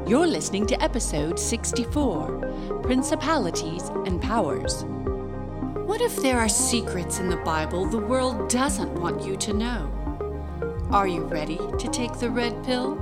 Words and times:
You're 0.07 0.27
listening 0.27 0.65
to 0.67 0.81
episode 0.81 1.37
64 1.39 2.79
Principalities 2.81 3.83
and 4.05 4.21
Powers. 4.21 4.83
What 5.85 6.01
if 6.01 6.15
there 6.17 6.39
are 6.39 6.49
secrets 6.49 7.19
in 7.19 7.29
the 7.29 7.37
Bible 7.37 7.85
the 7.85 7.97
world 7.97 8.49
doesn't 8.49 8.93
want 8.93 9.23
you 9.23 9.35
to 9.37 9.53
know? 9.53 9.89
Are 10.89 11.07
you 11.07 11.23
ready 11.23 11.57
to 11.57 11.87
take 11.89 12.17
the 12.17 12.29
red 12.29 12.63
pill? 12.63 12.95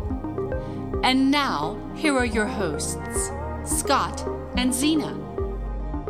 And 1.04 1.32
now, 1.32 1.80
here 1.96 2.14
are 2.16 2.26
your 2.26 2.46
hosts, 2.46 3.32
Scott 3.64 4.28
and 4.58 4.74
Zena. 4.74 5.14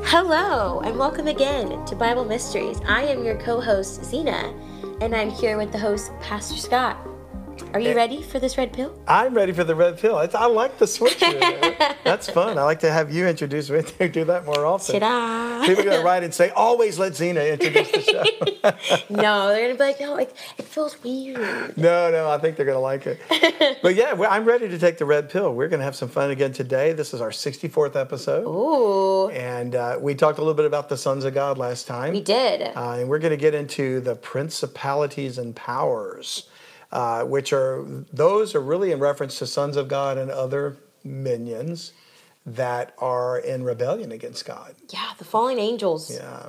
Hello, 0.03 0.79
and 0.79 0.97
welcome 0.97 1.27
again 1.27 1.85
to 1.85 1.95
Bible 1.95 2.25
Mysteries. 2.25 2.79
I 2.87 3.03
am 3.03 3.23
your 3.23 3.35
co 3.35 3.61
host, 3.61 4.03
Zena, 4.03 4.53
and 5.01 5.15
I'm 5.15 5.29
here 5.29 5.57
with 5.57 5.71
the 5.71 5.77
host, 5.77 6.11
Pastor 6.21 6.55
Scott. 6.55 6.97
Are 7.73 7.79
you 7.79 7.95
ready 7.95 8.23
for 8.23 8.39
this 8.39 8.57
red 8.57 8.73
pill? 8.73 8.99
I'm 9.07 9.33
ready 9.33 9.51
for 9.51 9.63
the 9.63 9.75
red 9.75 9.99
pill. 9.99 10.15
I 10.17 10.45
like 10.47 10.77
the 10.79 10.87
switch. 10.87 11.19
That's 12.03 12.29
fun. 12.29 12.57
I 12.57 12.63
like 12.63 12.79
to 12.79 12.91
have 12.91 13.11
you 13.11 13.27
introduce 13.27 13.69
me. 13.69 13.81
To 13.83 14.09
do 14.19 14.25
that 14.25 14.45
more 14.45 14.65
often. 14.65 14.99
Ta-da. 14.99 15.65
People 15.65 15.81
are 15.81 15.85
going 15.85 15.99
to 15.99 16.03
write 16.03 16.23
and 16.23 16.33
say, 16.33 16.49
always 16.49 16.97
let 16.97 17.15
Zena 17.15 17.41
introduce 17.41 17.91
the 17.91 18.01
show. 18.01 18.23
no, 19.09 19.49
they're 19.49 19.67
going 19.67 19.71
to 19.71 19.77
be 19.77 19.83
like, 19.83 19.99
no, 19.99 20.15
it, 20.17 20.35
it 20.57 20.65
feels 20.65 21.01
weird. 21.03 21.77
No, 21.77 22.09
no, 22.09 22.29
I 22.29 22.37
think 22.39 22.57
they're 22.57 22.65
going 22.65 22.75
to 22.75 22.79
like 22.79 23.05
it. 23.05 23.79
but 23.81 23.95
yeah, 23.95 24.15
I'm 24.29 24.45
ready 24.45 24.67
to 24.67 24.79
take 24.79 24.97
the 24.97 25.05
red 25.05 25.29
pill. 25.29 25.53
We're 25.53 25.67
going 25.67 25.79
to 25.79 25.85
have 25.85 25.95
some 25.95 26.09
fun 26.09 26.31
again 26.31 26.51
today. 26.51 26.93
This 26.93 27.13
is 27.13 27.21
our 27.21 27.29
64th 27.31 27.95
episode. 27.95 28.47
Ooh. 28.47 29.29
And 29.29 29.75
uh, 29.75 29.97
we 30.01 30.15
talked 30.15 30.39
a 30.39 30.41
little 30.41 30.55
bit 30.55 30.65
about 30.65 30.89
the 30.89 30.97
sons 30.97 31.25
of 31.25 31.33
God 31.33 31.57
last 31.57 31.87
time. 31.87 32.13
We 32.13 32.21
did. 32.21 32.75
Uh, 32.75 32.97
and 32.99 33.09
we're 33.09 33.19
going 33.19 33.31
to 33.31 33.37
get 33.37 33.53
into 33.53 33.99
the 33.99 34.15
principalities 34.15 35.37
and 35.37 35.55
powers 35.55 36.47
uh, 36.91 37.23
which 37.23 37.53
are 37.53 37.85
those 38.11 38.55
are 38.55 38.61
really 38.61 38.91
in 38.91 38.99
reference 38.99 39.37
to 39.39 39.47
sons 39.47 39.77
of 39.77 39.87
God 39.87 40.17
and 40.17 40.31
other 40.31 40.77
minions 41.03 41.93
that 42.45 42.93
are 42.97 43.37
in 43.37 43.63
rebellion 43.63 44.11
against 44.11 44.45
God. 44.45 44.75
Yeah, 44.89 45.11
the 45.17 45.25
fallen 45.25 45.59
angels. 45.59 46.11
Yeah, 46.11 46.47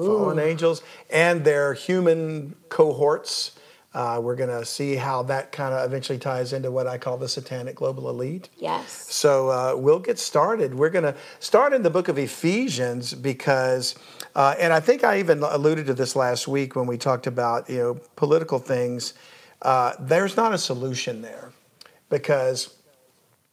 Ooh. 0.00 0.06
fallen 0.06 0.38
angels 0.38 0.82
and 1.10 1.44
their 1.44 1.74
human 1.74 2.56
cohorts. 2.68 3.52
Uh, 3.92 4.20
we're 4.20 4.34
going 4.34 4.50
to 4.50 4.64
see 4.64 4.96
how 4.96 5.22
that 5.22 5.52
kind 5.52 5.72
of 5.72 5.84
eventually 5.86 6.18
ties 6.18 6.52
into 6.52 6.68
what 6.68 6.88
I 6.88 6.98
call 6.98 7.16
the 7.16 7.28
satanic 7.28 7.76
global 7.76 8.10
elite. 8.10 8.48
Yes. 8.58 8.90
So 8.90 9.50
uh, 9.50 9.76
we'll 9.76 10.00
get 10.00 10.18
started. 10.18 10.74
We're 10.74 10.90
going 10.90 11.04
to 11.04 11.14
start 11.38 11.72
in 11.72 11.84
the 11.84 11.90
book 11.90 12.08
of 12.08 12.18
Ephesians 12.18 13.14
because, 13.14 13.94
uh, 14.34 14.56
and 14.58 14.72
I 14.72 14.80
think 14.80 15.04
I 15.04 15.20
even 15.20 15.44
alluded 15.44 15.86
to 15.86 15.94
this 15.94 16.16
last 16.16 16.48
week 16.48 16.74
when 16.74 16.88
we 16.88 16.98
talked 16.98 17.28
about 17.28 17.70
you 17.70 17.78
know 17.78 17.94
political 18.16 18.58
things 18.58 19.14
uh, 19.64 19.94
there's 19.98 20.36
not 20.36 20.52
a 20.52 20.58
solution 20.58 21.22
there 21.22 21.50
because, 22.10 22.74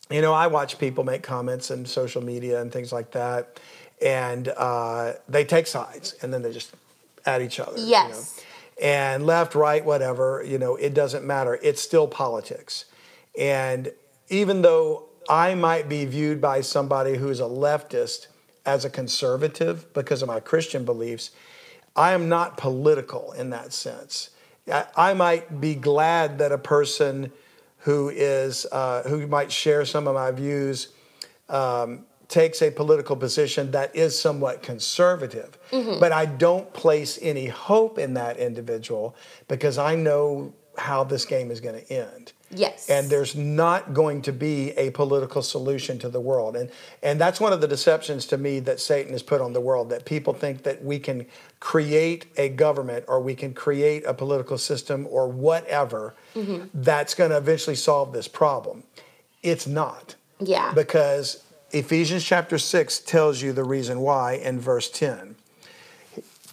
you 0.10 0.22
know, 0.22 0.34
I 0.34 0.48
watch 0.48 0.78
people 0.78 1.04
make 1.04 1.24
comments 1.24 1.72
in 1.72 1.86
social 1.86 2.22
media 2.22 2.62
and 2.62 2.72
things 2.72 2.92
like 2.92 3.12
that, 3.12 3.60
and 4.02 4.50
uh, 4.50 5.14
they 5.30 5.46
take 5.46 5.68
sides 5.68 6.16
and 6.22 6.34
then 6.34 6.42
they 6.42 6.52
just 6.52 6.74
at 7.26 7.42
each 7.42 7.60
other. 7.60 7.78
Yes. 7.78 8.10
You 8.10 8.14
know? 8.84 8.94
And 8.94 9.26
left, 9.26 9.56
right, 9.56 9.84
whatever, 9.86 10.44
you 10.46 10.58
know, 10.58 10.76
it 10.76 10.94
doesn't 10.94 11.26
matter. 11.26 11.60
It's 11.62 11.82
still 11.82 12.08
politics. 12.08 12.86
And 13.38 13.92
even 14.30 14.64
though 14.64 15.06
I 15.30 15.54
might 15.56 15.88
be 15.88 16.06
viewed 16.06 16.42
by 16.42 16.62
somebody 16.62 17.18
who's 17.18 17.40
a 17.40 17.44
leftist 17.44 18.28
as 18.66 18.84
a 18.84 18.90
conservative 18.90 19.94
because 19.94 20.22
of 20.22 20.28
my 20.28 20.40
Christian 20.40 20.84
beliefs, 20.84 21.32
I 21.96 22.14
am 22.14 22.28
not 22.28 22.58
political 22.58 23.34
in 23.34 23.52
that 23.52 23.72
sense. 23.72 24.32
I 24.96 25.14
might 25.14 25.62
be 25.62 25.76
glad 25.76 26.38
that 26.40 26.52
a 26.52 26.58
person 26.58 27.32
who 27.80 28.10
is 28.10 28.66
uh, 28.72 29.04
who 29.04 29.28
might 29.28 29.52
share 29.52 29.86
some 29.86 30.08
of 30.08 30.16
my 30.16 30.32
views 30.32 30.90
um, 31.50 32.06
takes 32.28 32.62
a 32.62 32.72
political 32.72 33.16
position 33.16 33.72
that 33.72 33.96
is 33.96 34.20
somewhat 34.20 34.64
conservative. 34.64 35.58
Mm-hmm. 35.72 36.00
But 36.00 36.12
I 36.12 36.26
don't 36.26 36.72
place 36.74 37.20
any 37.22 37.48
hope 37.48 38.00
in 38.00 38.14
that 38.14 38.38
individual 38.38 39.16
because 39.48 39.78
I 39.78 39.96
know 39.96 40.54
how 40.78 41.04
this 41.04 41.26
game 41.26 41.52
is 41.52 41.60
going 41.60 41.84
to 41.84 41.94
end. 41.94 42.34
Yes. 42.54 42.90
And 42.90 43.10
there's 43.10 43.36
not 43.36 43.94
going 43.94 44.22
to 44.24 44.34
be 44.34 44.72
a 44.72 44.92
political 44.92 45.42
solution 45.42 45.98
to 46.00 46.10
the 46.10 46.20
world. 46.20 46.56
And 46.56 46.70
and 47.02 47.20
that's 47.20 47.40
one 47.40 47.54
of 47.54 47.62
the 47.62 47.68
deceptions 47.68 48.26
to 48.28 48.38
me 48.38 48.60
that 48.62 48.80
Satan 48.80 49.14
has 49.14 49.24
put 49.24 49.42
on 49.42 49.54
the 49.54 49.62
world 49.62 49.90
that 49.90 50.06
people 50.06 50.34
think 50.34 50.64
that 50.64 50.84
we 50.84 51.00
can 51.00 51.26
create 51.60 52.26
a 52.38 52.50
government 52.50 53.06
or 53.08 53.20
we 53.20 53.36
can 53.36 53.54
create 53.54 54.06
a 54.06 54.14
political 54.14 54.58
system 54.58 55.08
or 55.10 55.28
whatever 55.28 56.16
mm-hmm. 56.36 56.66
that's 56.74 57.16
going 57.16 57.32
to 57.32 57.38
eventually 57.38 57.76
solve 57.76 58.14
this 58.14 58.28
problem. 58.28 58.84
It's 59.44 59.68
not. 59.68 60.16
Yeah. 60.40 60.74
Because 60.74 61.44
Ephesians 61.72 62.24
chapter 62.24 62.58
6 62.58 63.00
tells 63.00 63.42
you 63.42 63.54
the 63.54 63.64
reason 63.64 64.02
why 64.02 64.34
in 64.34 64.60
verse 64.60 64.90
10. 64.90 65.36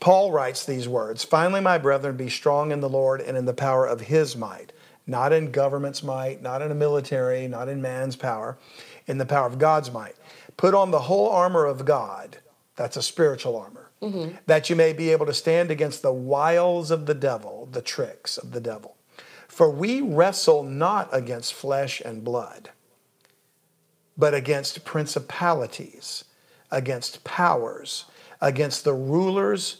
Paul 0.01 0.31
writes 0.31 0.65
these 0.65 0.89
words 0.89 1.25
Finally, 1.25 1.61
my 1.61 1.79
brethren, 1.79 2.17
be 2.17 2.29
strong 2.29 2.71
in 2.71 2.81
the 2.81 2.89
Lord 2.89 3.21
and 3.21 3.37
in 3.37 3.47
the 3.47 3.55
power 3.55 3.85
of 3.85 4.03
his 4.03 4.37
might 4.37 4.73
not 5.09 5.33
in 5.33 5.51
government's 5.51 6.03
might, 6.03 6.43
not 6.43 6.61
in 6.63 6.71
a 6.71 6.75
military, 6.75 7.49
not 7.49 7.69
in 7.69 7.81
man's 7.81 8.15
power, 8.15 8.59
in 9.07 9.19
the 9.19 9.27
power 9.27 9.47
of 9.47 9.59
God's 9.59 9.91
might. 9.91 10.15
Put 10.59 10.75
on 10.75 10.91
the 10.91 11.01
whole 11.01 11.31
armor 11.31 11.65
of 11.65 11.85
God. 11.85 12.39
That's 12.77 12.97
a 12.97 13.03
spiritual 13.03 13.57
armor. 13.57 13.91
Mm-hmm. 14.03 14.37
That 14.47 14.71
you 14.71 14.77
may 14.77 14.93
be 14.93 15.11
able 15.11 15.27
to 15.27 15.35
stand 15.35 15.71
against 15.71 16.03
the 16.03 16.13
wiles 16.13 16.91
of 16.91 17.07
the 17.07 17.15
devil, 17.15 17.69
the 17.73 17.83
tricks 17.83 18.37
of 18.37 18.53
the 18.53 18.61
devil. 18.61 18.97
For 19.49 19.71
we 19.71 20.03
wrestle 20.03 20.63
not 20.63 21.09
against 21.11 21.55
flesh 21.55 22.01
and 22.05 22.23
blood, 22.23 22.71
but 24.17 24.35
against 24.35 24.85
principalities, 24.85 26.25
against 26.71 27.25
powers, 27.25 28.05
against 28.41 28.85
the 28.85 28.95
rulers 28.95 29.79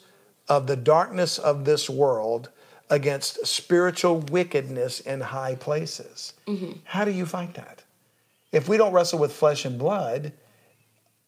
of 0.49 0.67
the 0.67 0.77
darkness 0.77 1.39
of 1.39 1.65
this 1.65 1.91
world 1.91 2.49
against 2.91 3.47
spiritual 3.47 4.21
wickedness 4.21 5.01
in 5.01 5.21
high 5.21 5.55
places. 5.55 6.35
Mm-hmm. 6.47 6.73
How 6.85 7.05
do 7.05 7.11
you 7.11 7.27
fight 7.27 7.55
that? 7.55 7.83
If 8.53 8.69
we 8.69 8.77
don't 8.77 8.93
wrestle 8.93 9.19
with 9.19 9.33
flesh 9.33 9.65
and 9.65 9.79
blood, 9.79 10.33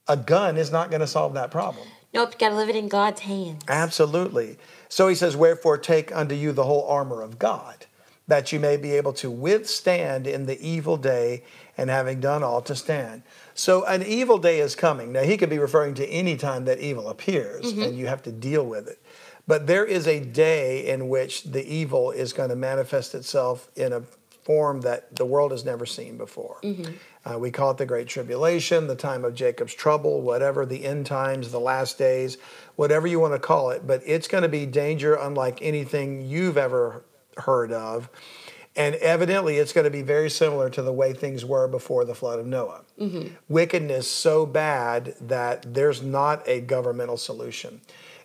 a 0.09 0.17
gun 0.17 0.57
is 0.57 0.73
not 0.73 0.91
going 0.91 1.01
to 1.01 1.07
solve 1.07 1.35
that 1.35 1.51
problem. 1.51 1.87
Nope, 2.13 2.31
you 2.33 2.39
got 2.39 2.49
to 2.49 2.57
live 2.57 2.69
it 2.69 2.77
in 2.77 2.89
God's 2.89 3.21
hands. 3.21 3.63
Absolutely. 3.69 4.59
So 4.89 5.07
he 5.07 5.15
says, 5.15 5.37
Wherefore 5.37 5.79
take 5.79 6.15
unto 6.15 6.35
you 6.35 6.53
the 6.53 6.65
whole 6.65 6.87
armor 6.89 7.23
of 7.23 7.39
God, 7.39 7.87
that 8.27 8.53
you 8.53 8.59
may 8.59 8.77
be 8.77 8.93
able 8.93 9.13
to 9.15 9.31
withstand 9.31 10.27
in 10.27 10.47
the 10.47 10.61
evil 10.61 10.97
day, 10.97 11.45
and 11.77 11.89
having 11.89 12.21
done 12.21 12.43
all 12.43 12.61
to 12.63 12.75
stand. 12.75 13.23
So 13.55 13.85
an 13.87 14.03
evil 14.03 14.39
day 14.39 14.61
is 14.61 14.75
coming. 14.75 15.13
Now 15.13 15.23
he 15.23 15.37
could 15.37 15.49
be 15.49 15.59
referring 15.59 15.95
to 15.95 16.07
any 16.07 16.37
time 16.37 16.65
that 16.65 16.81
evil 16.81 17.09
appears, 17.09 17.67
mm-hmm. 17.67 17.83
and 17.83 17.97
you 17.97 18.07
have 18.07 18.23
to 18.25 18.33
deal 18.33 18.67
with 18.67 18.89
it. 18.89 19.01
But 19.51 19.67
there 19.67 19.85
is 19.85 20.07
a 20.07 20.21
day 20.21 20.87
in 20.87 21.09
which 21.09 21.43
the 21.43 21.67
evil 21.67 22.13
is 22.13 22.33
going 22.33 22.51
to 22.51 22.55
manifest 22.55 23.17
itself 23.17 23.69
in 23.75 23.93
a 23.93 24.03
form 24.45 24.83
that 24.83 25.17
the 25.17 25.25
world 25.25 25.51
has 25.51 25.65
never 25.65 25.85
seen 25.85 26.17
before. 26.17 26.59
Mm-hmm. 26.63 26.93
Uh, 27.25 27.37
we 27.37 27.51
call 27.51 27.73
it 27.73 27.77
the 27.77 27.85
Great 27.85 28.07
Tribulation, 28.07 28.87
the 28.87 28.95
time 28.95 29.25
of 29.25 29.35
Jacob's 29.35 29.75
trouble, 29.75 30.23
whatever, 30.23 30.65
the 30.65 30.85
end 30.85 31.05
times, 31.05 31.51
the 31.51 31.59
last 31.59 31.99
days, 31.99 32.39
whatever 32.77 33.09
you 33.09 33.19
want 33.19 33.33
to 33.33 33.41
call 33.41 33.71
it. 33.71 33.89
But 33.89 34.03
it's 34.07 34.29
going 34.29 34.45
to 34.45 34.49
be 34.49 34.67
danger 34.67 35.17
unlike 35.17 35.59
anything 35.61 36.29
you've 36.29 36.57
ever 36.57 37.03
heard 37.37 37.73
of. 37.73 38.09
And 38.77 38.95
evidently, 38.95 39.57
it's 39.57 39.73
going 39.73 39.85
to 39.85 39.91
be 39.91 40.03
very 40.03 40.31
similar 40.31 40.71
to 40.71 40.81
the 40.81 40.93
way 40.93 41.13
things 41.13 41.45
were 41.45 41.67
before 41.67 42.05
the 42.05 42.15
flood 42.15 42.39
of 42.39 42.47
Noah. 42.47 42.83
Mm-hmm. 43.01 43.35
Wickedness 43.49 44.09
so 44.09 44.47
bad 44.47 45.17
that 45.21 45.75
there's 45.75 46.03
not 46.03 46.47
a 46.47 46.61
governmental 46.61 47.17
solution. 47.17 47.81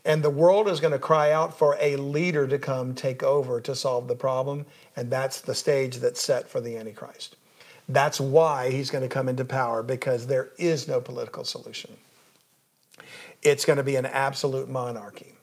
And 0.05 0.23
the 0.23 0.29
world 0.29 0.69
is 0.69 0.79
going 0.79 0.93
to 0.93 0.99
cry 0.99 1.31
out 1.31 1.57
for 1.57 1.77
a 1.81 1.95
leader 1.95 2.47
to 2.47 2.59
come 2.59 2.93
take 2.93 3.23
over 3.23 3.59
to 3.61 3.75
solve 3.75 4.07
the 4.07 4.15
problem. 4.15 4.67
And 4.95 5.09
that's 5.09 5.41
the 5.41 5.55
stage 5.55 5.97
that's 5.97 6.21
set 6.21 6.47
for 6.47 6.61
the 6.61 6.77
Antichrist. 6.77 7.35
That's 7.89 8.19
why 8.19 8.71
he's 8.71 8.91
going 8.91 9.01
to 9.01 9.09
come 9.09 9.27
into 9.27 9.45
power 9.45 9.83
because 9.83 10.27
there 10.27 10.49
is 10.57 10.87
no 10.87 11.01
political 11.01 11.43
solution. 11.43 11.97
It's 13.41 13.65
going 13.65 13.77
to 13.77 13.83
be 13.83 13.95
an 13.95 14.05
absolute 14.05 14.69
monarchy. 14.69 15.33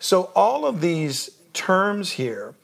So, 0.00 0.30
all 0.34 0.66
of 0.66 0.80
these 0.80 1.30
terms 1.52 2.12
here 2.12 2.54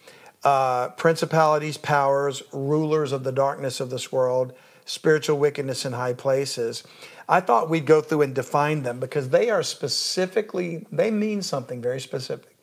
uh, 0.44 0.88
principalities, 0.90 1.76
powers, 1.76 2.42
rulers 2.52 3.12
of 3.12 3.22
the 3.22 3.32
darkness 3.32 3.80
of 3.80 3.90
this 3.90 4.10
world, 4.10 4.52
spiritual 4.84 5.38
wickedness 5.38 5.84
in 5.84 5.92
high 5.92 6.12
places. 6.12 6.82
I 7.28 7.40
thought 7.40 7.70
we'd 7.70 7.86
go 7.86 8.00
through 8.00 8.22
and 8.22 8.34
define 8.34 8.82
them 8.82 9.00
because 9.00 9.30
they 9.30 9.50
are 9.50 9.62
specifically, 9.62 10.86
they 10.90 11.10
mean 11.10 11.42
something 11.42 11.80
very 11.80 12.00
specific. 12.00 12.56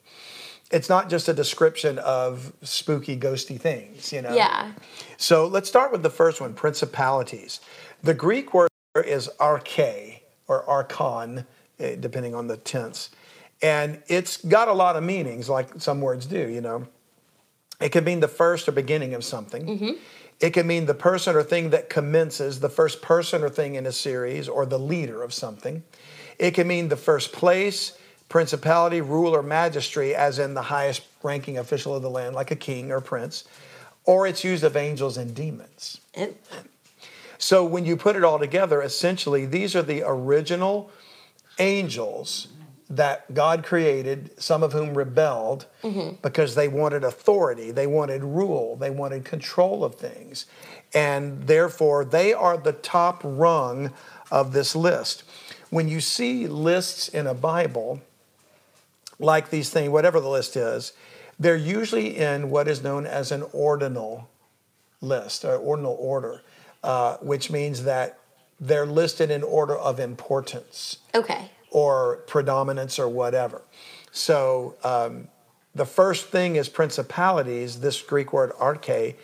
It's 0.70 0.88
not 0.88 1.10
just 1.10 1.28
a 1.28 1.34
description 1.34 1.98
of 1.98 2.52
spooky, 2.62 3.16
ghosty 3.16 3.60
things, 3.60 4.12
you 4.12 4.22
know? 4.22 4.32
Yeah. 4.32 4.72
So 5.16 5.46
let's 5.46 5.68
start 5.68 5.90
with 5.90 6.02
the 6.02 6.10
first 6.10 6.40
one 6.40 6.54
principalities. 6.54 7.60
The 8.02 8.14
Greek 8.14 8.54
word 8.54 8.70
is 9.04 9.28
arche 9.40 10.20
or 10.46 10.64
archon, 10.68 11.46
eh, 11.80 11.96
depending 11.98 12.34
on 12.34 12.46
the 12.46 12.56
tense. 12.56 13.10
And 13.62 14.02
it's 14.06 14.36
got 14.36 14.68
a 14.68 14.72
lot 14.72 14.96
of 14.96 15.02
meanings, 15.02 15.48
like 15.48 15.68
some 15.78 16.00
words 16.00 16.26
do, 16.26 16.48
you 16.48 16.60
know. 16.60 16.86
It 17.80 17.90
can 17.90 18.04
mean 18.04 18.20
the 18.20 18.28
first 18.28 18.68
or 18.68 18.72
beginning 18.72 19.14
of 19.14 19.24
something. 19.24 19.98
It 20.40 20.50
can 20.50 20.66
mean 20.66 20.86
the 20.86 20.94
person 20.94 21.36
or 21.36 21.42
thing 21.42 21.70
that 21.70 21.90
commences, 21.90 22.60
the 22.60 22.70
first 22.70 23.02
person 23.02 23.42
or 23.42 23.50
thing 23.50 23.74
in 23.74 23.86
a 23.86 23.92
series, 23.92 24.48
or 24.48 24.64
the 24.64 24.78
leader 24.78 25.22
of 25.22 25.34
something. 25.34 25.82
It 26.38 26.52
can 26.52 26.66
mean 26.66 26.88
the 26.88 26.96
first 26.96 27.32
place, 27.32 27.92
principality, 28.30 29.02
rule, 29.02 29.36
or 29.36 29.42
magistry, 29.42 30.14
as 30.14 30.38
in 30.38 30.54
the 30.54 30.62
highest 30.62 31.02
ranking 31.22 31.58
official 31.58 31.94
of 31.94 32.00
the 32.00 32.08
land, 32.08 32.34
like 32.34 32.50
a 32.50 32.56
king 32.56 32.90
or 32.90 33.02
prince. 33.02 33.44
Or 34.06 34.26
it's 34.26 34.42
used 34.42 34.64
of 34.64 34.76
angels 34.76 35.18
and 35.18 35.34
demons. 35.34 36.00
And- 36.14 36.34
So 37.36 37.64
when 37.64 37.84
you 37.84 37.96
put 37.96 38.16
it 38.16 38.24
all 38.24 38.38
together, 38.38 38.82
essentially, 38.82 39.46
these 39.46 39.74
are 39.74 39.82
the 39.82 40.02
original 40.06 40.90
angels 41.58 42.48
that 42.90 43.32
God 43.32 43.64
created, 43.64 44.30
some 44.36 44.64
of 44.64 44.72
whom 44.72 44.98
rebelled 44.98 45.66
because 46.22 46.56
they 46.56 46.66
wanted 46.66 47.04
authority, 47.04 47.70
they 47.70 47.86
wanted 47.86 48.24
rule, 48.24 48.74
they 48.76 48.90
wanted 48.90 49.24
control 49.24 49.84
of 49.84 49.94
things. 49.94 50.46
And 50.92 51.46
therefore, 51.46 52.04
they 52.04 52.32
are 52.32 52.58
the 52.58 52.72
top 52.72 53.20
rung 53.22 53.92
of 54.30 54.52
this 54.52 54.74
list. 54.74 55.22
When 55.70 55.88
you 55.88 56.00
see 56.00 56.48
lists 56.48 57.08
in 57.08 57.28
a 57.28 57.34
Bible, 57.34 58.00
like 59.20 59.50
these 59.50 59.70
things, 59.70 59.90
whatever 59.90 60.18
the 60.18 60.28
list 60.28 60.56
is, 60.56 60.92
they're 61.38 61.56
usually 61.56 62.16
in 62.16 62.50
what 62.50 62.66
is 62.66 62.82
known 62.82 63.06
as 63.06 63.30
an 63.30 63.44
ordinal 63.52 64.28
list 65.00 65.44
or 65.44 65.56
ordinal 65.56 65.96
order, 65.98 66.42
uh, 66.82 67.18
which 67.18 67.50
means 67.52 67.84
that 67.84 68.18
they're 68.58 68.84
listed 68.84 69.30
in 69.30 69.42
order 69.42 69.74
of 69.76 69.98
importance 69.98 70.98
okay. 71.14 71.50
Or 71.70 72.16
predominance 72.26 72.98
or 72.98 73.08
whatever. 73.08 73.62
So 74.12 74.76
um, 74.82 75.28
the 75.74 75.86
first 75.86 76.28
thing 76.28 76.56
is 76.56 76.68
principalities, 76.68 77.80
this 77.80 78.00
Greek 78.02 78.32
word 78.32 78.52
arche, 78.52 79.14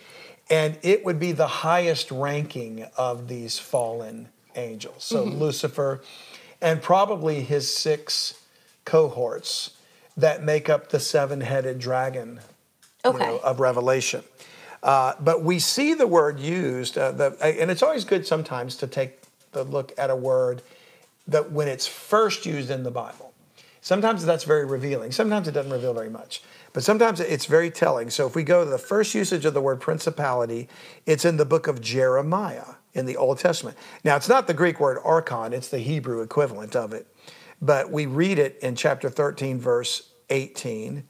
and 0.49 0.79
it 0.83 1.05
would 1.05 1.19
be 1.19 1.33
the 1.33 1.47
highest 1.47 2.11
ranking 2.11 2.87
of 2.97 3.29
these 3.29 3.59
fallen 3.59 4.29
angels. 4.55 5.05
So 5.05 5.25
Lucifer 5.25 6.01
and 6.61 6.81
probably 6.81 7.43
his 7.43 7.75
six 7.75 8.35
cohorts 8.85 9.73
that 10.17 10.43
make 10.43 10.69
up 10.69 10.89
the 10.89 11.01
seven 11.01 11.41
headed 11.41 11.79
dragon 11.79 12.41
you 13.05 13.13
know, 13.13 13.39
of 13.39 13.61
Revelation. 13.61 14.23
Uh, 14.83 15.15
but 15.21 15.43
we 15.43 15.59
see 15.59 15.95
the 15.95 16.07
word 16.07 16.39
used, 16.39 16.97
uh, 16.97 17.11
the, 17.13 17.37
and 17.43 17.71
it's 17.71 17.83
always 17.83 18.05
good 18.05 18.27
sometimes 18.27 18.77
to 18.77 18.87
take 18.87 19.19
the 19.53 19.65
look 19.65 19.93
at 19.99 20.11
a 20.11 20.17
word 20.17 20.63
that 21.27 21.53
when 21.53 21.69
it's 21.69 21.87
first 21.87 22.47
used 22.47 22.71
in 22.71 22.83
the 22.83 22.91
Bible. 22.91 23.33
Sometimes 23.81 24.25
that's 24.25 24.45
very 24.45 24.65
revealing. 24.65 25.13
Sometimes 25.13 25.47
it 25.47 25.53
doesn't 25.53 25.71
reveal 25.71 25.95
very 25.95 26.11
much. 26.11 26.43
But 26.73 26.83
sometimes 26.83 27.21
it's 27.21 27.47
very 27.47 27.71
telling. 27.71 28.11
So 28.11 28.27
if 28.27 28.35
we 28.35 28.43
go 28.43 28.65
to 28.65 28.71
the 28.71 28.79
first 28.79 29.15
usage 29.15 29.45
of 29.45 29.55
the 29.55 29.61
word 29.61 29.81
principality, 29.81 30.69
it's 31.07 31.25
in 31.25 31.37
the 31.37 31.45
book 31.45 31.69
of 31.69 31.81
Jeremiah 31.81 32.75
in 32.95 33.07
the 33.07 33.17
Old 33.17 33.39
Testament. 33.39 33.77
Now, 34.03 34.17
it's 34.17 34.29
not 34.29 34.47
the 34.47 34.55
Greek 34.55 34.81
word 34.81 34.99
archon, 35.05 35.53
it's 35.53 35.69
the 35.69 35.79
Hebrew 35.79 36.21
equivalent 36.21 36.75
of 36.75 36.93
it. 36.93 37.07
But 37.63 37.91
we 37.91 38.07
read 38.07 38.39
it 38.39 38.59
in 38.61 38.75
chapter 38.75 39.09
13, 39.09 39.61
verse 39.61 40.11
18, 40.31 41.05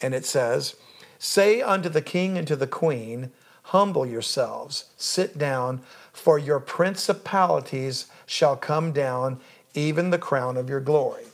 and 0.00 0.14
it 0.14 0.24
says, 0.24 0.76
Say 1.18 1.60
unto 1.60 1.88
the 1.88 2.02
king 2.02 2.38
and 2.38 2.48
to 2.48 2.56
the 2.56 2.66
queen, 2.66 3.32
Humble 3.64 4.06
yourselves, 4.06 4.86
sit 4.96 5.36
down, 5.36 5.82
for 6.10 6.38
your 6.38 6.58
principalities 6.58 8.06
shall 8.28 8.56
come 8.56 8.92
down, 8.92 9.40
even 9.74 10.10
the 10.10 10.18
crown 10.18 10.56
of 10.56 10.68
your 10.68 10.80
glory. 10.80 11.24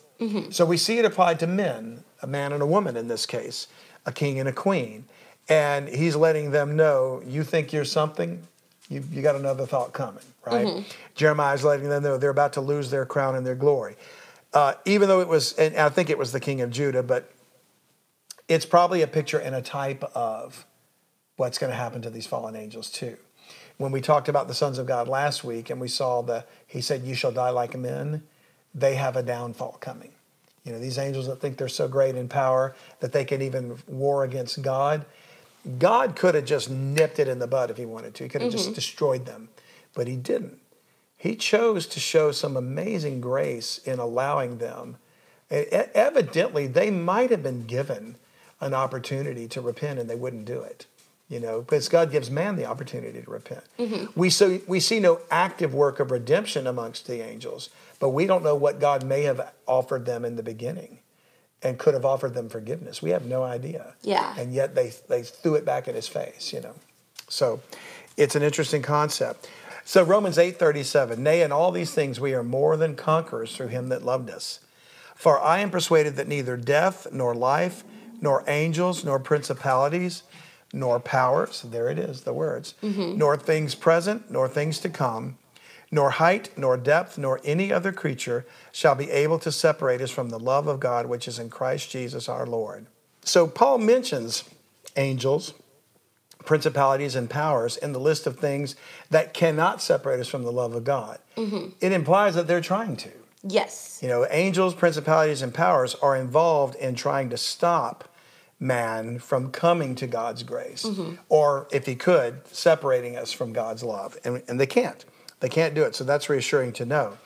So 0.52 0.64
we 0.64 0.76
see 0.78 0.98
it 0.98 1.04
applied 1.04 1.38
to 1.40 1.46
men, 1.46 2.02
a 2.22 2.26
man 2.26 2.52
and 2.52 2.62
a 2.62 2.66
woman 2.66 2.96
in 2.96 3.08
this 3.08 3.26
case, 3.26 3.66
a 4.06 4.12
king 4.12 4.38
and 4.38 4.48
a 4.48 4.52
queen. 4.52 5.04
And 5.48 5.88
he's 5.88 6.16
letting 6.16 6.50
them 6.52 6.76
know, 6.76 7.22
you 7.26 7.44
think 7.44 7.72
you're 7.72 7.84
something, 7.84 8.46
you, 8.88 9.02
you 9.10 9.20
got 9.20 9.34
another 9.36 9.66
thought 9.66 9.92
coming, 9.92 10.22
right? 10.46 10.84
Jeremiah's 11.14 11.64
letting 11.64 11.88
them 11.90 12.02
know 12.02 12.16
they're 12.16 12.30
about 12.30 12.54
to 12.54 12.62
lose 12.62 12.90
their 12.90 13.04
crown 13.04 13.34
and 13.36 13.44
their 13.46 13.54
glory. 13.54 13.96
Uh, 14.54 14.74
even 14.86 15.08
though 15.08 15.20
it 15.20 15.28
was, 15.28 15.52
and 15.54 15.76
I 15.76 15.88
think 15.90 16.08
it 16.08 16.16
was 16.16 16.32
the 16.32 16.40
king 16.40 16.60
of 16.62 16.70
Judah, 16.70 17.02
but 17.02 17.30
it's 18.48 18.64
probably 18.64 19.02
a 19.02 19.06
picture 19.06 19.38
and 19.38 19.54
a 19.54 19.60
type 19.62 20.04
of 20.14 20.64
what's 21.36 21.58
going 21.58 21.70
to 21.70 21.76
happen 21.76 22.00
to 22.02 22.10
these 22.10 22.26
fallen 22.26 22.54
angels 22.56 22.88
too. 22.88 23.16
When 23.76 23.90
we 23.92 24.00
talked 24.00 24.28
about 24.28 24.48
the 24.48 24.54
sons 24.54 24.78
of 24.78 24.86
God 24.86 25.08
last 25.08 25.42
week 25.42 25.70
and 25.70 25.80
we 25.80 25.88
saw 25.88 26.22
the, 26.22 26.44
he 26.66 26.80
said, 26.80 27.02
You 27.02 27.14
shall 27.14 27.32
die 27.32 27.50
like 27.50 27.76
men, 27.76 28.22
they 28.74 28.94
have 28.94 29.16
a 29.16 29.22
downfall 29.22 29.78
coming. 29.80 30.12
You 30.64 30.72
know, 30.72 30.78
these 30.78 30.98
angels 30.98 31.26
that 31.26 31.40
think 31.40 31.58
they're 31.58 31.68
so 31.68 31.88
great 31.88 32.14
in 32.14 32.28
power 32.28 32.74
that 33.00 33.12
they 33.12 33.24
can 33.24 33.42
even 33.42 33.76
war 33.86 34.24
against 34.24 34.62
God. 34.62 35.04
God 35.78 36.16
could 36.16 36.34
have 36.34 36.44
just 36.44 36.70
nipped 36.70 37.18
it 37.18 37.28
in 37.28 37.38
the 37.38 37.46
bud 37.46 37.70
if 37.70 37.76
he 37.76 37.84
wanted 37.84 38.14
to. 38.14 38.24
He 38.24 38.28
could 38.28 38.42
have 38.42 38.52
just 38.52 38.66
mm-hmm. 38.66 38.74
destroyed 38.74 39.26
them, 39.26 39.48
but 39.94 40.06
he 40.06 40.16
didn't. 40.16 40.58
He 41.16 41.36
chose 41.36 41.86
to 41.86 42.00
show 42.00 42.32
some 42.32 42.56
amazing 42.56 43.20
grace 43.20 43.78
in 43.78 43.98
allowing 43.98 44.58
them. 44.58 44.96
E- 45.50 45.64
Evidently, 45.70 46.66
they 46.66 46.90
might 46.90 47.30
have 47.30 47.42
been 47.42 47.66
given 47.66 48.16
an 48.60 48.74
opportunity 48.74 49.48
to 49.48 49.60
repent 49.60 49.98
and 49.98 50.08
they 50.08 50.14
wouldn't 50.14 50.44
do 50.44 50.60
it. 50.60 50.86
You 51.28 51.40
know, 51.40 51.60
because 51.60 51.88
God 51.88 52.12
gives 52.12 52.30
man 52.30 52.56
the 52.56 52.66
opportunity 52.66 53.22
to 53.22 53.30
repent. 53.30 53.64
Mm-hmm. 53.78 54.18
We, 54.18 54.28
so, 54.28 54.60
we 54.68 54.78
see 54.78 55.00
no 55.00 55.20
active 55.30 55.72
work 55.72 55.98
of 55.98 56.10
redemption 56.10 56.66
amongst 56.66 57.06
the 57.06 57.22
angels, 57.22 57.70
but 57.98 58.10
we 58.10 58.26
don't 58.26 58.44
know 58.44 58.54
what 58.54 58.78
God 58.78 59.04
may 59.04 59.22
have 59.22 59.52
offered 59.66 60.04
them 60.04 60.26
in 60.26 60.36
the 60.36 60.42
beginning 60.42 60.98
and 61.62 61.78
could 61.78 61.94
have 61.94 62.04
offered 62.04 62.34
them 62.34 62.50
forgiveness. 62.50 63.00
We 63.00 63.10
have 63.10 63.24
no 63.24 63.42
idea. 63.42 63.94
Yeah. 64.02 64.34
And 64.38 64.52
yet 64.52 64.74
they, 64.74 64.92
they 65.08 65.22
threw 65.22 65.54
it 65.54 65.64
back 65.64 65.88
in 65.88 65.94
his 65.94 66.06
face, 66.06 66.52
you 66.52 66.60
know. 66.60 66.74
So 67.28 67.62
it's 68.18 68.36
an 68.36 68.42
interesting 68.42 68.82
concept. 68.82 69.48
So 69.86 70.02
Romans 70.02 70.38
8:37, 70.38 71.18
nay, 71.18 71.42
in 71.42 71.52
all 71.52 71.70
these 71.70 71.92
things 71.92 72.20
we 72.20 72.34
are 72.34 72.42
more 72.42 72.76
than 72.76 72.96
conquerors 72.96 73.56
through 73.56 73.68
him 73.68 73.88
that 73.88 74.04
loved 74.04 74.30
us. 74.30 74.60
For 75.14 75.40
I 75.40 75.60
am 75.60 75.70
persuaded 75.70 76.16
that 76.16 76.28
neither 76.28 76.56
death, 76.56 77.06
nor 77.12 77.34
life, 77.34 77.84
nor 78.20 78.44
angels, 78.46 79.04
nor 79.04 79.18
principalities, 79.18 80.22
nor 80.74 80.98
powers, 80.98 81.62
there 81.62 81.88
it 81.88 81.98
is, 81.98 82.22
the 82.22 82.32
words, 82.32 82.74
mm-hmm. 82.82 83.16
nor 83.16 83.36
things 83.36 83.74
present, 83.74 84.30
nor 84.30 84.48
things 84.48 84.80
to 84.80 84.88
come, 84.88 85.38
nor 85.90 86.10
height, 86.10 86.50
nor 86.58 86.76
depth, 86.76 87.16
nor 87.16 87.40
any 87.44 87.72
other 87.72 87.92
creature 87.92 88.44
shall 88.72 88.96
be 88.96 89.10
able 89.10 89.38
to 89.38 89.52
separate 89.52 90.00
us 90.00 90.10
from 90.10 90.30
the 90.30 90.38
love 90.38 90.66
of 90.66 90.80
God 90.80 91.06
which 91.06 91.28
is 91.28 91.38
in 91.38 91.48
Christ 91.48 91.90
Jesus 91.90 92.28
our 92.28 92.44
Lord. 92.44 92.86
So 93.22 93.46
Paul 93.46 93.78
mentions 93.78 94.44
angels, 94.96 95.54
principalities, 96.44 97.14
and 97.14 97.30
powers 97.30 97.76
in 97.76 97.92
the 97.92 98.00
list 98.00 98.26
of 98.26 98.38
things 98.38 98.74
that 99.10 99.32
cannot 99.32 99.80
separate 99.80 100.18
us 100.18 100.28
from 100.28 100.42
the 100.42 100.52
love 100.52 100.74
of 100.74 100.82
God. 100.82 101.20
Mm-hmm. 101.36 101.68
It 101.80 101.92
implies 101.92 102.34
that 102.34 102.48
they're 102.48 102.60
trying 102.60 102.96
to. 102.96 103.10
Yes. 103.44 104.00
You 104.02 104.08
know, 104.08 104.26
angels, 104.28 104.74
principalities, 104.74 105.42
and 105.42 105.54
powers 105.54 105.94
are 105.96 106.16
involved 106.16 106.74
in 106.76 106.96
trying 106.96 107.30
to 107.30 107.36
stop 107.36 108.08
man 108.60 109.18
from 109.18 109.50
coming 109.50 109.94
to 109.96 110.06
God's 110.06 110.42
grace, 110.42 110.84
mm-hmm. 110.84 111.14
or 111.28 111.68
if 111.70 111.86
he 111.86 111.94
could, 111.94 112.46
separating 112.48 113.16
us 113.16 113.32
from 113.32 113.52
God's 113.52 113.82
love. 113.82 114.16
And, 114.24 114.42
and 114.48 114.58
they 114.58 114.66
can't. 114.66 115.04
They 115.40 115.48
can't 115.48 115.74
do 115.74 115.82
it. 115.82 115.94
So 115.94 116.04
that's 116.04 116.28
reassuring 116.28 116.72
to 116.74 116.86
know. 116.86 117.18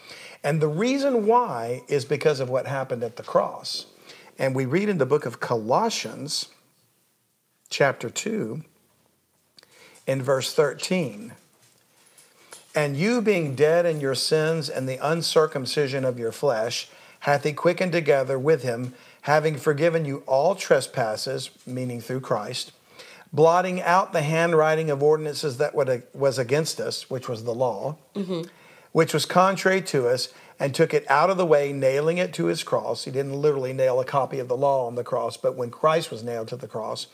And 0.43 0.61
the 0.61 0.69
reason 0.69 1.27
why 1.27 1.83
is 1.89 2.05
because 2.05 2.41
of 2.41 2.49
what 2.49 2.67
happened 2.67 3.03
at 3.03 3.17
the 3.17 3.23
cross. 3.23 3.87
And 4.39 4.55
we 4.55 4.67
read 4.67 4.89
in 4.89 4.99
the 4.99 5.07
book 5.07 5.27
of 5.27 5.41
Colossians, 5.41 6.49
chapter 7.69 8.09
2, 8.09 8.63
in 10.07 10.23
verse 10.23 10.53
13. 10.55 11.33
And 12.75 12.97
you 12.97 13.21
being 13.21 13.55
dead 13.57 13.87
in 13.87 14.01
your 14.01 14.15
sins 14.15 14.69
and 14.69 14.89
the 14.89 15.05
uncircumcision 15.05 16.05
of 16.05 16.19
your 16.19 16.33
flesh, 16.33 16.89
hath 17.21 17.43
he 17.45 17.53
quickened 17.53 17.93
together 17.93 18.39
with 18.39 18.63
him, 18.63 18.95
having 19.23 19.57
forgiven 19.57 20.05
you 20.05 20.23
all 20.27 20.55
trespasses, 20.55 21.51
meaning 21.67 22.01
through 22.01 22.21
Christ, 22.21 22.73
blotting 23.33 23.81
out 23.83 24.13
the 24.13 24.23
handwriting 24.23 24.91
of 24.91 25.03
ordinances 25.03 25.59
that 25.59 25.75
was 26.15 26.39
against 26.39 26.81
us, 26.81 27.11
which 27.11 27.29
was 27.29 27.45
the 27.45 27.55
law, 27.55 27.97
mm-hmm. 28.15 28.49
which 28.93 29.13
was 29.13 29.27
contrary 29.27 29.83
to 29.83 30.09
us, 30.09 30.29
and 30.61 30.75
took 30.75 30.93
it 30.93 31.09
out 31.09 31.31
of 31.31 31.37
the 31.37 31.47
way, 31.47 31.73
nailing 31.73 32.19
it 32.19 32.33
to 32.35 32.47
his 32.47 32.63
cross. 32.63 33.05
He 33.05 33.11
didn't 33.11 33.41
literally 33.41 33.73
nail 33.73 34.01
a 34.01 34.05
copy 34.05 34.39
of 34.39 34.49
the 34.49 34.57
law 34.57 34.87
on 34.87 34.95
the 34.95 35.05
cross, 35.05 35.37
but 35.37 35.57
when 35.57 35.71
Christ 35.71 36.11
was 36.11 36.23
nailed 36.23 36.49
to 36.49 36.57
the 36.57 36.67
cross, 36.67 37.07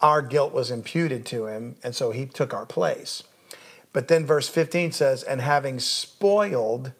our 0.00 0.22
guilt 0.22 0.52
was 0.52 0.70
imputed 0.70 1.26
to 1.26 1.46
him, 1.46 1.76
and 1.82 1.94
so 1.94 2.12
he 2.12 2.24
took 2.24 2.54
our 2.54 2.66
place. 2.66 3.24
But 3.92 4.08
then 4.08 4.24
verse 4.24 4.48
15 4.48 4.92
says, 4.92 5.22
And 5.22 5.40
having 5.40 5.80
spoiled 5.80 6.92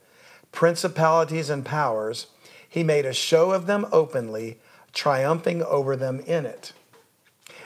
principalities 0.53 1.51
and 1.51 1.65
powers, 1.65 2.27
he 2.69 2.83
made 2.83 3.07
a 3.07 3.13
show 3.13 3.53
of 3.53 3.67
them 3.67 3.87
openly, 3.93 4.59
triumphing 4.93 5.63
over 5.63 5.97
them 5.97 6.21
in 6.21 6.47
it. 6.47 6.73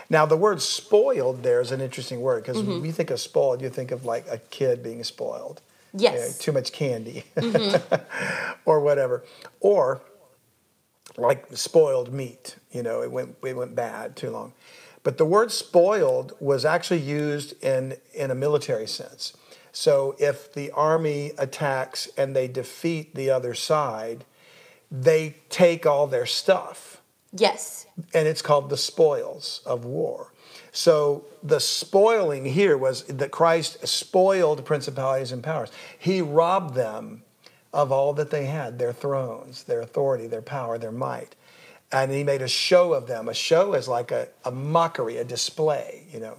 Now, 0.08 0.26
the 0.26 0.36
word 0.36 0.60
spoiled 0.60 1.42
there 1.42 1.60
is 1.60 1.72
an 1.72 1.80
interesting 1.80 2.20
word 2.20 2.42
because 2.42 2.58
mm-hmm. 2.58 2.72
when 2.72 2.84
you 2.84 2.92
think 2.92 3.10
of 3.10 3.18
spoiled, 3.18 3.62
you 3.62 3.70
think 3.70 3.90
of 3.90 4.04
like 4.04 4.26
a 4.30 4.38
kid 4.38 4.82
being 4.82 5.02
spoiled. 5.04 5.62
Yes. 5.94 6.14
You 6.14 6.20
know, 6.20 6.32
too 6.38 6.52
much 6.52 6.72
candy 6.72 7.24
mm-hmm. 7.36 7.94
or 8.66 8.80
whatever. 8.80 9.24
Or 9.60 10.02
like 11.16 11.46
spoiled 11.56 12.12
meat, 12.12 12.56
you 12.70 12.82
know, 12.82 13.02
it 13.02 13.10
went, 13.10 13.36
it 13.42 13.56
went 13.56 13.74
bad 13.74 14.16
too 14.16 14.30
long. 14.30 14.52
But 15.02 15.18
the 15.18 15.24
word 15.24 15.50
spoiled 15.50 16.34
was 16.40 16.64
actually 16.64 17.00
used 17.00 17.62
in, 17.62 17.96
in 18.14 18.30
a 18.30 18.34
military 18.34 18.86
sense. 18.86 19.36
So 19.72 20.14
if 20.18 20.52
the 20.52 20.70
army 20.72 21.32
attacks 21.38 22.08
and 22.16 22.36
they 22.36 22.46
defeat 22.46 23.14
the 23.14 23.30
other 23.30 23.54
side, 23.54 24.24
they 24.92 25.36
take 25.48 25.86
all 25.86 26.06
their 26.06 26.26
stuff. 26.26 27.00
Yes. 27.32 27.86
And 28.12 28.28
it's 28.28 28.42
called 28.42 28.68
the 28.68 28.76
spoils 28.76 29.62
of 29.64 29.86
war. 29.86 30.32
So 30.70 31.24
the 31.42 31.60
spoiling 31.60 32.44
here 32.44 32.76
was 32.76 33.04
that 33.04 33.30
Christ 33.30 33.86
spoiled 33.88 34.64
principalities 34.66 35.32
and 35.32 35.42
powers. 35.42 35.70
He 35.98 36.20
robbed 36.20 36.74
them 36.74 37.22
of 37.72 37.90
all 37.90 38.12
that 38.14 38.30
they 38.30 38.44
had 38.44 38.78
their 38.78 38.92
thrones, 38.92 39.64
their 39.64 39.80
authority, 39.80 40.26
their 40.26 40.42
power, 40.42 40.76
their 40.76 40.92
might. 40.92 41.34
And 41.90 42.12
he 42.12 42.22
made 42.22 42.42
a 42.42 42.48
show 42.48 42.92
of 42.92 43.06
them. 43.06 43.28
A 43.28 43.34
show 43.34 43.72
is 43.72 43.88
like 43.88 44.10
a, 44.10 44.28
a 44.44 44.50
mockery, 44.50 45.16
a 45.16 45.24
display, 45.24 46.06
you 46.12 46.20
know, 46.20 46.38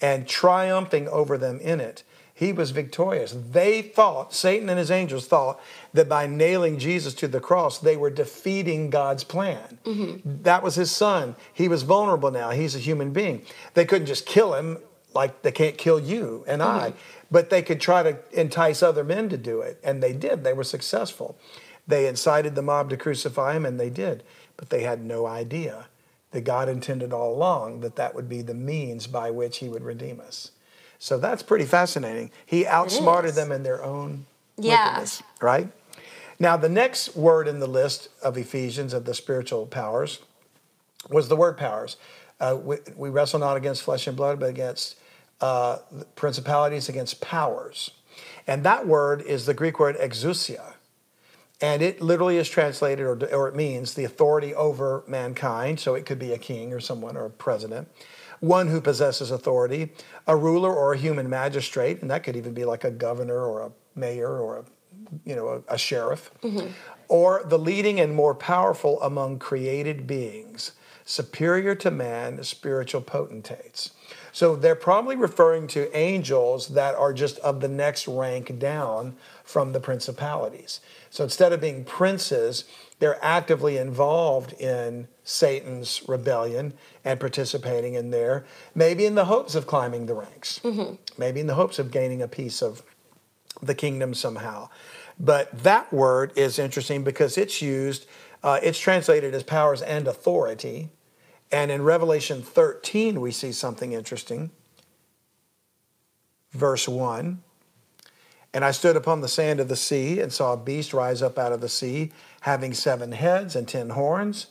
and 0.00 0.28
triumphing 0.28 1.08
over 1.08 1.36
them 1.36 1.58
in 1.60 1.80
it 1.80 2.04
he 2.40 2.54
was 2.54 2.70
victorious. 2.70 3.36
They 3.52 3.82
thought, 3.82 4.32
Satan 4.32 4.70
and 4.70 4.78
his 4.78 4.90
angels 4.90 5.26
thought, 5.26 5.60
that 5.92 6.08
by 6.08 6.26
nailing 6.26 6.78
Jesus 6.78 7.12
to 7.16 7.28
the 7.28 7.38
cross, 7.38 7.76
they 7.76 7.98
were 7.98 8.08
defeating 8.08 8.88
God's 8.88 9.24
plan. 9.24 9.76
Mm-hmm. 9.84 10.42
That 10.44 10.62
was 10.62 10.74
his 10.74 10.90
son. 10.90 11.36
He 11.52 11.68
was 11.68 11.82
vulnerable 11.82 12.30
now. 12.30 12.48
He's 12.48 12.74
a 12.74 12.78
human 12.78 13.12
being. 13.12 13.42
They 13.74 13.84
couldn't 13.84 14.06
just 14.06 14.24
kill 14.24 14.54
him 14.54 14.78
like 15.12 15.42
they 15.42 15.52
can't 15.52 15.76
kill 15.76 16.00
you 16.00 16.42
and 16.48 16.62
mm-hmm. 16.62 16.86
I, 16.86 16.94
but 17.30 17.50
they 17.50 17.60
could 17.60 17.78
try 17.78 18.02
to 18.04 18.16
entice 18.32 18.82
other 18.82 19.04
men 19.04 19.28
to 19.28 19.36
do 19.36 19.60
it. 19.60 19.78
And 19.84 20.02
they 20.02 20.14
did. 20.14 20.42
They 20.42 20.54
were 20.54 20.64
successful. 20.64 21.36
They 21.86 22.06
incited 22.06 22.54
the 22.54 22.62
mob 22.62 22.88
to 22.88 22.96
crucify 22.96 23.54
him, 23.54 23.66
and 23.66 23.78
they 23.78 23.90
did. 23.90 24.22
But 24.56 24.70
they 24.70 24.82
had 24.82 25.04
no 25.04 25.26
idea 25.26 25.88
that 26.30 26.44
God 26.44 26.70
intended 26.70 27.12
all 27.12 27.34
along 27.34 27.80
that 27.80 27.96
that 27.96 28.14
would 28.14 28.30
be 28.30 28.40
the 28.40 28.54
means 28.54 29.06
by 29.06 29.30
which 29.30 29.58
he 29.58 29.68
would 29.68 29.84
redeem 29.84 30.20
us. 30.20 30.52
So 31.00 31.16
that's 31.16 31.42
pretty 31.42 31.64
fascinating. 31.64 32.30
He 32.44 32.66
outsmarted 32.66 33.34
them 33.34 33.50
in 33.50 33.62
their 33.62 33.82
own 33.82 34.26
yeah. 34.58 34.84
wickedness, 34.84 35.22
right? 35.40 35.72
Now, 36.38 36.58
the 36.58 36.68
next 36.68 37.16
word 37.16 37.48
in 37.48 37.58
the 37.58 37.66
list 37.66 38.10
of 38.22 38.36
Ephesians 38.36 38.92
of 38.92 39.06
the 39.06 39.14
spiritual 39.14 39.66
powers 39.66 40.20
was 41.08 41.28
the 41.28 41.36
word 41.36 41.56
powers. 41.56 41.96
Uh, 42.38 42.58
we, 42.62 42.76
we, 42.96 43.08
wrestle 43.08 43.40
not 43.40 43.56
against 43.56 43.82
flesh 43.82 44.06
and 44.06 44.14
blood, 44.14 44.38
but 44.38 44.50
against 44.50 44.96
uh, 45.40 45.78
principalities, 46.16 46.90
against 46.90 47.22
powers. 47.22 47.92
And 48.46 48.62
that 48.64 48.86
word 48.86 49.22
is 49.22 49.46
the 49.46 49.54
Greek 49.54 49.80
word 49.80 49.96
exousia. 49.96 50.74
And 51.62 51.80
it 51.80 52.02
literally 52.02 52.36
is 52.36 52.48
translated, 52.48 53.06
or, 53.06 53.34
or 53.34 53.48
it 53.48 53.56
means 53.56 53.94
the 53.94 54.04
authority 54.04 54.54
over 54.54 55.02
mankind. 55.06 55.80
So 55.80 55.94
it 55.94 56.04
could 56.04 56.18
be 56.18 56.34
a 56.34 56.38
king 56.38 56.74
or 56.74 56.80
someone 56.80 57.16
or 57.16 57.24
a 57.24 57.30
president 57.30 57.88
one 58.40 58.68
who 58.68 58.80
possesses 58.80 59.30
authority, 59.30 59.92
a 60.26 60.36
ruler 60.36 60.74
or 60.74 60.94
a 60.94 60.98
human 60.98 61.28
magistrate, 61.28 62.00
and 62.00 62.10
that 62.10 62.22
could 62.22 62.36
even 62.36 62.54
be 62.54 62.64
like 62.64 62.84
a 62.84 62.90
governor 62.90 63.44
or 63.44 63.62
a 63.62 63.72
mayor 63.94 64.40
or 64.40 64.58
a 64.58 64.64
you 65.24 65.34
know 65.34 65.48
a, 65.48 65.74
a 65.74 65.78
sheriff, 65.78 66.30
mm-hmm. 66.42 66.68
or 67.08 67.42
the 67.46 67.58
leading 67.58 68.00
and 68.00 68.14
more 68.14 68.34
powerful 68.34 69.00
among 69.02 69.38
created 69.38 70.06
beings, 70.06 70.72
superior 71.04 71.74
to 71.74 71.90
man, 71.90 72.42
spiritual 72.42 73.02
potentates. 73.02 73.90
So 74.32 74.56
they're 74.56 74.76
probably 74.76 75.16
referring 75.16 75.66
to 75.68 75.94
angels 75.96 76.68
that 76.68 76.94
are 76.94 77.12
just 77.12 77.38
of 77.40 77.60
the 77.60 77.68
next 77.68 78.06
rank 78.06 78.58
down 78.58 79.16
from 79.42 79.72
the 79.72 79.80
principalities. 79.80 80.80
So 81.10 81.24
instead 81.24 81.52
of 81.52 81.60
being 81.60 81.84
princes, 81.84 82.64
they're 83.00 83.18
actively 83.24 83.78
involved 83.78 84.52
in 84.60 85.08
Satan's 85.24 86.02
rebellion 86.06 86.74
and 87.04 87.18
participating 87.18 87.94
in 87.94 88.10
there, 88.10 88.44
maybe 88.74 89.06
in 89.06 89.14
the 89.14 89.24
hopes 89.24 89.54
of 89.54 89.66
climbing 89.66 90.06
the 90.06 90.14
ranks, 90.14 90.60
mm-hmm. 90.62 90.94
maybe 91.18 91.40
in 91.40 91.46
the 91.46 91.54
hopes 91.54 91.78
of 91.78 91.90
gaining 91.90 92.22
a 92.22 92.28
piece 92.28 92.62
of 92.62 92.82
the 93.62 93.74
kingdom 93.74 94.14
somehow. 94.14 94.68
But 95.18 95.62
that 95.62 95.92
word 95.92 96.32
is 96.36 96.58
interesting 96.58 97.02
because 97.02 97.36
it's 97.36 97.60
used, 97.60 98.06
uh, 98.42 98.60
it's 98.62 98.78
translated 98.78 99.34
as 99.34 99.42
powers 99.42 99.82
and 99.82 100.06
authority. 100.06 100.90
And 101.50 101.70
in 101.70 101.82
Revelation 101.82 102.42
13, 102.42 103.20
we 103.20 103.30
see 103.32 103.52
something 103.52 103.92
interesting. 103.92 104.50
Verse 106.52 106.86
1 106.86 107.42
And 108.52 108.64
I 108.64 108.72
stood 108.72 108.96
upon 108.96 109.20
the 109.20 109.28
sand 109.28 109.58
of 109.58 109.68
the 109.68 109.76
sea 109.76 110.20
and 110.20 110.32
saw 110.32 110.52
a 110.52 110.56
beast 110.56 110.92
rise 110.92 111.22
up 111.22 111.38
out 111.38 111.52
of 111.52 111.60
the 111.60 111.68
sea 111.68 112.12
having 112.40 112.74
seven 112.74 113.12
heads 113.12 113.54
and 113.54 113.66
ten 113.68 113.90
horns, 113.90 114.48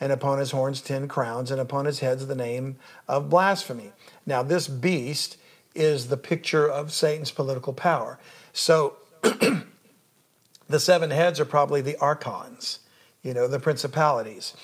and 0.00 0.12
upon 0.12 0.38
his 0.38 0.50
horns 0.50 0.80
ten 0.80 1.08
crowns, 1.08 1.50
and 1.50 1.60
upon 1.60 1.84
his 1.84 2.00
heads 2.00 2.26
the 2.26 2.34
name 2.34 2.76
of 3.08 3.30
blasphemy. 3.30 3.92
Now, 4.26 4.42
this 4.42 4.68
beast 4.68 5.36
is 5.74 6.08
the 6.08 6.16
picture 6.16 6.68
of 6.68 6.92
Satan's 6.92 7.30
political 7.30 7.72
power. 7.72 8.18
So, 8.52 8.96
the 9.22 10.80
seven 10.80 11.10
heads 11.10 11.40
are 11.40 11.44
probably 11.44 11.80
the 11.80 11.96
archons, 11.96 12.80
you 13.22 13.34
know, 13.34 13.48
the 13.48 13.60
principalities, 13.60 14.54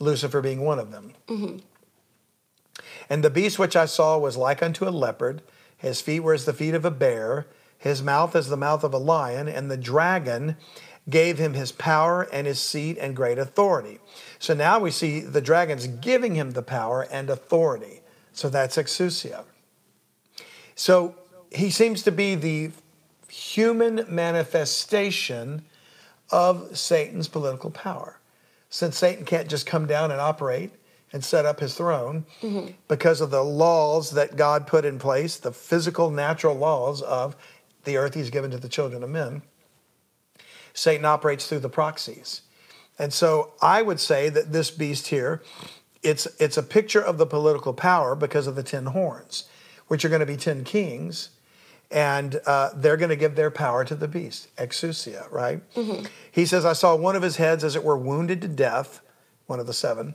Lucifer 0.00 0.40
being 0.40 0.60
one 0.60 0.78
of 0.78 0.90
them. 0.90 1.12
Mm-hmm. 1.26 1.58
And 3.10 3.24
the 3.24 3.30
beast 3.30 3.58
which 3.58 3.76
I 3.76 3.86
saw 3.86 4.18
was 4.18 4.36
like 4.36 4.62
unto 4.62 4.86
a 4.86 4.90
leopard, 4.90 5.42
his 5.76 6.00
feet 6.00 6.20
were 6.20 6.34
as 6.34 6.44
the 6.44 6.52
feet 6.52 6.74
of 6.74 6.84
a 6.84 6.90
bear, 6.90 7.46
his 7.78 8.02
mouth 8.02 8.34
as 8.34 8.48
the 8.48 8.56
mouth 8.56 8.82
of 8.84 8.92
a 8.92 8.98
lion, 8.98 9.48
and 9.48 9.70
the 9.70 9.76
dragon 9.76 10.56
gave 11.08 11.38
him 11.38 11.54
his 11.54 11.72
power 11.72 12.28
and 12.32 12.46
his 12.46 12.60
seat 12.60 12.98
and 12.98 13.16
great 13.16 13.38
authority. 13.38 13.98
So 14.38 14.54
now 14.54 14.78
we 14.78 14.90
see 14.90 15.20
the 15.20 15.40
dragons 15.40 15.86
giving 15.86 16.34
him 16.34 16.52
the 16.52 16.62
power 16.62 17.06
and 17.10 17.30
authority. 17.30 18.00
So 18.32 18.48
that's 18.48 18.76
exousia. 18.76 19.44
So 20.74 21.14
he 21.50 21.70
seems 21.70 22.02
to 22.04 22.12
be 22.12 22.34
the 22.34 22.70
human 23.28 24.04
manifestation 24.08 25.64
of 26.30 26.76
Satan's 26.76 27.28
political 27.28 27.70
power. 27.70 28.18
Since 28.70 28.98
Satan 28.98 29.24
can't 29.24 29.48
just 29.48 29.66
come 29.66 29.86
down 29.86 30.10
and 30.10 30.20
operate 30.20 30.72
and 31.12 31.24
set 31.24 31.46
up 31.46 31.58
his 31.60 31.74
throne 31.74 32.26
mm-hmm. 32.42 32.72
because 32.86 33.22
of 33.22 33.30
the 33.30 33.42
laws 33.42 34.10
that 34.10 34.36
God 34.36 34.66
put 34.66 34.84
in 34.84 34.98
place, 34.98 35.38
the 35.38 35.52
physical, 35.52 36.10
natural 36.10 36.54
laws 36.54 37.00
of 37.00 37.34
the 37.84 37.96
earth 37.96 38.12
he's 38.12 38.28
given 38.28 38.50
to 38.50 38.58
the 38.58 38.68
children 38.68 39.02
of 39.02 39.08
men 39.08 39.40
Satan 40.78 41.04
operates 41.04 41.46
through 41.46 41.58
the 41.58 41.68
proxies. 41.68 42.42
And 42.98 43.12
so 43.12 43.52
I 43.60 43.82
would 43.82 44.00
say 44.00 44.28
that 44.28 44.52
this 44.52 44.70
beast 44.70 45.08
here, 45.08 45.42
it's, 46.02 46.26
it's 46.38 46.56
a 46.56 46.62
picture 46.62 47.00
of 47.00 47.18
the 47.18 47.26
political 47.26 47.74
power 47.74 48.14
because 48.14 48.46
of 48.46 48.54
the 48.54 48.62
ten 48.62 48.86
horns, 48.86 49.48
which 49.88 50.04
are 50.04 50.08
going 50.08 50.20
to 50.20 50.26
be 50.26 50.36
ten 50.36 50.64
kings, 50.64 51.30
and 51.90 52.40
uh, 52.46 52.70
they're 52.74 52.96
going 52.96 53.08
to 53.08 53.16
give 53.16 53.34
their 53.34 53.50
power 53.50 53.84
to 53.84 53.94
the 53.94 54.08
beast, 54.08 54.54
exousia, 54.56 55.30
right? 55.32 55.60
Mm-hmm. 55.74 56.06
He 56.30 56.46
says, 56.46 56.64
I 56.64 56.74
saw 56.74 56.94
one 56.94 57.16
of 57.16 57.22
his 57.22 57.36
heads, 57.36 57.64
as 57.64 57.74
it 57.74 57.82
were, 57.84 57.98
wounded 57.98 58.40
to 58.42 58.48
death, 58.48 59.00
one 59.46 59.58
of 59.58 59.66
the 59.66 59.72
seven, 59.72 60.14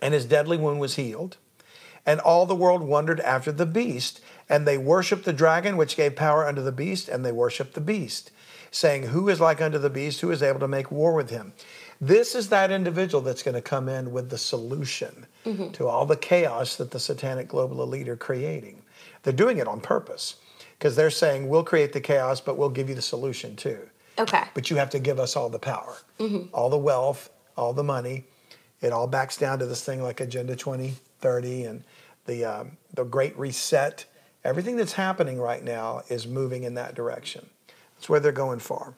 and 0.00 0.14
his 0.14 0.24
deadly 0.24 0.56
wound 0.56 0.80
was 0.80 0.96
healed. 0.96 1.36
And 2.06 2.20
all 2.20 2.46
the 2.46 2.54
world 2.54 2.82
wondered 2.82 3.20
after 3.20 3.52
the 3.52 3.66
beast, 3.66 4.22
and 4.48 4.66
they 4.66 4.78
worshiped 4.78 5.26
the 5.26 5.32
dragon, 5.32 5.76
which 5.76 5.96
gave 5.96 6.16
power 6.16 6.46
unto 6.46 6.62
the 6.62 6.72
beast, 6.72 7.08
and 7.08 7.24
they 7.24 7.32
worshiped 7.32 7.74
the 7.74 7.82
beast 7.82 8.30
saying, 8.70 9.04
Who 9.04 9.28
is 9.28 9.40
like 9.40 9.60
unto 9.60 9.78
the 9.78 9.90
beast? 9.90 10.20
Who 10.20 10.30
is 10.30 10.42
able 10.42 10.60
to 10.60 10.68
make 10.68 10.90
war 10.90 11.14
with 11.14 11.30
him? 11.30 11.52
This 12.00 12.34
is 12.34 12.48
that 12.50 12.70
individual 12.70 13.22
that's 13.22 13.42
going 13.42 13.54
to 13.54 13.62
come 13.62 13.88
in 13.88 14.12
with 14.12 14.30
the 14.30 14.38
solution 14.38 15.26
mm-hmm. 15.44 15.72
to 15.72 15.88
all 15.88 16.06
the 16.06 16.16
chaos 16.16 16.76
that 16.76 16.90
the 16.90 17.00
satanic 17.00 17.48
global 17.48 17.82
elite 17.82 18.08
are 18.08 18.16
creating. 18.16 18.82
They're 19.22 19.32
doing 19.32 19.58
it 19.58 19.66
on 19.66 19.80
purpose 19.80 20.36
because 20.78 20.94
they're 20.94 21.10
saying, 21.10 21.48
We'll 21.48 21.64
create 21.64 21.92
the 21.92 22.00
chaos, 22.00 22.40
but 22.40 22.56
we'll 22.56 22.70
give 22.70 22.88
you 22.88 22.94
the 22.94 23.02
solution 23.02 23.56
too. 23.56 23.88
Okay. 24.18 24.44
But 24.54 24.70
you 24.70 24.76
have 24.76 24.90
to 24.90 24.98
give 24.98 25.18
us 25.18 25.36
all 25.36 25.48
the 25.48 25.58
power, 25.58 25.96
all 26.52 26.70
the 26.70 26.78
wealth, 26.78 27.30
all 27.56 27.72
the 27.72 27.84
money. 27.84 28.24
It 28.80 28.92
all 28.92 29.06
backs 29.06 29.36
down 29.36 29.58
to 29.60 29.66
this 29.66 29.84
thing 29.84 30.02
like 30.02 30.20
Agenda 30.20 30.54
2030 30.56 31.64
and 31.64 31.84
the, 32.26 32.44
um, 32.44 32.76
the 32.94 33.04
Great 33.04 33.36
Reset. 33.38 34.04
Everything 34.44 34.76
that's 34.76 34.92
happening 34.92 35.40
right 35.40 35.62
now 35.62 36.02
is 36.08 36.26
moving 36.26 36.64
in 36.64 36.74
that 36.74 36.94
direction. 36.94 37.48
That's 37.98 38.08
where 38.08 38.20
they're 38.20 38.32
going 38.32 38.60
for. 38.60 38.94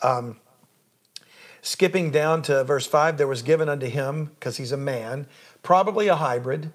Um, 0.00 0.38
skipping 1.60 2.10
down 2.10 2.42
to 2.42 2.64
verse 2.64 2.86
5, 2.86 3.18
there 3.18 3.28
was 3.28 3.42
given 3.42 3.68
unto 3.68 3.86
him, 3.86 4.30
because 4.34 4.56
he's 4.56 4.72
a 4.72 4.76
man, 4.76 5.26
probably 5.62 6.08
a 6.08 6.16
hybrid. 6.16 6.72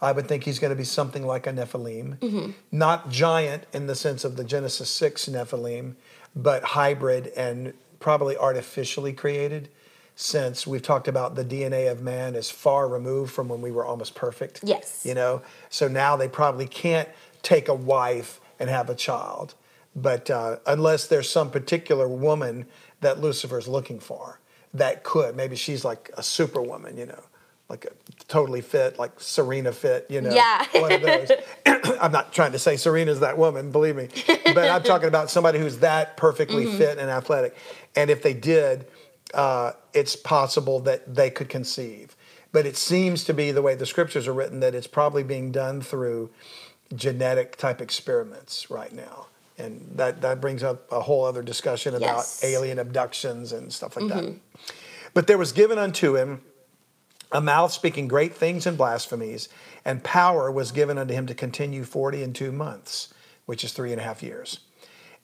I 0.00 0.12
would 0.12 0.28
think 0.28 0.44
he's 0.44 0.58
going 0.58 0.70
to 0.70 0.76
be 0.76 0.84
something 0.84 1.26
like 1.26 1.46
a 1.46 1.50
Nephilim. 1.50 2.54
Not 2.70 3.10
giant 3.10 3.64
in 3.72 3.86
the 3.86 3.94
sense 3.94 4.22
of 4.24 4.36
the 4.36 4.44
Genesis 4.44 4.90
6 4.90 5.26
Nephilim, 5.30 5.94
but 6.36 6.62
hybrid 6.62 7.28
and 7.28 7.72
probably 7.98 8.36
artificially 8.36 9.12
created, 9.12 9.70
since 10.14 10.66
we've 10.66 10.82
talked 10.82 11.08
about 11.08 11.34
the 11.36 11.44
DNA 11.44 11.90
of 11.90 12.02
man 12.02 12.34
is 12.34 12.50
far 12.50 12.86
removed 12.86 13.32
from 13.32 13.48
when 13.48 13.60
we 13.60 13.70
were 13.70 13.84
almost 13.84 14.14
perfect. 14.14 14.60
Yes. 14.62 15.04
You 15.04 15.14
know, 15.14 15.42
so 15.70 15.88
now 15.88 16.16
they 16.16 16.28
probably 16.28 16.66
can't 16.66 17.08
take 17.42 17.68
a 17.68 17.74
wife 17.74 18.40
and 18.60 18.68
have 18.68 18.90
a 18.90 18.94
child, 18.94 19.54
but 19.96 20.30
uh, 20.30 20.56
unless 20.66 21.06
there's 21.06 21.28
some 21.30 21.50
particular 21.50 22.08
woman 22.08 22.66
that 23.00 23.20
Lucifer's 23.20 23.68
looking 23.68 24.00
for 24.00 24.40
that 24.74 25.02
could, 25.02 25.36
maybe 25.36 25.56
she's 25.56 25.84
like 25.84 26.10
a 26.16 26.22
superwoman, 26.22 26.96
you 26.96 27.06
know, 27.06 27.22
like 27.68 27.84
a 27.84 27.90
totally 28.28 28.60
fit, 28.60 28.98
like 28.98 29.12
Serena 29.20 29.72
fit, 29.72 30.06
you 30.08 30.20
know, 30.20 30.34
Yeah. 30.34 30.64
one 30.80 30.92
of 30.92 31.02
those. 31.02 31.30
I'm 32.00 32.12
not 32.12 32.32
trying 32.32 32.52
to 32.52 32.58
say 32.58 32.76
Serena's 32.76 33.20
that 33.20 33.36
woman, 33.38 33.70
believe 33.70 33.96
me, 33.96 34.08
but 34.26 34.70
I'm 34.70 34.82
talking 34.82 35.08
about 35.08 35.30
somebody 35.30 35.58
who's 35.58 35.78
that 35.78 36.16
perfectly 36.16 36.66
fit 36.66 36.98
and 36.98 37.10
athletic. 37.10 37.56
And 37.96 38.10
if 38.10 38.22
they 38.22 38.34
did, 38.34 38.86
uh, 39.34 39.72
it's 39.92 40.16
possible 40.16 40.80
that 40.80 41.14
they 41.14 41.30
could 41.30 41.48
conceive. 41.48 42.16
But 42.52 42.64
it 42.64 42.76
seems 42.78 43.24
to 43.24 43.34
be 43.34 43.50
the 43.52 43.60
way 43.60 43.74
the 43.74 43.84
scriptures 43.86 44.26
are 44.26 44.32
written 44.32 44.60
that 44.60 44.74
it's 44.74 44.86
probably 44.86 45.22
being 45.22 45.52
done 45.52 45.82
through 45.82 46.30
genetic 46.94 47.56
type 47.56 47.80
experiments 47.82 48.70
right 48.70 48.92
now. 48.92 49.26
And 49.58 49.90
that, 49.96 50.20
that 50.20 50.40
brings 50.40 50.62
up 50.62 50.90
a 50.92 51.00
whole 51.00 51.24
other 51.24 51.42
discussion 51.42 51.94
about 51.94 52.18
Yes. 52.18 52.44
alien 52.44 52.78
abductions 52.78 53.52
and 53.52 53.72
stuff 53.72 53.96
like 53.96 54.08
that. 54.08 54.24
Mm-hmm. 54.24 54.38
But 55.14 55.26
there 55.26 55.38
was 55.38 55.52
given 55.52 55.78
unto 55.78 56.16
him 56.16 56.42
a 57.32 57.40
mouth 57.40 57.72
speaking 57.72 58.08
great 58.08 58.34
things 58.34 58.66
and 58.66 58.78
blasphemies, 58.78 59.48
and 59.84 60.02
power 60.02 60.50
was 60.50 60.72
given 60.72 60.96
unto 60.96 61.12
him 61.12 61.26
to 61.26 61.34
continue 61.34 61.84
forty 61.84 62.22
and 62.22 62.34
two 62.34 62.52
months, 62.52 63.12
which 63.46 63.64
is 63.64 63.72
three 63.72 63.92
and 63.92 64.00
a 64.00 64.04
half 64.04 64.22
years. 64.22 64.60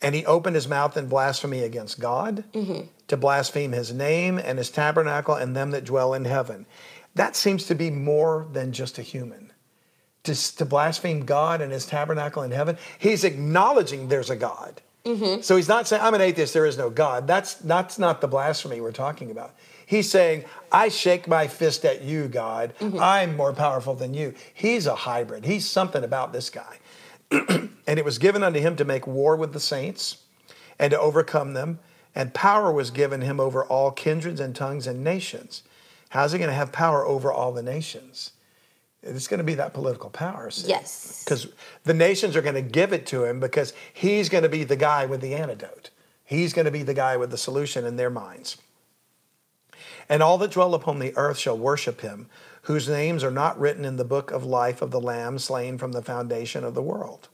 And 0.03 0.15
he 0.15 0.27
opened 0.27 0.57
his 0.57 0.69
mouth 0.69 0.97
in 0.97 1.09
blasphemy 1.09 1.61
against 1.63 2.01
God, 2.01 2.45
mm-hmm. 2.53 2.89
to 3.09 3.17
blaspheme 3.17 3.73
his 3.73 3.93
name 3.93 4.39
and 4.39 4.59
his 4.59 4.69
tabernacle 4.69 5.35
and 5.35 5.57
them 5.57 5.71
that 5.71 5.85
dwell 5.85 6.13
in 6.13 6.27
heaven. 6.27 6.67
That 7.15 7.37
seems 7.37 7.65
to 7.69 7.75
be 7.75 7.91
more 7.91 8.49
than 8.53 8.73
just 8.73 8.99
a 8.99 9.03
human. 9.03 9.53
To, 10.25 10.57
to 10.57 10.65
blaspheme 10.65 11.27
God 11.27 11.61
and 11.61 11.71
his 11.71 11.85
tabernacle 11.85 12.43
in 12.43 12.51
heaven, 12.51 12.79
he's 12.99 13.25
acknowledging 13.25 14.09
there's 14.09 14.31
a 14.31 14.37
God. 14.37 14.81
Mm-hmm. 15.05 15.43
So 15.43 15.57
he's 15.57 15.69
not 15.69 15.87
saying, 15.87 16.03
I'm 16.03 16.15
an 16.15 16.23
atheist, 16.23 16.55
there 16.55 16.65
is 16.65 16.79
no 16.79 16.89
God. 16.89 17.27
That's, 17.27 17.55
that's 17.55 17.99
not 17.99 18.23
the 18.23 18.29
blasphemy 18.29 18.81
we're 18.81 18.93
talking 18.93 19.31
about. 19.31 19.55
He's 19.87 20.11
saying, 20.11 20.45
I 20.73 20.89
shake 20.89 21.29
my 21.29 21.47
fist 21.47 21.85
at 21.85 22.03
you, 22.03 22.29
God. 22.29 22.73
Mm-hmm. 22.81 22.99
I'm 22.99 23.37
more 23.37 23.53
powerful 23.53 23.95
than 23.95 24.15
you. 24.15 24.35
He's 24.55 24.87
a 24.87 24.95
hybrid. 24.95 25.45
He's 25.45 25.69
something 25.69 26.03
about 26.03 26.33
this 26.33 26.49
guy. 26.49 26.79
and 27.31 27.99
it 27.99 28.05
was 28.05 28.19
given 28.19 28.43
unto 28.43 28.61
him 28.61 28.77
to 28.77 28.85
make 28.85 29.07
war 29.07 29.37
with 29.37 29.53
the 29.53 29.61
saints 29.61 30.19
and 30.79 30.91
to 30.93 30.99
overcome 30.99 31.53
them. 31.53 31.81
And 32.15 32.33
power 32.33 32.73
was 32.73 32.91
given 32.91 33.21
him 33.21 33.41
over 33.41 33.65
all 33.65 33.91
kindreds 33.91 34.41
and 34.41 34.55
tongues 34.55 34.87
and 34.87 35.05
nations. 35.05 35.65
How's 36.11 36.33
he 36.33 36.39
going 36.39 36.49
to 36.49 36.55
have 36.55 36.73
power 36.73 37.05
over 37.05 37.31
all 37.31 37.53
the 37.53 37.63
nations? 37.63 38.31
It's 39.07 39.29
going 39.29 39.39
to 39.39 39.45
be 39.45 39.55
that 39.55 39.75
political 39.75 40.11
power. 40.11 40.51
see? 40.51 40.69
Yes. 40.69 41.23
Because 41.25 41.49
the 41.85 41.95
nations 41.95 42.37
are 42.37 42.43
going 42.43 42.55
to 42.55 42.63
give 42.63 42.93
it 42.93 43.07
to 43.07 43.25
him 43.25 43.39
because 43.39 43.75
he's 43.93 44.29
going 44.29 44.43
to 44.43 44.49
be 44.49 44.65
the 44.65 44.77
guy 44.77 45.07
with 45.07 45.21
the 45.21 45.35
antidote. 45.35 45.91
He's 46.25 46.53
going 46.53 46.65
to 46.65 46.71
be 46.71 46.83
the 46.83 46.95
guy 46.95 47.17
with 47.17 47.31
the 47.31 47.39
solution 47.39 47.85
in 47.85 47.97
their 47.97 48.11
minds. 48.11 48.57
And 50.09 50.23
all 50.23 50.39
that 50.39 50.53
dwell 50.53 50.75
upon 50.75 50.99
the 50.99 51.17
earth 51.17 51.39
shall 51.39 51.57
worship 51.57 52.01
him, 52.01 52.29
whose 52.63 52.89
names 52.89 53.23
are 53.23 53.31
not 53.31 53.59
written 53.59 53.85
in 53.85 53.97
the 53.97 54.05
book 54.05 54.31
of 54.31 54.45
life 54.45 54.81
of 54.81 54.91
the 54.91 55.01
Lamb 55.01 55.39
slain 55.39 55.77
from 55.77 55.93
the 55.93 56.03
foundation 56.03 56.65
of 56.65 56.75
the 56.75 56.83
world. 56.83 57.29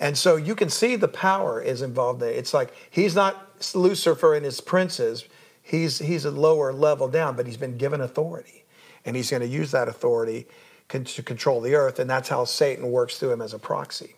And 0.00 0.18
so 0.18 0.36
you 0.36 0.54
can 0.54 0.70
see 0.70 0.96
the 0.96 1.08
power 1.08 1.62
is 1.62 1.82
involved 1.82 2.20
there. 2.20 2.32
It's 2.32 2.52
like 2.52 2.72
he's 2.90 3.14
not 3.14 3.48
Lucifer 3.74 4.34
and 4.34 4.44
his 4.44 4.60
princes. 4.60 5.24
He's 5.62 5.98
he's 6.00 6.24
a 6.24 6.30
lower 6.30 6.72
level 6.72 7.08
down, 7.08 7.36
but 7.36 7.46
he's 7.46 7.56
been 7.56 7.78
given 7.78 8.00
authority, 8.00 8.64
and 9.04 9.14
he's 9.14 9.30
going 9.30 9.42
to 9.42 9.48
use 9.48 9.70
that 9.70 9.88
authority 9.88 10.46
con- 10.88 11.04
to 11.04 11.22
control 11.22 11.60
the 11.60 11.74
earth, 11.74 11.98
and 11.98 12.08
that's 12.08 12.28
how 12.28 12.44
Satan 12.44 12.90
works 12.90 13.18
through 13.18 13.32
him 13.32 13.42
as 13.42 13.54
a 13.54 13.58
proxy. 13.58 14.16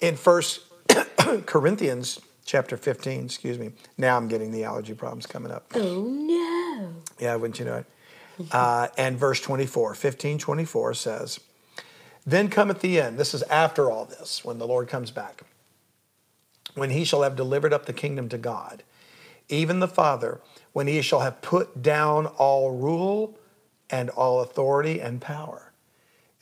In 0.00 0.16
First 0.16 0.60
Corinthians 1.46 2.20
chapter 2.44 2.76
fifteen, 2.76 3.24
excuse 3.24 3.58
me. 3.58 3.72
Now 3.96 4.16
I'm 4.16 4.28
getting 4.28 4.50
the 4.50 4.64
allergy 4.64 4.94
problems 4.94 5.26
coming 5.26 5.52
up. 5.52 5.66
Oh 5.74 6.04
no. 6.04 6.94
Yeah, 7.18 7.36
wouldn't 7.36 7.58
you 7.58 7.64
know 7.64 7.76
it? 7.76 7.86
Uh, 8.50 8.88
and 8.98 9.16
verse 9.16 9.40
24, 9.40 9.94
15, 9.94 10.38
24 10.38 10.94
says, 10.94 11.38
Then 12.26 12.48
cometh 12.48 12.80
the 12.80 13.00
end. 13.00 13.16
This 13.16 13.32
is 13.32 13.44
after 13.44 13.92
all 13.92 14.06
this, 14.06 14.44
when 14.44 14.58
the 14.58 14.66
Lord 14.66 14.88
comes 14.88 15.12
back. 15.12 15.42
When 16.74 16.90
he 16.90 17.04
shall 17.04 17.22
have 17.22 17.36
delivered 17.36 17.72
up 17.72 17.86
the 17.86 17.92
kingdom 17.92 18.28
to 18.30 18.38
God, 18.38 18.82
even 19.48 19.78
the 19.78 19.86
Father, 19.86 20.40
when 20.72 20.88
he 20.88 21.00
shall 21.00 21.20
have 21.20 21.42
put 21.42 21.80
down 21.80 22.26
all 22.26 22.72
rule 22.72 23.38
and 23.88 24.10
all 24.10 24.40
authority 24.40 25.00
and 25.00 25.20
power. 25.20 25.70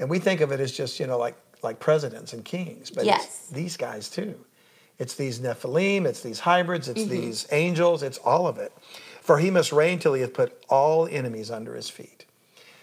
And 0.02 0.10
we 0.10 0.18
think 0.18 0.40
of 0.40 0.50
it 0.50 0.58
as 0.58 0.72
just, 0.72 0.98
you 0.98 1.06
know, 1.06 1.16
like, 1.16 1.36
like 1.62 1.78
presidents 1.78 2.32
and 2.32 2.44
kings, 2.44 2.90
but 2.90 3.04
Yes. 3.04 3.24
it's 3.24 3.48
these 3.50 3.76
guys 3.76 4.10
too. 4.10 4.34
It's 4.98 5.14
these 5.14 5.38
Nephilim, 5.38 6.06
it's 6.06 6.20
these 6.22 6.40
hybrids, 6.40 6.88
it's 6.88 7.04
these 7.04 7.46
angels, 7.52 8.02
it's 8.02 8.18
all 8.18 8.48
of 8.48 8.58
it. 8.58 8.72
For 9.20 9.38
he 9.38 9.48
must 9.48 9.70
reign 9.70 10.00
till 10.00 10.14
he 10.14 10.20
hath 10.22 10.34
put 10.34 10.60
all 10.68 11.06
enemies 11.06 11.52
under 11.52 11.76
his 11.76 11.88
feet. 11.88 12.24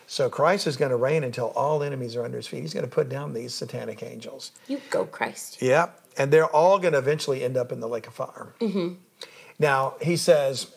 So 0.08 0.30
Christ 0.30 0.66
is 0.66 0.78
going 0.78 0.92
to 0.92 0.96
reign 0.96 1.26
until 1.26 1.48
all 1.50 1.84
enemies 1.84 2.16
are 2.16 2.24
under 2.24 2.38
his 2.38 2.48
feet. 2.48 2.62
He's 2.62 2.74
going 2.74 2.86
to 2.86 2.90
put 2.92 3.10
down 3.10 3.34
these 3.34 3.54
satanic 3.54 4.02
angels. 4.02 4.52
You 4.70 4.82
go, 4.90 5.06
Christ. 5.06 5.62
Yeah, 5.62 5.90
and 6.18 6.32
they're 6.32 6.48
all 6.48 6.80
going 6.80 6.94
to 6.94 7.00
eventually 7.00 7.44
end 7.44 7.58
up 7.58 7.74
in 7.74 7.82
the 7.82 7.88
lake 7.90 8.08
of 8.08 8.14
fire. 8.14 8.54
Now, 9.60 9.96
he 10.02 10.16
says, 10.16 10.74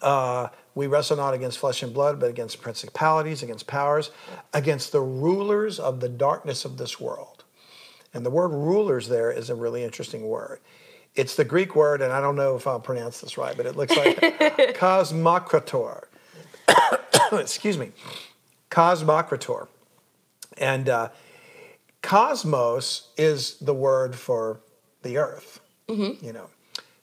uh, 0.00 0.48
We 0.80 0.86
wrestle 0.86 1.18
not 1.18 1.34
against 1.34 1.58
flesh 1.58 1.82
and 1.82 1.92
blood, 1.92 2.18
but 2.18 2.30
against 2.30 2.62
principalities, 2.62 3.42
against 3.42 3.66
powers, 3.66 4.10
against 4.54 4.92
the 4.92 5.02
rulers 5.02 5.78
of 5.78 6.00
the 6.00 6.08
darkness 6.08 6.64
of 6.64 6.78
this 6.78 6.98
world. 6.98 7.44
And 8.14 8.24
the 8.24 8.30
word 8.30 8.48
rulers 8.48 9.06
there 9.06 9.30
is 9.30 9.50
a 9.50 9.54
really 9.54 9.84
interesting 9.84 10.26
word. 10.26 10.58
It's 11.14 11.36
the 11.36 11.44
Greek 11.44 11.76
word, 11.76 12.00
and 12.00 12.14
I 12.14 12.22
don't 12.22 12.34
know 12.34 12.56
if 12.56 12.66
I'll 12.66 12.80
pronounce 12.80 13.20
this 13.20 13.36
right, 13.36 13.54
but 13.54 13.66
it 13.66 13.76
looks 13.76 13.94
like 13.94 14.16
cosmokrator. 14.74 16.04
Excuse 17.32 17.76
me. 17.76 17.92
Cosmokrator. 18.70 19.68
And 20.56 20.88
uh, 20.88 21.10
cosmos 22.00 23.10
is 23.18 23.58
the 23.58 23.74
word 23.74 24.14
for 24.14 24.62
the 25.02 25.18
earth, 25.18 25.60
you 26.22 26.32
know. 26.32 26.48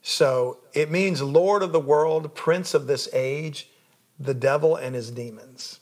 So 0.09 0.59
it 0.73 0.89
means 0.89 1.21
Lord 1.21 1.61
of 1.61 1.73
the 1.73 1.81
world, 1.81 2.33
Prince 2.33 2.73
of 2.73 2.87
this 2.87 3.09
age, 3.11 3.69
the 4.17 4.33
devil 4.33 4.77
and 4.77 4.95
his 4.95 5.11
demons. 5.11 5.81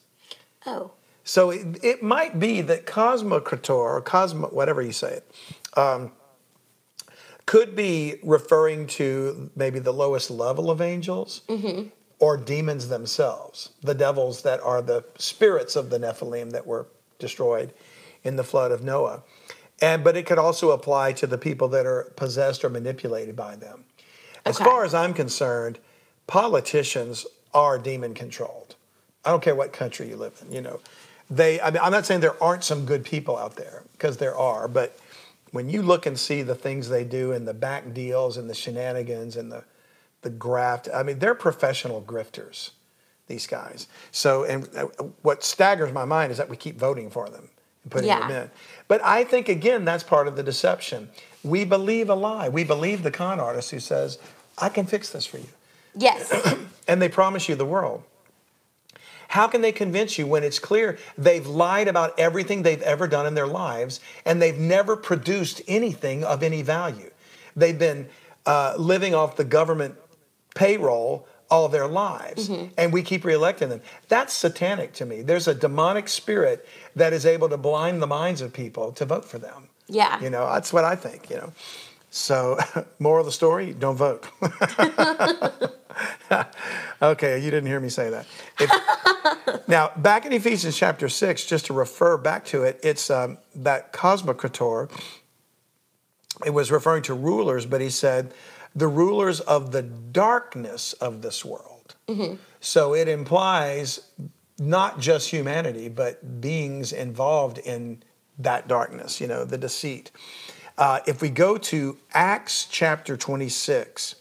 Oh. 0.65 0.93
So 1.23 1.51
it, 1.51 1.83
it 1.83 2.01
might 2.01 2.39
be 2.39 2.61
that 2.61 2.87
Cosmocrator 2.87 3.69
or 3.69 4.01
Cosmo, 4.01 4.47
whatever 4.47 4.81
you 4.81 4.93
say 4.93 5.17
it, 5.17 5.31
um, 5.77 6.11
could 7.45 7.75
be 7.75 8.15
referring 8.23 8.87
to 8.87 9.51
maybe 9.55 9.77
the 9.77 9.93
lowest 9.93 10.31
level 10.31 10.71
of 10.71 10.81
angels 10.81 11.41
or 12.17 12.35
demons 12.35 12.87
themselves, 12.87 13.69
the 13.83 13.93
devils 13.93 14.41
that 14.41 14.59
are 14.61 14.81
the 14.81 15.05
spirits 15.19 15.75
of 15.75 15.91
the 15.91 15.99
Nephilim 15.99 16.49
that 16.49 16.65
were 16.65 16.87
destroyed 17.19 17.75
in 18.23 18.37
the 18.37 18.43
flood 18.43 18.71
of 18.71 18.83
Noah. 18.83 19.21
And 19.83 20.03
but 20.03 20.17
it 20.17 20.25
could 20.25 20.39
also 20.39 20.71
apply 20.71 21.13
to 21.13 21.27
the 21.27 21.37
people 21.37 21.67
that 21.67 21.85
are 21.85 22.11
possessed 22.15 22.65
or 22.65 22.69
manipulated 22.69 23.35
by 23.35 23.55
them. 23.55 23.85
As 24.45 24.57
far 24.59 24.85
as 24.85 24.93
I'm 24.93 25.13
concerned, 25.13 25.79
politicians 26.27 27.25
are 27.53 27.77
demon 27.79 28.13
controlled. 28.13 28.75
I 29.23 29.31
don't 29.31 29.41
care 29.41 29.55
what 29.55 29.73
country 29.73 30.07
you 30.07 30.17
live 30.17 30.39
in, 30.45 30.51
you 30.53 30.61
know. 30.61 30.79
They 31.29 31.59
I 31.59 31.71
mean 31.71 31.81
I'm 31.81 31.91
not 31.91 32.05
saying 32.05 32.21
there 32.21 32.41
aren't 32.43 32.63
some 32.63 32.85
good 32.85 33.03
people 33.03 33.37
out 33.37 33.55
there 33.55 33.83
because 33.93 34.17
there 34.17 34.37
are, 34.37 34.67
but 34.67 34.97
when 35.51 35.69
you 35.69 35.81
look 35.81 36.05
and 36.05 36.19
see 36.19 36.41
the 36.43 36.53
things 36.53 36.89
they 36.89 37.03
do 37.03 37.31
and 37.31 37.47
the 37.47 37.53
back 37.53 37.93
deals 37.93 38.37
and 38.37 38.47
the 38.49 38.53
shenanigans 38.53 39.35
and 39.35 39.51
the 39.51 39.63
the 40.21 40.29
graft, 40.29 40.87
I 40.93 41.01
mean 41.01 41.17
they're 41.17 41.33
professional 41.35 42.01
grifters, 42.03 42.71
these 43.27 43.47
guys. 43.47 43.87
So 44.11 44.43
and 44.43 44.69
uh, 44.77 44.85
what 45.23 45.43
staggers 45.43 45.91
my 45.91 46.05
mind 46.05 46.31
is 46.31 46.37
that 46.37 46.49
we 46.49 46.57
keep 46.57 46.77
voting 46.77 47.09
for 47.09 47.27
them 47.29 47.49
and 47.83 47.91
putting 47.91 48.09
Yeah. 48.09 48.27
them 48.27 48.43
in. 48.43 48.51
But 48.87 49.03
I 49.03 49.23
think 49.23 49.49
again 49.49 49.83
that's 49.85 50.03
part 50.03 50.27
of 50.27 50.35
the 50.35 50.43
deception. 50.43 51.09
We 51.43 51.65
believe 51.65 52.09
a 52.11 52.15
lie. 52.15 52.49
We 52.49 52.63
believe 52.63 53.01
the 53.01 53.11
con 53.11 53.39
artist 53.39 53.71
who 53.71 53.79
says 53.79 54.19
I 54.57 54.69
can 54.69 54.85
fix 54.85 55.09
this 55.09 55.25
for 55.25 55.37
you. 55.37 55.47
Yes. 55.95 56.31
And 56.87 57.01
they 57.01 57.09
promise 57.09 57.49
you 57.49 57.55
the 57.55 57.65
world. 57.65 58.03
How 59.27 59.47
can 59.47 59.61
they 59.61 59.71
convince 59.71 60.19
you 60.19 60.27
when 60.27 60.43
it's 60.43 60.59
clear 60.59 60.99
they've 61.17 61.47
lied 61.47 61.87
about 61.87 62.19
everything 62.19 62.61
they've 62.61 62.81
ever 62.83 63.07
done 63.07 63.25
in 63.25 63.33
their 63.33 63.47
lives 63.47 63.99
and 64.23 64.39
they've 64.39 64.59
never 64.59 64.95
produced 64.95 65.63
anything 65.67 66.23
of 66.23 66.43
any 66.43 66.61
value? 66.61 67.09
They've 67.55 67.77
been 67.77 68.07
uh, 68.45 68.75
living 68.77 69.15
off 69.15 69.35
the 69.35 69.43
government 69.43 69.95
payroll 70.53 71.27
all 71.49 71.69
their 71.69 71.87
lives 71.87 72.49
and 72.77 72.93
we 72.93 73.01
keep 73.01 73.23
reelecting 73.23 73.69
them. 73.69 73.81
That's 74.07 74.33
satanic 74.33 74.93
to 74.93 75.05
me. 75.05 75.21
There's 75.21 75.47
a 75.47 75.55
demonic 75.55 76.07
spirit 76.07 76.67
that 76.95 77.13
is 77.13 77.25
able 77.25 77.49
to 77.49 77.57
blind 77.57 78.01
the 78.01 78.07
minds 78.07 78.41
of 78.41 78.53
people 78.53 78.91
to 78.93 79.05
vote 79.05 79.25
for 79.25 79.37
them. 79.37 79.69
Yeah. 79.87 80.19
You 80.21 80.29
know, 80.29 80.45
that's 80.51 80.73
what 80.73 80.83
I 80.83 80.95
think, 80.95 81.29
you 81.29 81.37
know. 81.37 81.53
So, 82.15 82.57
moral 82.99 83.19
of 83.19 83.25
the 83.25 83.31
story, 83.33 83.73
don't 83.73 83.97
vote. 83.97 84.25
okay, 87.01 87.39
you 87.39 87.51
didn't 87.51 87.65
hear 87.65 87.81
me 87.81 87.89
say 87.89 88.09
that. 88.09 88.25
If- 88.57 89.67
now, 89.67 89.91
back 89.97 90.25
in 90.25 90.31
Ephesians 90.31 90.77
chapter 90.77 91.09
6, 91.09 91.45
just 91.45 91.65
to 91.65 91.73
refer 91.73 92.15
back 92.15 92.45
to 92.45 92.63
it, 92.63 92.79
it's 92.83 93.09
um, 93.09 93.37
that 93.55 93.91
cosmocrator. 93.91 94.89
It 96.45 96.51
was 96.51 96.71
referring 96.71 97.03
to 97.03 97.13
rulers, 97.13 97.65
but 97.65 97.81
he 97.81 97.89
said, 97.89 98.33
the 98.73 98.87
rulers 98.87 99.41
of 99.41 99.73
the 99.73 99.81
darkness 99.81 100.93
of 100.93 101.21
this 101.21 101.43
world. 101.43 101.95
So 102.61 102.95
it 102.95 103.09
implies 103.09 103.99
not 104.57 105.01
just 105.01 105.31
humanity, 105.31 105.89
but 105.89 106.39
beings 106.39 106.93
involved 106.93 107.57
in 107.57 108.03
that 108.39 108.69
darkness, 108.69 109.19
you 109.19 109.27
know, 109.27 109.43
the 109.43 109.57
deceit. 109.57 110.11
Uh, 110.77 110.99
if 111.05 111.21
we 111.21 111.29
go 111.29 111.57
to 111.57 111.97
Acts 112.13 112.67
chapter 112.69 113.15
26, 113.15 114.15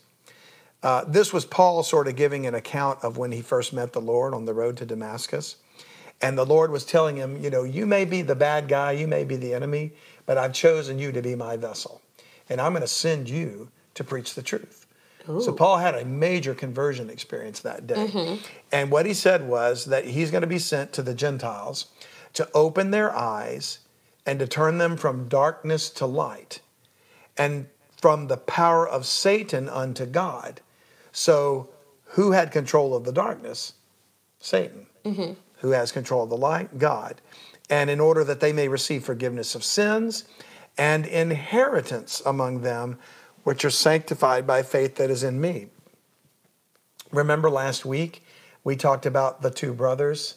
uh, 0.82 1.04
this 1.08 1.32
was 1.32 1.44
Paul 1.44 1.82
sort 1.82 2.06
of 2.06 2.14
giving 2.14 2.46
an 2.46 2.54
account 2.54 3.02
of 3.02 3.16
when 3.16 3.32
he 3.32 3.42
first 3.42 3.72
met 3.72 3.92
the 3.92 4.00
Lord 4.00 4.34
on 4.34 4.44
the 4.44 4.54
road 4.54 4.76
to 4.76 4.86
Damascus. 4.86 5.56
And 6.22 6.38
the 6.38 6.46
Lord 6.46 6.70
was 6.70 6.84
telling 6.84 7.16
him, 7.16 7.42
you 7.42 7.50
know, 7.50 7.64
you 7.64 7.86
may 7.86 8.04
be 8.04 8.22
the 8.22 8.36
bad 8.36 8.68
guy, 8.68 8.92
you 8.92 9.08
may 9.08 9.24
be 9.24 9.36
the 9.36 9.52
enemy, 9.52 9.92
but 10.26 10.38
I've 10.38 10.52
chosen 10.52 10.98
you 10.98 11.10
to 11.12 11.20
be 11.22 11.34
my 11.34 11.56
vessel. 11.56 12.00
And 12.48 12.60
I'm 12.60 12.72
going 12.72 12.82
to 12.82 12.88
send 12.88 13.28
you 13.28 13.68
to 13.94 14.04
preach 14.04 14.34
the 14.34 14.42
truth. 14.42 14.86
So 15.40 15.52
Paul 15.52 15.78
had 15.78 15.94
a 15.94 16.04
major 16.04 16.54
conversion 16.54 17.08
experience 17.08 17.60
that 17.60 17.86
day. 17.86 17.94
And 18.70 18.90
what 18.90 19.06
he 19.06 19.14
said 19.14 19.48
was 19.48 19.86
that 19.86 20.04
he's 20.04 20.30
going 20.30 20.42
to 20.42 20.46
be 20.46 20.58
sent 20.58 20.92
to 20.92 21.02
the 21.02 21.14
Gentiles 21.14 21.86
to 22.34 22.46
open 22.52 22.90
their 22.90 23.14
eyes 23.16 23.78
and 24.26 24.38
to 24.38 24.46
turn 24.46 24.78
them 24.78 24.96
from 24.96 25.28
darkness 25.28 25.90
to 25.90 26.06
light 26.06 26.60
and 27.36 27.66
from 28.00 28.28
the 28.28 28.36
power 28.36 28.88
of 28.88 29.06
Satan 29.06 29.68
unto 29.68 30.06
God. 30.06 30.60
So, 31.12 31.68
who 32.08 32.32
had 32.32 32.52
control 32.52 32.94
of 32.94 33.04
the 33.04 33.12
darkness? 33.12 33.74
Satan. 34.38 34.86
Mm-hmm. 35.04 35.32
Who 35.60 35.70
has 35.70 35.90
control 35.90 36.24
of 36.24 36.30
the 36.30 36.36
light? 36.36 36.78
God. 36.78 37.20
And 37.70 37.90
in 37.90 37.98
order 37.98 38.22
that 38.24 38.40
they 38.40 38.52
may 38.52 38.68
receive 38.68 39.04
forgiveness 39.04 39.54
of 39.54 39.64
sins 39.64 40.24
and 40.76 41.06
inheritance 41.06 42.22
among 42.26 42.60
them, 42.60 42.98
which 43.42 43.64
are 43.64 43.70
sanctified 43.70 44.46
by 44.46 44.62
faith 44.62 44.96
that 44.96 45.10
is 45.10 45.22
in 45.22 45.40
me. 45.40 45.68
Remember 47.10 47.48
last 47.48 47.84
week 47.84 48.22
we 48.64 48.76
talked 48.76 49.06
about 49.06 49.42
the 49.42 49.50
two 49.50 49.72
brothers 49.72 50.36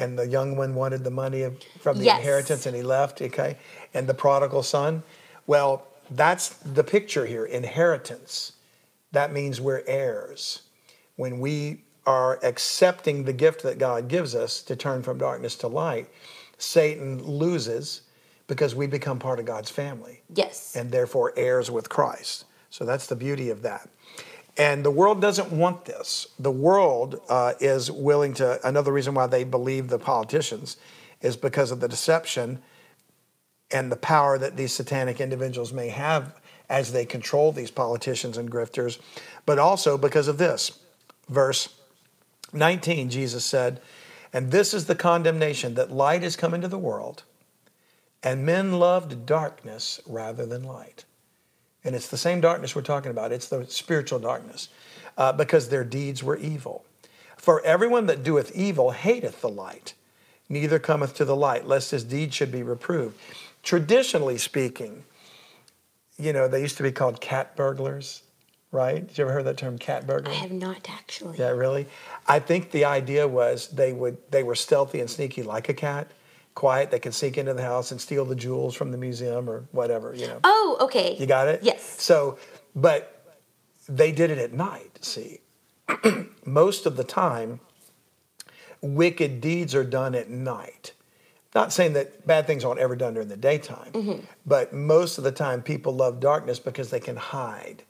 and 0.00 0.18
the 0.18 0.26
young 0.26 0.56
one 0.56 0.74
wanted 0.74 1.04
the 1.04 1.10
money 1.10 1.46
from 1.80 1.98
the 1.98 2.04
Yes. 2.06 2.18
inheritance 2.18 2.66
and 2.66 2.74
he 2.74 2.82
left, 2.82 3.20
okay? 3.22 3.56
And 3.94 4.08
the 4.08 4.14
prodigal 4.14 4.62
son. 4.62 5.02
Well, 5.46 5.86
that's 6.10 6.48
the 6.48 6.82
picture 6.82 7.26
here 7.26 7.44
inheritance. 7.44 8.52
That 9.12 9.32
means 9.32 9.60
we're 9.60 9.82
heirs. 9.86 10.62
When 11.16 11.38
we 11.38 11.84
are 12.06 12.40
accepting 12.42 13.24
the 13.24 13.32
gift 13.32 13.62
that 13.62 13.78
God 13.78 14.08
gives 14.08 14.34
us 14.34 14.62
to 14.62 14.74
turn 14.74 15.02
from 15.02 15.18
darkness 15.18 15.54
to 15.56 15.68
light, 15.68 16.08
Satan 16.58 17.22
loses 17.22 18.02
because 18.46 18.74
we 18.74 18.86
become 18.86 19.18
part 19.18 19.38
of 19.38 19.44
God's 19.44 19.70
family 19.70 20.22
Yes. 20.34 20.74
and 20.74 20.90
therefore 20.90 21.32
heirs 21.36 21.70
with 21.70 21.88
Christ. 21.88 22.46
So 22.70 22.84
that's 22.84 23.06
the 23.06 23.16
beauty 23.16 23.50
of 23.50 23.62
that. 23.62 23.88
And 24.56 24.84
the 24.84 24.90
world 24.90 25.20
doesn't 25.20 25.52
want 25.52 25.84
this. 25.84 26.26
The 26.38 26.50
world 26.50 27.20
uh, 27.28 27.54
is 27.60 27.90
willing 27.90 28.34
to, 28.34 28.66
another 28.66 28.92
reason 28.92 29.14
why 29.14 29.26
they 29.26 29.44
believe 29.44 29.88
the 29.88 29.98
politicians 29.98 30.76
is 31.20 31.36
because 31.36 31.70
of 31.70 31.80
the 31.80 31.88
deception 31.88 32.60
and 33.70 33.90
the 33.90 33.96
power 33.96 34.38
that 34.38 34.56
these 34.56 34.72
satanic 34.72 35.20
individuals 35.20 35.72
may 35.72 35.88
have 35.88 36.40
as 36.68 36.92
they 36.92 37.04
control 37.04 37.52
these 37.52 37.70
politicians 37.70 38.36
and 38.36 38.50
grifters, 38.50 38.98
but 39.46 39.58
also 39.58 39.98
because 39.98 40.28
of 40.28 40.38
this. 40.38 40.78
Verse 41.28 41.68
19, 42.52 43.10
Jesus 43.10 43.44
said, 43.44 43.80
And 44.32 44.50
this 44.50 44.74
is 44.74 44.86
the 44.86 44.94
condemnation 44.94 45.74
that 45.74 45.90
light 45.90 46.22
has 46.22 46.36
come 46.36 46.54
into 46.54 46.68
the 46.68 46.78
world, 46.78 47.24
and 48.22 48.46
men 48.46 48.72
loved 48.72 49.26
darkness 49.26 50.00
rather 50.06 50.46
than 50.46 50.62
light. 50.62 51.04
And 51.84 51.94
it's 51.94 52.08
the 52.08 52.18
same 52.18 52.40
darkness 52.40 52.74
we're 52.74 52.82
talking 52.82 53.10
about, 53.10 53.32
it's 53.32 53.48
the 53.48 53.64
spiritual 53.66 54.18
darkness, 54.18 54.68
uh, 55.16 55.32
because 55.32 55.68
their 55.68 55.84
deeds 55.84 56.22
were 56.22 56.36
evil. 56.36 56.84
For 57.36 57.64
everyone 57.64 58.06
that 58.06 58.22
doeth 58.22 58.54
evil 58.54 58.90
hateth 58.90 59.40
the 59.40 59.48
light, 59.48 59.94
neither 60.48 60.78
cometh 60.78 61.14
to 61.14 61.24
the 61.24 61.36
light, 61.36 61.66
lest 61.66 61.90
his 61.90 62.04
deed 62.04 62.34
should 62.34 62.52
be 62.52 62.62
reproved. 62.62 63.18
Traditionally 63.62 64.36
speaking, 64.36 65.04
you 66.18 66.34
know, 66.34 66.48
they 66.48 66.60
used 66.60 66.76
to 66.76 66.82
be 66.82 66.92
called 66.92 67.20
cat 67.20 67.56
burglars, 67.56 68.22
right? 68.72 69.06
Did 69.06 69.16
you 69.16 69.24
ever 69.24 69.32
hear 69.32 69.42
that 69.44 69.56
term, 69.56 69.78
cat 69.78 70.06
burglar? 70.06 70.32
I 70.32 70.34
have 70.34 70.52
not 70.52 70.88
actually. 70.90 71.38
Yeah, 71.38 71.50
really. 71.50 71.86
I 72.26 72.40
think 72.40 72.70
the 72.72 72.84
idea 72.84 73.26
was 73.26 73.68
they 73.68 73.92
would 73.94 74.18
they 74.30 74.42
were 74.42 74.54
stealthy 74.54 75.00
and 75.00 75.08
sneaky 75.08 75.42
like 75.42 75.70
a 75.70 75.74
cat, 75.74 76.10
quiet. 76.54 76.90
They 76.90 76.98
could 76.98 77.14
sneak 77.14 77.38
into 77.38 77.54
the 77.54 77.62
house 77.62 77.90
and 77.90 78.00
steal 78.00 78.24
the 78.24 78.34
jewels 78.34 78.74
from 78.74 78.90
the 78.92 78.98
museum 78.98 79.48
or 79.48 79.64
whatever. 79.72 80.14
You 80.14 80.26
know. 80.26 80.40
Oh, 80.44 80.76
okay. 80.82 81.16
You 81.16 81.26
got 81.26 81.48
it? 81.48 81.62
Yes. 81.62 81.82
So, 82.02 82.38
but 82.74 83.24
they 83.88 84.12
did 84.12 84.30
it 84.30 84.38
at 84.38 84.52
night, 84.52 84.98
see. 85.00 85.40
Most 86.44 86.86
of 86.86 86.96
the 86.96 87.04
time, 87.04 87.60
wicked 88.80 89.40
deeds 89.40 89.74
are 89.74 89.84
done 89.84 90.14
at 90.14 90.30
night. 90.30 90.92
Not 91.54 91.72
saying 91.72 91.94
that 91.94 92.26
bad 92.26 92.46
things 92.46 92.64
aren't 92.64 92.78
ever 92.80 92.94
done 92.94 93.14
during 93.14 93.28
the 93.28 93.36
daytime, 93.36 93.90
Mm-hmm. 93.92 94.24
but 94.46 94.72
most 94.72 95.18
of 95.18 95.24
the 95.24 95.32
time 95.32 95.62
people 95.62 95.92
love 95.94 96.20
darkness 96.20 96.60
because 96.60 96.90
they 96.90 97.00
can 97.00 97.16
hide 97.16 97.82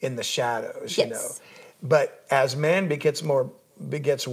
in 0.00 0.16
the 0.16 0.22
shadows, 0.22 0.96
you 0.96 1.04
Yes. 1.04 1.10
know. 1.10 1.86
But 1.88 2.24
as 2.30 2.56
man 2.56 2.88
begets 2.88 3.22
more, 3.22 3.52
begets, 3.90 4.26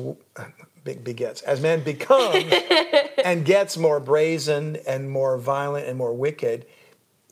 begets, 0.83 1.41
as 1.41 1.61
man 1.61 1.83
becomes 1.83 2.45
and 3.23 3.45
gets 3.45 3.77
more 3.77 3.99
brazen 3.99 4.77
and 4.87 5.09
more 5.09 5.37
violent 5.37 5.87
and 5.87 5.97
more 5.97 6.13
wicked, 6.13 6.65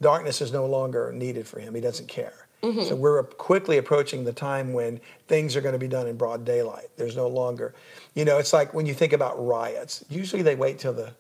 darkness 0.01 0.41
is 0.41 0.51
no 0.51 0.65
longer 0.65 1.11
needed 1.13 1.47
for 1.47 1.59
him. 1.59 1.73
He 1.75 1.81
doesn't 1.81 2.07
care. 2.07 2.47
So 2.83 2.95
we're 2.95 3.23
quickly 3.23 3.77
approaching 3.77 4.23
the 4.25 4.33
time 4.33 4.73
when 4.73 4.99
things 5.27 5.55
are 5.55 5.61
going 5.61 5.73
to 5.73 5.79
be 5.79 5.87
done 5.87 6.07
in 6.07 6.17
broad 6.17 6.43
daylight. 6.43 6.89
There's 6.97 7.15
no 7.15 7.27
longer, 7.27 7.73
you 8.13 8.25
know, 8.25 8.39
it's 8.39 8.51
like 8.51 8.73
when 8.73 8.85
you 8.85 8.93
think 8.93 9.13
about 9.13 9.35
riots, 9.45 10.03
usually 10.09 10.41
they 10.41 10.55
wait 10.55 10.79
till 10.79 10.91
the 10.93 11.13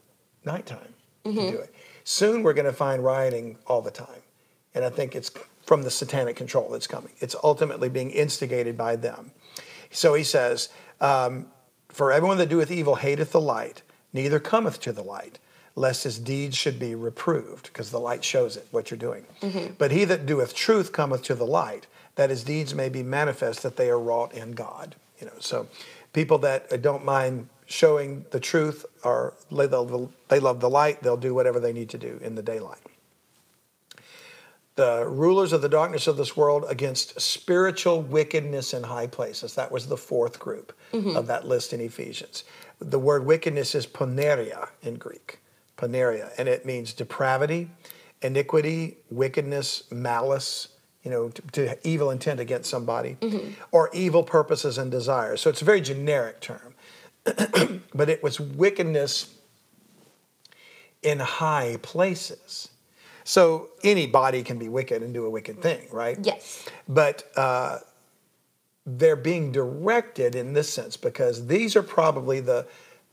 nighttime 0.43 0.93
to 1.23 1.31
do 1.51 1.57
it. 1.57 1.73
Soon 2.03 2.41
we're 2.43 2.53
going 2.53 2.65
to 2.65 2.73
find 2.73 3.03
rioting 3.03 3.57
all 3.67 3.81
the 3.81 3.91
time. 3.91 4.21
And 4.75 4.83
I 4.83 4.89
think 4.89 5.15
it's 5.15 5.31
from 5.65 5.83
the 5.83 5.91
satanic 5.91 6.35
control 6.35 6.69
that's 6.69 6.87
coming. 6.87 7.13
It's 7.19 7.35
ultimately 7.43 7.89
being 7.89 8.11
instigated 8.11 8.75
by 8.77 8.95
them. 8.95 9.31
So 9.91 10.15
he 10.15 10.23
says, 10.23 10.69
um, 11.01 11.47
For 11.89 12.11
everyone 12.11 12.37
that 12.37 12.49
doeth 12.49 12.71
evil 12.71 12.95
hateth 12.95 13.31
the 13.31 13.41
light, 13.41 13.81
neither 14.13 14.39
cometh 14.39 14.79
to 14.81 14.91
the 14.91 15.03
light, 15.03 15.39
lest 15.75 16.03
his 16.03 16.19
deeds 16.19 16.57
should 16.57 16.79
be 16.79 16.95
reproved, 16.95 17.67
because 17.67 17.91
the 17.91 17.99
light 17.99 18.23
shows 18.23 18.57
it, 18.57 18.67
what 18.71 18.89
you're 18.91 18.97
doing. 18.97 19.25
Mm-hmm. 19.41 19.73
But 19.77 19.91
he 19.91 20.05
that 20.05 20.25
doeth 20.25 20.53
truth 20.53 20.91
cometh 20.91 21.23
to 21.23 21.35
the 21.35 21.45
light, 21.45 21.87
that 22.15 22.29
his 22.29 22.43
deeds 22.43 22.73
may 22.73 22.89
be 22.89 23.03
manifest 23.03 23.63
that 23.63 23.77
they 23.77 23.89
are 23.89 23.99
wrought 23.99 24.33
in 24.33 24.51
God. 24.51 24.95
You 25.19 25.27
know, 25.27 25.33
so 25.39 25.67
people 26.13 26.37
that 26.39 26.81
don't 26.81 27.05
mind 27.05 27.49
showing 27.65 28.25
the 28.31 28.39
truth 28.39 28.85
are 29.03 29.33
they 29.51 29.67
love, 29.67 30.11
they 30.29 30.39
love 30.39 30.59
the 30.59 30.69
light, 30.69 31.03
they'll 31.03 31.17
do 31.17 31.33
whatever 31.33 31.59
they 31.59 31.73
need 31.73 31.89
to 31.89 31.97
do 31.97 32.19
in 32.23 32.35
the 32.35 32.43
daylight 32.43 32.79
the 34.77 35.03
rulers 35.07 35.53
of 35.53 35.63
the 35.63 35.69
darkness 35.69 36.05
of 36.05 36.17
this 36.17 36.37
world 36.37 36.63
against 36.69 37.19
spiritual 37.19 37.99
wickedness 37.99 38.75
in 38.75 38.83
high 38.83 39.07
places. 39.07 39.55
That 39.55 39.71
was 39.71 39.87
the 39.87 39.97
fourth 39.97 40.37
group 40.37 40.71
of 40.93 41.27
that 41.27 41.47
list 41.47 41.73
in 41.73 41.81
Ephesians. 41.81 42.43
The 42.79 42.99
word 42.99 43.25
wickedness 43.25 43.75
is 43.75 43.85
poneria 43.87 44.69
in 44.81 44.95
Greek, 44.95 45.39
poneria, 45.77 46.31
and 46.37 46.47
it 46.47 46.65
means 46.65 46.93
depravity, 46.93 47.69
iniquity, 48.21 48.97
wickedness, 49.09 49.83
malice, 49.91 50.69
you 51.03 51.11
know, 51.11 51.29
to, 51.29 51.41
to 51.53 51.87
evil 51.87 52.11
intent 52.11 52.39
against 52.39 52.69
somebody, 52.69 53.17
or 53.71 53.89
evil 53.93 54.23
purposes 54.23 54.77
and 54.77 54.91
desires. 54.91 55.41
So 55.41 55.49
it's 55.49 55.61
a 55.61 55.65
very 55.65 55.81
generic 55.81 56.41
term. 56.41 56.73
but 57.93 58.09
it 58.09 58.23
was 58.23 58.39
wickedness 58.39 59.33
in 61.03 61.19
high 61.19 61.77
places. 61.81 62.69
So 63.23 63.69
anybody 63.83 64.43
can 64.43 64.57
be 64.57 64.69
wicked 64.69 65.03
and 65.03 65.13
do 65.13 65.25
a 65.25 65.29
wicked 65.29 65.61
thing, 65.61 65.87
right? 65.91 66.17
Yes. 66.21 66.65
But 66.87 67.29
uh, 67.35 67.79
they're 68.87 69.17
being 69.17 69.51
directed 69.51 70.33
in 70.33 70.53
this 70.53 70.71
sense 70.71 70.95
because 70.95 71.45
these 71.47 71.75
are 71.75 71.83
probably 71.83 72.39
the, 72.39 72.65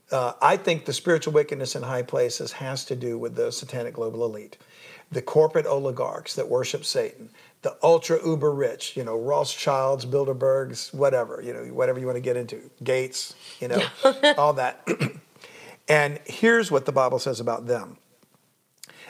uh, 0.09 0.31
I 0.41 0.55
think 0.55 0.85
the 0.85 0.93
spiritual 0.93 1.33
wickedness 1.33 1.75
in 1.75 1.83
high 1.83 2.03
places 2.03 2.53
has 2.53 2.85
to 2.85 2.95
do 2.95 3.17
with 3.17 3.35
the 3.35 3.51
satanic 3.51 3.95
global 3.95 4.23
elite, 4.23 4.57
the 5.11 5.21
corporate 5.21 5.65
oligarchs 5.65 6.33
that 6.35 6.47
worship 6.47 6.85
Satan, 6.85 7.29
the 7.61 7.75
ultra 7.83 8.25
uber 8.25 8.53
rich, 8.53 8.95
you 8.95 9.03
know, 9.03 9.19
Rothschilds, 9.19 10.05
Bilderbergs, 10.05 10.93
whatever, 10.93 11.41
you 11.43 11.53
know, 11.53 11.65
whatever 11.73 11.99
you 11.99 12.05
want 12.05 12.15
to 12.15 12.21
get 12.21 12.37
into, 12.37 12.61
Gates, 12.81 13.35
you 13.59 13.67
know, 13.67 13.81
all 14.37 14.53
that. 14.53 14.87
and 15.89 16.21
here's 16.25 16.71
what 16.71 16.85
the 16.85 16.93
Bible 16.93 17.19
says 17.19 17.41
about 17.41 17.67
them. 17.67 17.97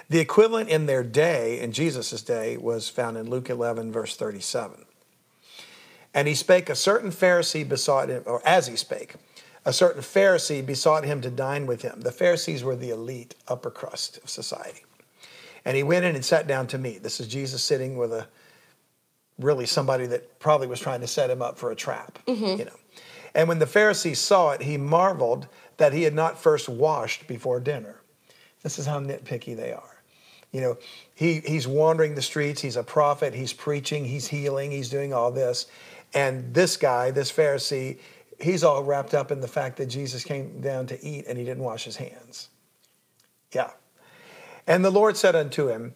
The 0.09 0.19
equivalent 0.19 0.69
in 0.69 0.87
their 0.87 1.03
day, 1.03 1.59
in 1.59 1.71
Jesus' 1.71 2.21
day, 2.23 2.57
was 2.57 2.89
found 2.89 3.17
in 3.17 3.29
Luke 3.29 3.49
11, 3.49 3.91
verse 3.91 4.15
37. 4.15 4.85
And 6.15 6.27
he 6.27 6.33
spake, 6.33 6.69
a 6.69 6.75
certain 6.75 7.11
Pharisee 7.11 7.67
besought 7.67 8.09
him, 8.09 8.23
or 8.25 8.41
as 8.47 8.67
he 8.67 8.77
spake, 8.77 9.15
a 9.65 9.73
certain 9.73 10.01
Pharisee 10.01 10.65
besought 10.65 11.03
him 11.03 11.21
to 11.21 11.29
dine 11.29 11.67
with 11.67 11.81
him. 11.81 12.01
The 12.01 12.11
Pharisees 12.11 12.63
were 12.63 12.75
the 12.75 12.89
elite 12.89 13.35
upper 13.47 13.69
crust 13.69 14.19
of 14.23 14.29
society. 14.29 14.85
And 15.65 15.75
he 15.75 15.83
went 15.83 16.05
in 16.05 16.15
and 16.15 16.23
sat 16.23 16.47
down 16.47 16.67
to 16.67 16.77
meat. 16.77 17.03
This 17.03 17.19
is 17.19 17.27
Jesus 17.27 17.63
sitting 17.63 17.97
with 17.97 18.13
a 18.13 18.27
really 19.39 19.65
somebody 19.65 20.05
that 20.05 20.39
probably 20.39 20.67
was 20.67 20.79
trying 20.79 21.01
to 21.01 21.07
set 21.07 21.29
him 21.29 21.41
up 21.41 21.57
for 21.57 21.71
a 21.71 21.75
trap, 21.75 22.17
mm-hmm. 22.25 22.59
you 22.59 22.65
know. 22.65 22.77
And 23.33 23.49
when 23.49 23.59
the 23.59 23.65
Pharisee 23.65 24.15
saw 24.15 24.51
it, 24.51 24.61
he 24.61 24.77
marveled 24.77 25.47
that 25.77 25.91
he 25.91 26.03
had 26.03 26.13
not 26.13 26.39
first 26.39 26.69
washed 26.69 27.27
before 27.27 27.59
dinner. 27.59 27.99
This 28.63 28.79
is 28.79 28.85
how 28.85 29.01
nitpicky 29.01 29.57
they 29.57 29.73
are. 29.73 29.95
You 30.53 30.61
know, 30.61 30.77
he, 31.15 31.41
he's 31.41 31.67
wandering 31.67 32.15
the 32.15 32.21
streets, 32.21 32.61
he's 32.61 32.77
a 32.77 32.83
prophet, 32.83 33.33
he's 33.33 33.51
preaching, 33.51 34.05
he's 34.05 34.25
healing, 34.25 34.71
he's 34.71 34.87
doing 34.89 35.13
all 35.13 35.29
this. 35.29 35.65
And 36.15 36.53
this 36.53 36.77
guy, 36.77 37.11
this 37.11 37.31
Pharisee, 37.31 37.99
he's 38.39 38.63
all 38.63 38.83
wrapped 38.83 39.13
up 39.13 39.31
in 39.31 39.41
the 39.41 39.47
fact 39.47 39.77
that 39.77 39.87
Jesus 39.87 40.23
came 40.23 40.61
down 40.61 40.87
to 40.87 41.05
eat 41.05 41.25
and 41.27 41.37
he 41.37 41.43
didn't 41.43 41.63
wash 41.63 41.83
his 41.83 41.97
hands. 41.97 42.49
Yeah. 43.51 43.71
And 44.65 44.83
the 44.83 44.89
Lord 44.89 45.17
said 45.17 45.35
unto 45.35 45.67
him, 45.67 45.93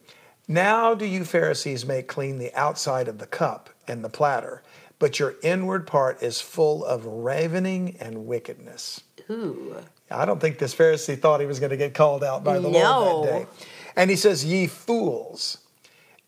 Now 0.48 0.94
do 0.94 1.06
you 1.06 1.24
Pharisees 1.26 1.86
make 1.86 2.08
clean 2.08 2.38
the 2.38 2.54
outside 2.54 3.08
of 3.08 3.18
the 3.18 3.26
cup 3.26 3.70
and 3.88 4.04
the 4.04 4.10
platter, 4.10 4.62
but 5.00 5.20
your 5.20 5.36
inward 5.42 5.88
part 5.88 6.22
is 6.22 6.42
full 6.42 6.84
of 6.86 7.06
ravening 7.06 7.96
and 8.00 8.28
wickedness. 8.28 9.02
Ooh. 9.30 9.78
I 10.12 10.26
don't 10.26 10.40
think 10.40 10.58
this 10.58 10.76
Pharisee 10.76 11.20
thought 11.20 11.40
he 11.40 11.46
was 11.46 11.60
going 11.60 11.70
to 11.70 11.78
get 11.78 11.94
called 11.94 12.24
out 12.24 12.44
by 12.44 12.60
the 12.60 12.68
Lord 12.68 13.28
that 13.28 13.32
day. 13.32 13.48
And 13.96 14.10
he 14.10 14.16
says, 14.16 14.44
Ye 14.44 14.68
fools, 14.68 15.60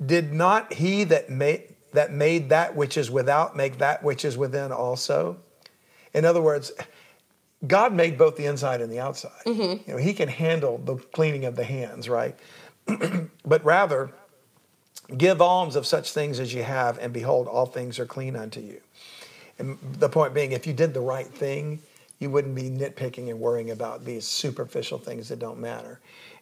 did 0.04 0.34
not 0.34 0.74
he 0.74 1.04
that 1.06 1.30
made 1.30 1.71
that 1.94 2.12
made 2.14 2.50
that 2.50 2.76
which 2.76 2.98
is 2.98 3.12
without 3.12 3.56
make 3.56 3.78
that 3.80 4.04
which 4.04 4.26
is 4.26 4.38
within 4.38 4.72
also? 4.72 5.38
In 6.14 6.26
other 6.26 6.42
words, 6.42 6.72
God 7.68 7.94
made 7.94 8.18
both 8.18 8.36
the 8.36 8.46
inside 8.46 8.82
and 8.82 8.92
the 8.92 9.00
outside. 9.00 9.44
Mm-hmm. 9.46 9.90
You 9.90 9.96
know, 9.96 9.98
he 9.98 10.14
can 10.14 10.28
handle 10.28 10.78
the 10.80 10.96
cleaning 10.96 11.46
of 11.46 11.56
the 11.56 11.64
hands, 11.64 12.10
right? 12.10 12.36
but 13.46 13.64
rather, 13.64 14.12
give 15.18 15.42
alms 15.42 15.76
of 15.76 15.86
such 15.86 16.12
things 16.12 16.40
as 16.40 16.54
you 16.54 16.64
have, 16.64 16.98
and 16.98 17.14
behold, 17.14 17.48
all 17.48 17.66
things 17.66 18.00
are 18.00 18.06
clean 18.06 18.36
unto 18.36 18.60
you. 18.60 18.82
And 19.60 19.78
the 20.00 20.10
point 20.10 20.34
being, 20.34 20.54
if 20.54 20.66
you 20.66 20.74
did 20.74 20.94
the 20.94 21.02
right 21.02 21.28
thing, 21.28 21.82
you 22.20 22.30
wouldn't 22.30 22.56
be 22.56 22.70
nitpicking 22.70 23.30
and 23.30 23.40
worrying 23.40 23.72
about 23.72 24.06
these 24.06 24.26
superficial 24.26 24.98
things 24.98 25.30
that 25.30 25.40
don't 25.40 25.60
matter. 25.60 26.00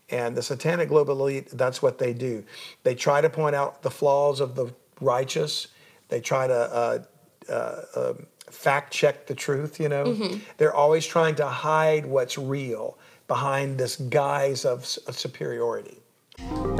And 0.09 0.35
the 0.35 0.41
satanic 0.41 0.89
global 0.89 1.19
elite, 1.21 1.49
that's 1.51 1.81
what 1.81 1.97
they 1.97 2.13
do. 2.13 2.43
They 2.83 2.95
try 2.95 3.21
to 3.21 3.29
point 3.29 3.55
out 3.55 3.81
the 3.81 3.91
flaws 3.91 4.39
of 4.39 4.55
the 4.55 4.73
righteous. 5.01 5.67
They 6.09 6.21
try 6.21 6.47
to 6.47 6.53
uh, 6.53 7.03
uh, 7.49 7.81
um, 7.95 8.27
fact 8.49 8.93
check 8.93 9.27
the 9.27 9.35
truth, 9.35 9.79
you 9.79 9.89
know. 9.89 10.13
They're 10.57 10.73
always 10.73 11.05
trying 11.05 11.35
to 11.35 11.47
hide 11.47 12.05
what's 12.05 12.37
real 12.37 12.97
behind 13.27 13.77
this 13.77 13.95
guise 13.95 14.65
of, 14.65 14.81
of 15.07 15.17
superiority. 15.17 15.97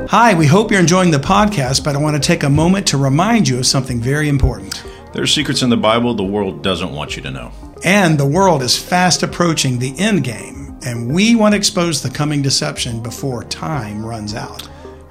Hi, 0.08 0.34
we 0.34 0.48
hope 0.48 0.72
you're 0.72 0.80
enjoying 0.80 1.12
the 1.12 1.18
podcast, 1.20 1.84
but 1.84 1.96
I 1.96 2.00
want 2.00 2.22
to 2.22 2.26
take 2.26 2.44
a 2.44 2.50
moment 2.50 2.88
to 2.88 2.98
remind 2.98 3.48
you 3.48 3.60
of 3.60 3.68
something 3.68 4.00
very 4.00 4.30
important. 4.30 4.84
There 5.14 5.22
are 5.22 5.28
secrets 5.28 5.62
in 5.62 5.70
the 5.70 5.78
Bible 5.78 6.14
the 6.14 6.24
world 6.24 6.64
doesn't 6.64 6.92
want 6.92 7.16
you 7.16 7.22
to 7.24 7.32
know. 7.32 7.52
And 7.84 8.18
the 8.18 8.26
world 8.26 8.62
is 8.62 8.78
fast 8.78 9.22
approaching 9.24 9.80
the 9.80 9.98
end 10.00 10.24
game, 10.24 10.78
and 10.86 11.14
we 11.14 11.36
want 11.36 11.54
to 11.54 11.58
expose 11.58 12.02
the 12.02 12.10
coming 12.10 12.42
deception 12.42 13.04
before 13.04 13.44
time 13.44 14.06
runs 14.06 14.34
out. 14.34 14.68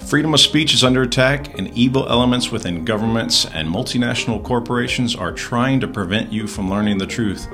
Freedom 0.08 0.32
of 0.32 0.40
speech 0.40 0.72
is 0.72 0.84
under 0.84 1.02
attack, 1.02 1.58
and 1.58 1.68
evil 1.76 2.08
elements 2.08 2.50
within 2.50 2.82
governments 2.82 3.44
and 3.44 3.68
multinational 3.68 4.42
corporations 4.42 5.14
are 5.14 5.32
trying 5.32 5.80
to 5.80 5.86
prevent 5.86 6.32
you 6.32 6.46
from 6.46 6.70
learning 6.70 6.96
the 6.96 7.06
truth. 7.06 7.46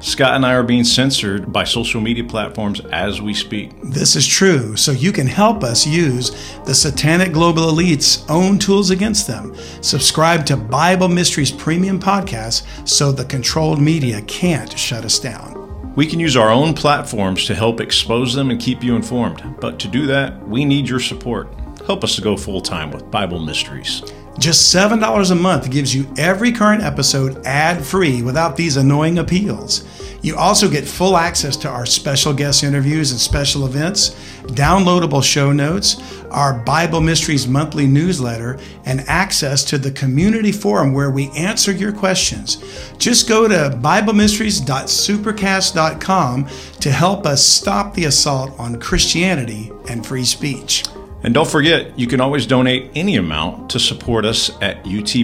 Scott 0.00 0.34
and 0.34 0.46
I 0.46 0.54
are 0.54 0.62
being 0.62 0.84
censored 0.84 1.52
by 1.52 1.64
social 1.64 2.00
media 2.00 2.24
platforms 2.24 2.80
as 2.92 3.20
we 3.20 3.34
speak. 3.34 3.72
This 3.82 4.16
is 4.16 4.26
true, 4.26 4.74
so 4.74 4.90
you 4.90 5.12
can 5.12 5.26
help 5.26 5.62
us 5.62 5.86
use 5.86 6.30
the 6.64 6.74
satanic 6.74 7.30
global 7.34 7.68
elite's 7.68 8.24
own 8.30 8.58
tools 8.58 8.88
against 8.88 9.26
them. 9.26 9.54
Subscribe 9.82 10.46
to 10.46 10.56
Bible 10.56 11.08
Mysteries 11.08 11.52
Premium 11.52 12.00
Podcast 12.00 12.88
so 12.88 13.12
the 13.12 13.26
controlled 13.26 13.82
media 13.82 14.22
can't 14.22 14.78
shut 14.78 15.04
us 15.04 15.18
down. 15.18 15.92
We 15.94 16.06
can 16.06 16.20
use 16.20 16.38
our 16.38 16.48
own 16.48 16.72
platforms 16.72 17.44
to 17.44 17.54
help 17.54 17.82
expose 17.82 18.32
them 18.32 18.50
and 18.50 18.58
keep 18.58 18.82
you 18.82 18.96
informed, 18.96 19.56
but 19.60 19.78
to 19.80 19.88
do 19.88 20.06
that, 20.06 20.48
we 20.48 20.64
need 20.64 20.88
your 20.88 21.00
support. 21.00 21.52
Help 21.88 22.04
us 22.04 22.14
to 22.16 22.20
go 22.20 22.36
full 22.36 22.60
time 22.60 22.90
with 22.90 23.10
Bible 23.10 23.40
Mysteries. 23.40 24.02
Just 24.38 24.74
$7 24.74 25.30
a 25.30 25.34
month 25.34 25.70
gives 25.70 25.94
you 25.94 26.06
every 26.18 26.52
current 26.52 26.82
episode 26.82 27.42
ad 27.46 27.82
free 27.82 28.20
without 28.20 28.58
these 28.58 28.76
annoying 28.76 29.18
appeals. 29.18 29.84
You 30.20 30.36
also 30.36 30.68
get 30.68 30.86
full 30.86 31.16
access 31.16 31.56
to 31.56 31.70
our 31.70 31.86
special 31.86 32.34
guest 32.34 32.62
interviews 32.62 33.10
and 33.10 33.18
special 33.18 33.64
events, 33.64 34.10
downloadable 34.48 35.24
show 35.24 35.50
notes, 35.50 35.96
our 36.30 36.58
Bible 36.58 37.00
Mysteries 37.00 37.48
monthly 37.48 37.86
newsletter, 37.86 38.58
and 38.84 39.00
access 39.08 39.64
to 39.64 39.78
the 39.78 39.90
community 39.90 40.52
forum 40.52 40.92
where 40.92 41.10
we 41.10 41.30
answer 41.30 41.72
your 41.72 41.92
questions. 41.92 42.58
Just 42.98 43.30
go 43.30 43.48
to 43.48 43.74
BibleMysteries.supercast.com 43.80 46.48
to 46.80 46.90
help 46.90 47.24
us 47.24 47.42
stop 47.42 47.94
the 47.94 48.04
assault 48.04 48.52
on 48.58 48.78
Christianity 48.78 49.72
and 49.88 50.04
free 50.04 50.26
speech. 50.26 50.84
And 51.22 51.34
don't 51.34 51.48
forget, 51.48 51.98
you 51.98 52.06
can 52.06 52.20
always 52.20 52.46
donate 52.46 52.90
any 52.94 53.16
amount 53.16 53.70
to 53.70 53.80
support 53.80 54.24
us 54.24 54.50
at 54.62 54.84
utbnow.com. 54.84 55.20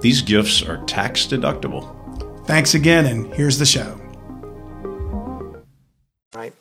These 0.00 0.22
gifts 0.22 0.62
are 0.62 0.84
tax 0.84 1.26
deductible. 1.26 1.92
Thanks 2.46 2.74
again, 2.74 3.06
and 3.06 3.32
here's 3.34 3.58
the 3.58 3.66
show. 3.66 4.00
right? 6.36 6.52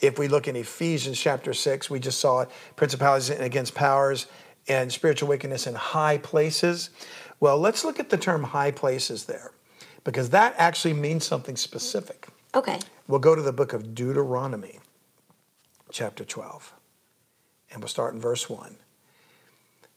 If 0.00 0.18
we 0.18 0.28
look 0.28 0.48
in 0.48 0.56
Ephesians 0.56 1.20
chapter 1.20 1.52
6, 1.52 1.90
we 1.90 2.00
just 2.00 2.18
saw 2.18 2.40
it 2.40 2.48
principalities 2.74 3.30
and 3.30 3.42
against 3.42 3.74
powers 3.74 4.26
and 4.66 4.90
spiritual 4.90 5.28
wickedness 5.28 5.66
in 5.66 5.74
high 5.74 6.18
places. 6.18 6.90
Well, 7.38 7.58
let's 7.58 7.84
look 7.84 8.00
at 8.00 8.08
the 8.08 8.16
term 8.16 8.44
high 8.44 8.70
places 8.70 9.26
there 9.26 9.52
because 10.04 10.30
that 10.30 10.54
actually 10.56 10.94
means 10.94 11.26
something 11.26 11.56
specific. 11.56 12.28
Okay. 12.54 12.78
We'll 13.06 13.20
go 13.20 13.34
to 13.34 13.42
the 13.42 13.52
book 13.52 13.72
of 13.72 13.94
Deuteronomy, 13.94 14.79
chapter 15.92 16.24
12, 16.24 16.72
and 17.70 17.80
we'll 17.80 17.88
start 17.88 18.14
in 18.14 18.20
verse 18.20 18.48
1. 18.48 18.76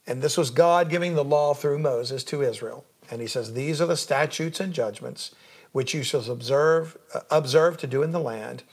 And 0.05 0.21
this 0.21 0.37
was 0.37 0.51
God 0.51 0.89
giving 0.89 1.15
the 1.15 1.23
law 1.23 1.53
through 1.53 1.79
Moses 1.79 2.23
to 2.25 2.41
Israel. 2.41 2.85
And 3.09 3.21
he 3.21 3.27
says, 3.27 3.53
These 3.53 3.81
are 3.81 3.85
the 3.85 3.97
statutes 3.97 4.59
and 4.59 4.73
judgments 4.73 5.33
which 5.71 5.93
you 5.93 6.03
shall 6.03 6.29
observe, 6.31 6.97
uh, 7.13 7.21
observe 7.29 7.77
to 7.77 7.87
do 7.87 8.03
in 8.03 8.11
the 8.11 8.19
land, 8.19 8.63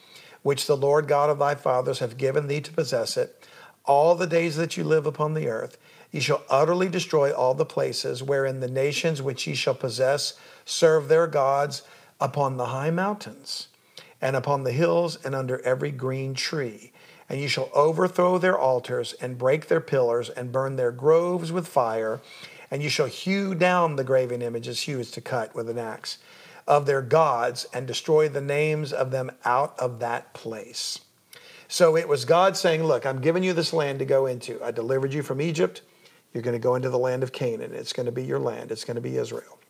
which 0.42 0.66
the 0.66 0.76
Lord 0.76 1.08
God 1.08 1.30
of 1.30 1.38
thy 1.38 1.54
fathers 1.54 1.98
have 1.98 2.16
given 2.16 2.46
thee 2.46 2.60
to 2.60 2.72
possess 2.72 3.16
it, 3.16 3.46
all 3.84 4.14
the 4.14 4.26
days 4.26 4.56
that 4.56 4.76
you 4.76 4.84
live 4.84 5.06
upon 5.06 5.34
the 5.34 5.48
earth. 5.48 5.78
Ye 6.12 6.20
shall 6.20 6.42
utterly 6.50 6.88
destroy 6.88 7.32
all 7.32 7.54
the 7.54 7.64
places 7.64 8.22
wherein 8.22 8.60
the 8.60 8.68
nations 8.68 9.22
which 9.22 9.46
ye 9.46 9.54
shall 9.54 9.74
possess 9.74 10.34
serve 10.64 11.08
their 11.08 11.26
gods 11.26 11.82
upon 12.20 12.56
the 12.56 12.66
high 12.66 12.90
mountains 12.90 13.68
and 14.20 14.36
upon 14.36 14.64
the 14.64 14.72
hills 14.72 15.18
and 15.24 15.34
under 15.34 15.60
every 15.62 15.90
green 15.90 16.34
tree. 16.34 16.92
And 17.30 17.40
you 17.40 17.46
shall 17.46 17.70
overthrow 17.72 18.38
their 18.38 18.58
altars 18.58 19.12
and 19.14 19.38
break 19.38 19.68
their 19.68 19.80
pillars 19.80 20.28
and 20.30 20.50
burn 20.50 20.74
their 20.74 20.90
groves 20.90 21.52
with 21.52 21.68
fire. 21.68 22.20
And 22.72 22.82
you 22.82 22.88
shall 22.88 23.06
hew 23.06 23.54
down 23.54 23.94
the 23.94 24.04
graven 24.04 24.42
images, 24.42 24.82
hew 24.82 24.98
is 24.98 25.12
to 25.12 25.20
cut 25.20 25.54
with 25.54 25.70
an 25.70 25.78
axe, 25.78 26.18
of 26.66 26.86
their 26.86 27.02
gods 27.02 27.66
and 27.72 27.86
destroy 27.86 28.28
the 28.28 28.40
names 28.40 28.92
of 28.92 29.12
them 29.12 29.30
out 29.44 29.78
of 29.78 30.00
that 30.00 30.34
place. 30.34 30.98
So 31.68 31.96
it 31.96 32.08
was 32.08 32.24
God 32.24 32.56
saying, 32.56 32.82
Look, 32.82 33.06
I'm 33.06 33.20
giving 33.20 33.44
you 33.44 33.52
this 33.52 33.72
land 33.72 34.00
to 34.00 34.04
go 34.04 34.26
into. 34.26 34.60
I 34.62 34.72
delivered 34.72 35.12
you 35.12 35.22
from 35.22 35.40
Egypt. 35.40 35.82
You're 36.34 36.42
going 36.42 36.56
to 36.56 36.62
go 36.62 36.74
into 36.74 36.90
the 36.90 36.98
land 36.98 37.22
of 37.22 37.30
Canaan. 37.30 37.72
It's 37.74 37.92
going 37.92 38.06
to 38.06 38.12
be 38.12 38.24
your 38.24 38.40
land, 38.40 38.72
it's 38.72 38.84
going 38.84 38.96
to 38.96 39.00
be 39.00 39.16
Israel. 39.16 39.60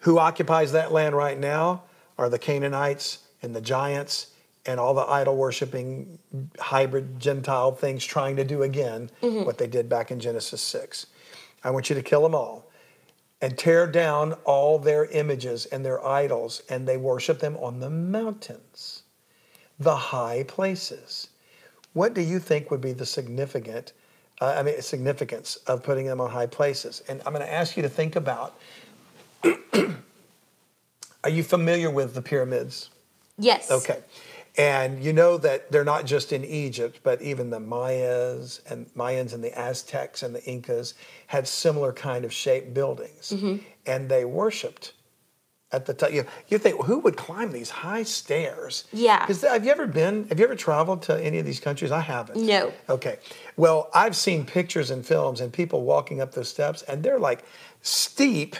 Who 0.00 0.20
occupies 0.20 0.70
that 0.70 0.92
land 0.92 1.16
right 1.16 1.38
now 1.38 1.82
are 2.16 2.28
the 2.28 2.38
Canaanites 2.38 3.18
and 3.42 3.56
the 3.56 3.60
giants 3.60 4.28
and 4.66 4.80
all 4.80 4.94
the 4.94 5.08
idol 5.08 5.36
worshiping 5.36 6.18
hybrid 6.58 7.18
Gentile 7.20 7.72
things 7.72 8.04
trying 8.04 8.36
to 8.36 8.44
do 8.44 8.62
again 8.62 9.10
what 9.20 9.58
they 9.58 9.66
did 9.66 9.88
back 9.88 10.10
in 10.10 10.20
Genesis 10.20 10.60
6. 10.60 11.06
I 11.64 11.70
want 11.70 11.88
you 11.88 11.96
to 11.96 12.02
kill 12.02 12.22
them 12.22 12.34
all 12.34 12.66
and 13.40 13.56
tear 13.58 13.86
down 13.86 14.32
all 14.44 14.78
their 14.78 15.06
images 15.06 15.66
and 15.66 15.84
their 15.84 16.04
idols, 16.04 16.62
and 16.70 16.86
they 16.86 16.96
worship 16.96 17.38
them 17.38 17.56
on 17.58 17.80
the 17.80 17.90
mountains, 17.90 19.02
the 19.78 19.94
high 19.94 20.44
places. 20.48 21.28
What 21.92 22.14
do 22.14 22.22
you 22.22 22.38
think 22.38 22.70
would 22.70 22.80
be 22.80 22.92
the 22.92 23.06
significant, 23.06 23.92
uh, 24.40 24.54
I 24.56 24.62
mean, 24.62 24.80
significance 24.80 25.56
of 25.66 25.82
putting 25.82 26.06
them 26.06 26.20
on 26.20 26.30
high 26.30 26.46
places? 26.46 27.02
And 27.08 27.20
I'm 27.26 27.32
going 27.32 27.44
to 27.44 27.52
ask 27.52 27.76
you 27.76 27.82
to 27.82 27.88
think 27.88 28.16
about. 28.16 28.58
Are 31.24 31.30
you 31.30 31.42
familiar 31.42 31.90
with 31.90 32.14
the 32.14 32.22
pyramids? 32.22 32.90
Yes. 33.38 33.70
Okay. 33.70 34.00
And 34.58 35.02
you 35.04 35.12
know 35.12 35.36
that 35.38 35.70
they're 35.70 35.84
not 35.84 36.06
just 36.06 36.32
in 36.32 36.42
Egypt, 36.44 37.00
but 37.02 37.20
even 37.20 37.50
the 37.50 37.60
Mayas 37.60 38.62
and 38.68 38.86
Mayans 38.94 39.34
and 39.34 39.44
the 39.44 39.56
Aztecs 39.58 40.22
and 40.22 40.34
the 40.34 40.42
Incas 40.44 40.94
had 41.26 41.46
similar 41.46 41.92
kind 41.92 42.24
of 42.24 42.32
shaped 42.32 42.72
buildings, 42.72 43.32
Mm-hmm. 43.34 43.56
and 43.86 44.08
they 44.08 44.24
worshipped 44.24 44.94
at 45.72 45.84
the 45.84 45.92
top. 45.92 46.10
You, 46.12 46.24
you 46.48 46.56
think 46.56 46.82
who 46.84 47.00
would 47.00 47.16
climb 47.18 47.52
these 47.52 47.68
high 47.68 48.04
stairs? 48.04 48.84
Yeah. 48.94 49.20
Because 49.26 49.42
have 49.42 49.64
you 49.64 49.72
ever 49.72 49.86
been? 49.86 50.26
Have 50.28 50.38
you 50.38 50.46
ever 50.46 50.54
traveled 50.56 51.02
to 51.02 51.22
any 51.22 51.38
of 51.38 51.44
these 51.44 51.60
countries? 51.60 51.90
I 51.92 52.00
haven't. 52.00 52.40
No. 52.40 52.72
Okay. 52.88 53.18
Well, 53.58 53.90
I've 53.92 54.16
seen 54.16 54.46
pictures 54.46 54.90
and 54.90 55.04
films 55.04 55.42
and 55.42 55.52
people 55.52 55.82
walking 55.82 56.22
up 56.22 56.32
those 56.32 56.48
steps, 56.48 56.80
and 56.82 57.02
they're 57.02 57.18
like 57.18 57.44
steep 57.82 58.56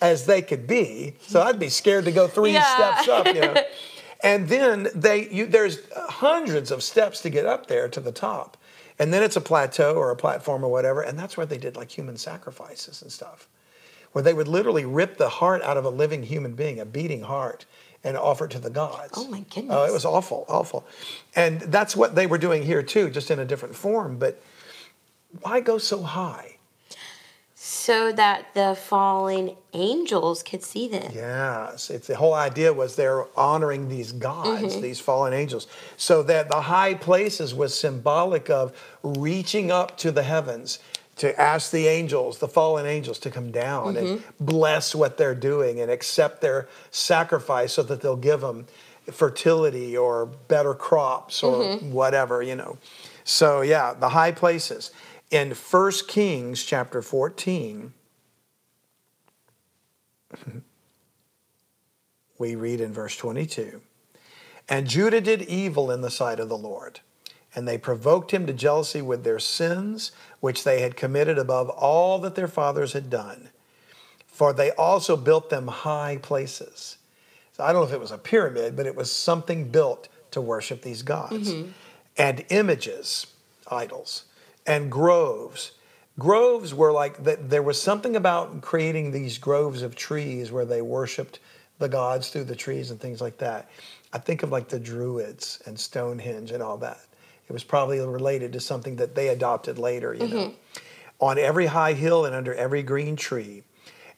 as 0.00 0.26
they 0.26 0.42
could 0.42 0.66
be. 0.66 1.14
So 1.26 1.42
I'd 1.46 1.58
be 1.58 1.70
scared 1.70 2.04
to 2.04 2.12
go 2.12 2.28
three 2.28 2.52
Yeah. 2.52 2.74
steps 3.02 3.08
up. 3.08 3.26
You 3.26 3.40
know. 3.40 3.54
And 4.22 4.48
then 4.48 4.88
they, 4.94 5.28
you, 5.30 5.46
there's 5.46 5.78
hundreds 5.94 6.70
of 6.70 6.82
steps 6.82 7.20
to 7.22 7.30
get 7.30 7.46
up 7.46 7.66
there 7.66 7.88
to 7.88 8.00
the 8.00 8.12
top, 8.12 8.56
and 8.98 9.12
then 9.12 9.22
it's 9.22 9.36
a 9.36 9.40
plateau 9.40 9.94
or 9.94 10.10
a 10.10 10.16
platform 10.16 10.64
or 10.64 10.70
whatever, 10.70 11.00
and 11.02 11.18
that's 11.18 11.36
where 11.36 11.46
they 11.46 11.58
did 11.58 11.76
like 11.76 11.90
human 11.90 12.16
sacrifices 12.16 13.00
and 13.00 13.10
stuff, 13.10 13.48
where 14.12 14.22
they 14.22 14.34
would 14.34 14.48
literally 14.48 14.84
rip 14.84 15.16
the 15.16 15.28
heart 15.28 15.62
out 15.62 15.76
of 15.76 15.84
a 15.84 15.90
living 15.90 16.22
human 16.22 16.52
being, 16.52 16.78
a 16.80 16.84
beating 16.84 17.22
heart, 17.22 17.64
and 18.04 18.16
offer 18.16 18.44
it 18.44 18.50
to 18.50 18.58
the 18.58 18.70
gods. 18.70 19.12
Oh, 19.16 19.28
my 19.28 19.40
goodness. 19.40 19.54
Oh, 19.56 19.62
goodness. 19.62 19.90
it 19.90 19.92
was 19.92 20.04
awful, 20.04 20.44
awful, 20.48 20.86
and 21.34 21.60
that's 21.62 21.96
what 21.96 22.14
they 22.14 22.26
were 22.26 22.38
doing 22.38 22.62
here 22.62 22.82
too, 22.82 23.08
just 23.08 23.30
in 23.30 23.38
a 23.38 23.44
different 23.46 23.74
form. 23.74 24.18
But 24.18 24.42
why 25.40 25.60
go 25.60 25.78
so 25.78 26.02
high? 26.02 26.56
So 27.62 28.10
that 28.12 28.54
the 28.54 28.74
fallen 28.74 29.54
angels 29.74 30.42
could 30.42 30.62
see 30.62 30.88
them. 30.88 31.12
Yes, 31.14 31.90
it's 31.90 32.06
the 32.06 32.16
whole 32.16 32.32
idea 32.32 32.72
was 32.72 32.96
they're 32.96 33.26
honoring 33.38 33.90
these 33.90 34.12
gods, 34.12 34.62
mm-hmm. 34.62 34.80
these 34.80 34.98
fallen 34.98 35.34
angels, 35.34 35.66
so 35.98 36.22
that 36.22 36.48
the 36.48 36.62
high 36.62 36.94
places 36.94 37.54
was 37.54 37.78
symbolic 37.78 38.48
of 38.48 38.72
reaching 39.02 39.70
up 39.70 39.98
to 39.98 40.10
the 40.10 40.22
heavens 40.22 40.78
to 41.16 41.38
ask 41.38 41.70
the 41.70 41.86
angels, 41.86 42.38
the 42.38 42.48
fallen 42.48 42.86
angels, 42.86 43.18
to 43.18 43.30
come 43.30 43.50
down 43.50 43.98
and 43.98 44.06
mm-hmm. 44.06 44.44
bless 44.44 44.94
what 44.94 45.18
they're 45.18 45.34
doing 45.34 45.80
and 45.80 45.90
accept 45.90 46.40
their 46.40 46.66
sacrifice, 46.90 47.74
so 47.74 47.82
that 47.82 48.00
they'll 48.00 48.16
give 48.16 48.40
them 48.40 48.66
fertility 49.12 49.94
or 49.98 50.24
better 50.48 50.72
crops 50.72 51.42
or 51.42 51.62
mm-hmm. 51.62 51.92
whatever, 51.92 52.42
you 52.42 52.56
know. 52.56 52.78
So 53.24 53.60
yeah, 53.60 53.92
the 53.92 54.08
high 54.08 54.32
places 54.32 54.92
in 55.30 55.52
1 55.52 55.92
Kings 56.08 56.64
chapter 56.64 57.02
14. 57.02 57.92
we 62.38 62.54
read 62.54 62.80
in 62.80 62.92
verse 62.92 63.16
22 63.16 63.80
And 64.68 64.88
Judah 64.88 65.20
did 65.20 65.42
evil 65.42 65.90
in 65.90 66.00
the 66.00 66.10
sight 66.10 66.40
of 66.40 66.48
the 66.48 66.58
Lord, 66.58 67.00
and 67.54 67.66
they 67.66 67.78
provoked 67.78 68.32
him 68.32 68.46
to 68.46 68.52
jealousy 68.52 69.02
with 69.02 69.22
their 69.22 69.38
sins, 69.38 70.12
which 70.40 70.64
they 70.64 70.80
had 70.80 70.96
committed 70.96 71.38
above 71.38 71.68
all 71.68 72.18
that 72.20 72.34
their 72.34 72.48
fathers 72.48 72.92
had 72.92 73.08
done. 73.08 73.50
For 74.26 74.52
they 74.52 74.70
also 74.72 75.16
built 75.16 75.50
them 75.50 75.68
high 75.68 76.18
places. 76.22 76.96
So 77.56 77.64
I 77.64 77.72
don't 77.72 77.82
know 77.82 77.88
if 77.88 77.94
it 77.94 78.00
was 78.00 78.10
a 78.10 78.18
pyramid, 78.18 78.74
but 78.74 78.86
it 78.86 78.96
was 78.96 79.12
something 79.12 79.68
built 79.68 80.08
to 80.30 80.40
worship 80.40 80.82
these 80.82 81.02
gods. 81.02 81.52
Mm-hmm. 81.52 81.70
And 82.16 82.44
images, 82.48 83.26
idols, 83.70 84.24
and 84.70 84.90
groves. 84.90 85.72
Groves 86.18 86.72
were 86.72 86.92
like, 86.92 87.24
that. 87.24 87.50
there 87.50 87.62
was 87.62 87.80
something 87.80 88.14
about 88.14 88.62
creating 88.62 89.10
these 89.10 89.36
groves 89.36 89.82
of 89.82 89.96
trees 89.96 90.52
where 90.52 90.64
they 90.64 90.80
worshiped 90.80 91.40
the 91.78 91.88
gods 91.88 92.28
through 92.28 92.44
the 92.44 92.54
trees 92.54 92.90
and 92.90 93.00
things 93.00 93.20
like 93.20 93.38
that. 93.38 93.68
I 94.12 94.18
think 94.18 94.42
of 94.42 94.52
like 94.52 94.68
the 94.68 94.78
Druids 94.78 95.60
and 95.66 95.78
Stonehenge 95.78 96.52
and 96.52 96.62
all 96.62 96.76
that. 96.78 97.00
It 97.48 97.52
was 97.52 97.64
probably 97.64 98.00
related 98.00 98.52
to 98.52 98.60
something 98.60 98.96
that 98.96 99.14
they 99.14 99.28
adopted 99.28 99.78
later, 99.78 100.14
you 100.14 100.20
mm-hmm. 100.20 100.36
know. 100.36 100.54
On 101.20 101.38
every 101.38 101.66
high 101.66 101.94
hill 101.94 102.24
and 102.24 102.34
under 102.34 102.54
every 102.54 102.82
green 102.82 103.16
tree. 103.16 103.62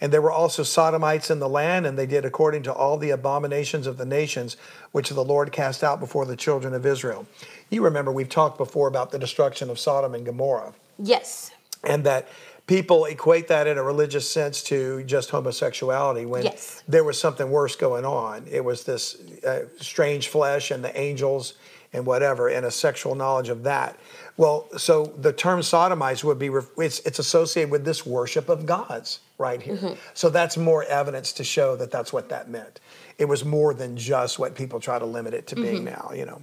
And 0.02 0.12
there 0.12 0.20
were 0.20 0.32
also 0.32 0.64
Sodomites 0.64 1.30
in 1.30 1.38
the 1.38 1.48
land, 1.48 1.86
and 1.86 1.96
they 1.96 2.06
did 2.06 2.24
according 2.24 2.64
to 2.64 2.72
all 2.72 2.98
the 2.98 3.10
abominations 3.10 3.86
of 3.86 3.98
the 3.98 4.04
nations 4.04 4.56
which 4.90 5.10
the 5.10 5.24
Lord 5.24 5.52
cast 5.52 5.84
out 5.84 6.00
before 6.00 6.26
the 6.26 6.34
children 6.34 6.74
of 6.74 6.84
Israel. 6.84 7.24
You 7.70 7.84
remember 7.84 8.10
we've 8.10 8.28
talked 8.28 8.58
before 8.58 8.88
about 8.88 9.12
the 9.12 9.18
destruction 9.20 9.70
of 9.70 9.78
Sodom 9.78 10.12
and 10.16 10.26
Gomorrah 10.26 10.74
Yes. 10.98 11.52
and 11.84 12.02
that 12.02 12.28
people 12.66 13.04
equate 13.04 13.46
that 13.46 13.68
in 13.68 13.78
a 13.78 13.82
religious 13.84 14.28
sense 14.28 14.60
to 14.64 15.04
just 15.04 15.30
homosexuality 15.30 16.26
when 16.26 16.42
Yes. 16.42 16.82
there 16.88 17.04
was 17.04 17.16
something 17.16 17.48
worse 17.48 17.76
going 17.76 18.04
on. 18.04 18.44
It 18.50 18.64
was 18.64 18.82
this 18.82 19.18
uh, 19.46 19.66
strange 19.78 20.26
flesh 20.26 20.72
and 20.72 20.82
the 20.82 20.98
angels 20.98 21.54
and 21.92 22.04
whatever, 22.06 22.48
and 22.48 22.66
a 22.66 22.70
sexual 22.72 23.14
knowledge 23.14 23.50
of 23.50 23.62
that. 23.64 23.96
Well, 24.36 24.68
so 24.78 25.12
the 25.18 25.32
term 25.32 25.62
sodomites 25.62 26.24
would 26.24 26.38
be, 26.38 26.50
it's, 26.78 27.00
it's 27.00 27.18
associated 27.18 27.70
with 27.70 27.84
this 27.84 28.06
worship 28.06 28.48
of 28.48 28.64
gods 28.66 29.20
right 29.38 29.60
here. 29.60 29.76
So 30.14 30.30
that's 30.30 30.56
more 30.56 30.84
evidence 30.84 31.32
to 31.34 31.44
show 31.44 31.76
that 31.76 31.90
that's 31.90 32.12
what 32.12 32.28
that 32.30 32.48
meant. 32.48 32.80
It 33.18 33.26
was 33.26 33.44
more 33.44 33.74
than 33.74 33.96
just 33.96 34.38
what 34.38 34.54
people 34.54 34.80
try 34.80 34.98
to 34.98 35.04
limit 35.04 35.34
it 35.34 35.46
to 35.48 35.56
being 35.56 35.84
now. 35.84 36.12
You 36.14 36.26
know, 36.26 36.42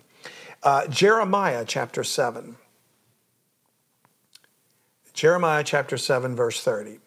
uh, 0.63 0.87
Jeremiah 0.87 1.65
chapter 1.67 2.03
seven. 2.03 2.57
Jeremiah 5.19 5.65
chapter 5.65 5.97
7, 5.97 6.33
verse 6.33 6.63
30. 6.63 6.99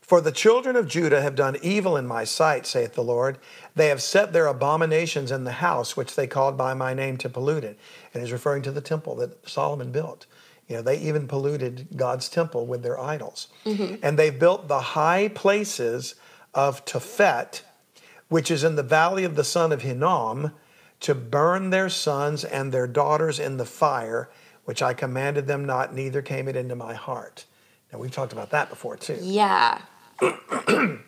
For 0.00 0.20
the 0.20 0.32
children 0.32 0.74
of 0.74 0.88
Judah 0.88 1.22
have 1.22 1.36
done 1.36 1.56
evil 1.62 1.96
in 1.96 2.08
my 2.08 2.24
sight, 2.24 2.66
saith 2.66 2.94
the 2.94 3.04
Lord. 3.04 3.38
They 3.76 3.86
have 3.86 4.02
set 4.02 4.32
their 4.32 4.48
abominations 4.48 5.30
in 5.30 5.44
the 5.44 5.52
house 5.52 5.96
which 5.96 6.16
they 6.16 6.26
called 6.26 6.56
by 6.56 6.74
my 6.74 6.94
name 6.94 7.16
to 7.18 7.28
pollute 7.28 7.62
it. 7.62 7.78
And 8.12 8.22
he's 8.22 8.32
referring 8.32 8.62
to 8.62 8.72
the 8.72 8.80
temple 8.80 9.16
that 9.16 9.48
Solomon 9.48 9.92
built. 9.92 10.26
You 10.68 10.76
know, 10.76 10.82
they 10.82 10.98
even 10.98 11.26
polluted 11.26 11.88
God's 11.96 12.28
temple 12.28 12.66
with 12.66 12.82
their 12.82 13.00
idols. 13.00 13.48
Mm-hmm. 13.64 13.96
And 14.02 14.18
they 14.18 14.30
built 14.30 14.68
the 14.68 14.80
high 14.80 15.28
places 15.28 16.14
of 16.54 16.84
Tophet, 16.84 17.62
which 18.28 18.50
is 18.50 18.64
in 18.64 18.76
the 18.76 18.82
valley 18.82 19.24
of 19.24 19.34
the 19.34 19.44
son 19.44 19.72
of 19.72 19.82
Hinnom, 19.82 20.52
to 21.00 21.14
burn 21.14 21.70
their 21.70 21.88
sons 21.88 22.44
and 22.44 22.72
their 22.72 22.86
daughters 22.86 23.38
in 23.38 23.56
the 23.56 23.64
fire, 23.64 24.28
which 24.64 24.82
I 24.82 24.92
commanded 24.92 25.46
them 25.46 25.64
not, 25.64 25.94
neither 25.94 26.20
came 26.20 26.48
it 26.48 26.56
into 26.56 26.74
my 26.74 26.94
heart. 26.94 27.46
Now, 27.92 27.98
we've 27.98 28.10
talked 28.10 28.32
about 28.32 28.50
that 28.50 28.68
before, 28.68 28.96
too. 28.96 29.18
Yeah. 29.22 29.80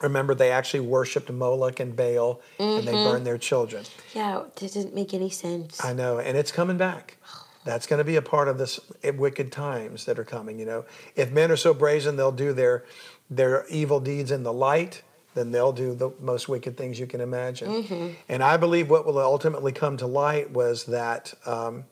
Remember, 0.00 0.34
they 0.34 0.50
actually 0.52 0.80
worshiped 0.80 1.30
Moloch 1.30 1.80
and 1.80 1.96
Baal, 1.96 2.40
and 2.58 2.86
they 2.86 2.92
Mm-hmm. 2.92 3.04
burned 3.04 3.26
their 3.26 3.38
children. 3.38 3.84
Yeah. 4.14 4.42
It 4.42 4.56
didn't 4.72 4.94
make 4.94 5.12
any 5.12 5.30
sense. 5.30 5.84
I 5.84 5.92
know, 5.92 6.18
and 6.18 6.36
it's 6.36 6.52
coming 6.52 6.76
back. 6.76 7.16
That's 7.64 7.86
going 7.86 7.98
to 7.98 8.04
be 8.04 8.16
a 8.16 8.22
part 8.22 8.48
of 8.48 8.56
this 8.58 8.78
wicked 9.04 9.50
times 9.52 10.04
that 10.06 10.18
are 10.18 10.24
coming. 10.24 10.58
You 10.58 10.66
know, 10.66 10.84
if 11.16 11.30
men 11.32 11.50
are 11.50 11.56
so 11.56 11.74
brazen, 11.74 12.16
they'll 12.16 12.32
do 12.32 12.52
their 12.52 12.84
their 13.28 13.66
evil 13.68 14.00
deeds 14.00 14.30
in 14.30 14.42
the 14.42 14.52
light. 14.52 15.02
Then 15.34 15.50
they'll 15.50 15.72
do 15.72 15.94
the 15.94 16.10
most 16.20 16.48
wicked 16.48 16.76
things 16.76 16.98
you 16.98 17.06
can 17.06 17.20
imagine. 17.20 18.16
And 18.28 18.42
I 18.42 18.56
believe 18.56 18.88
what 18.88 19.04
will 19.04 19.18
ultimately 19.18 19.72
come 19.72 19.96
to 19.98 20.06
light 20.06 20.50
was 20.50 20.84
that 20.84 21.34
um, 21.44 21.84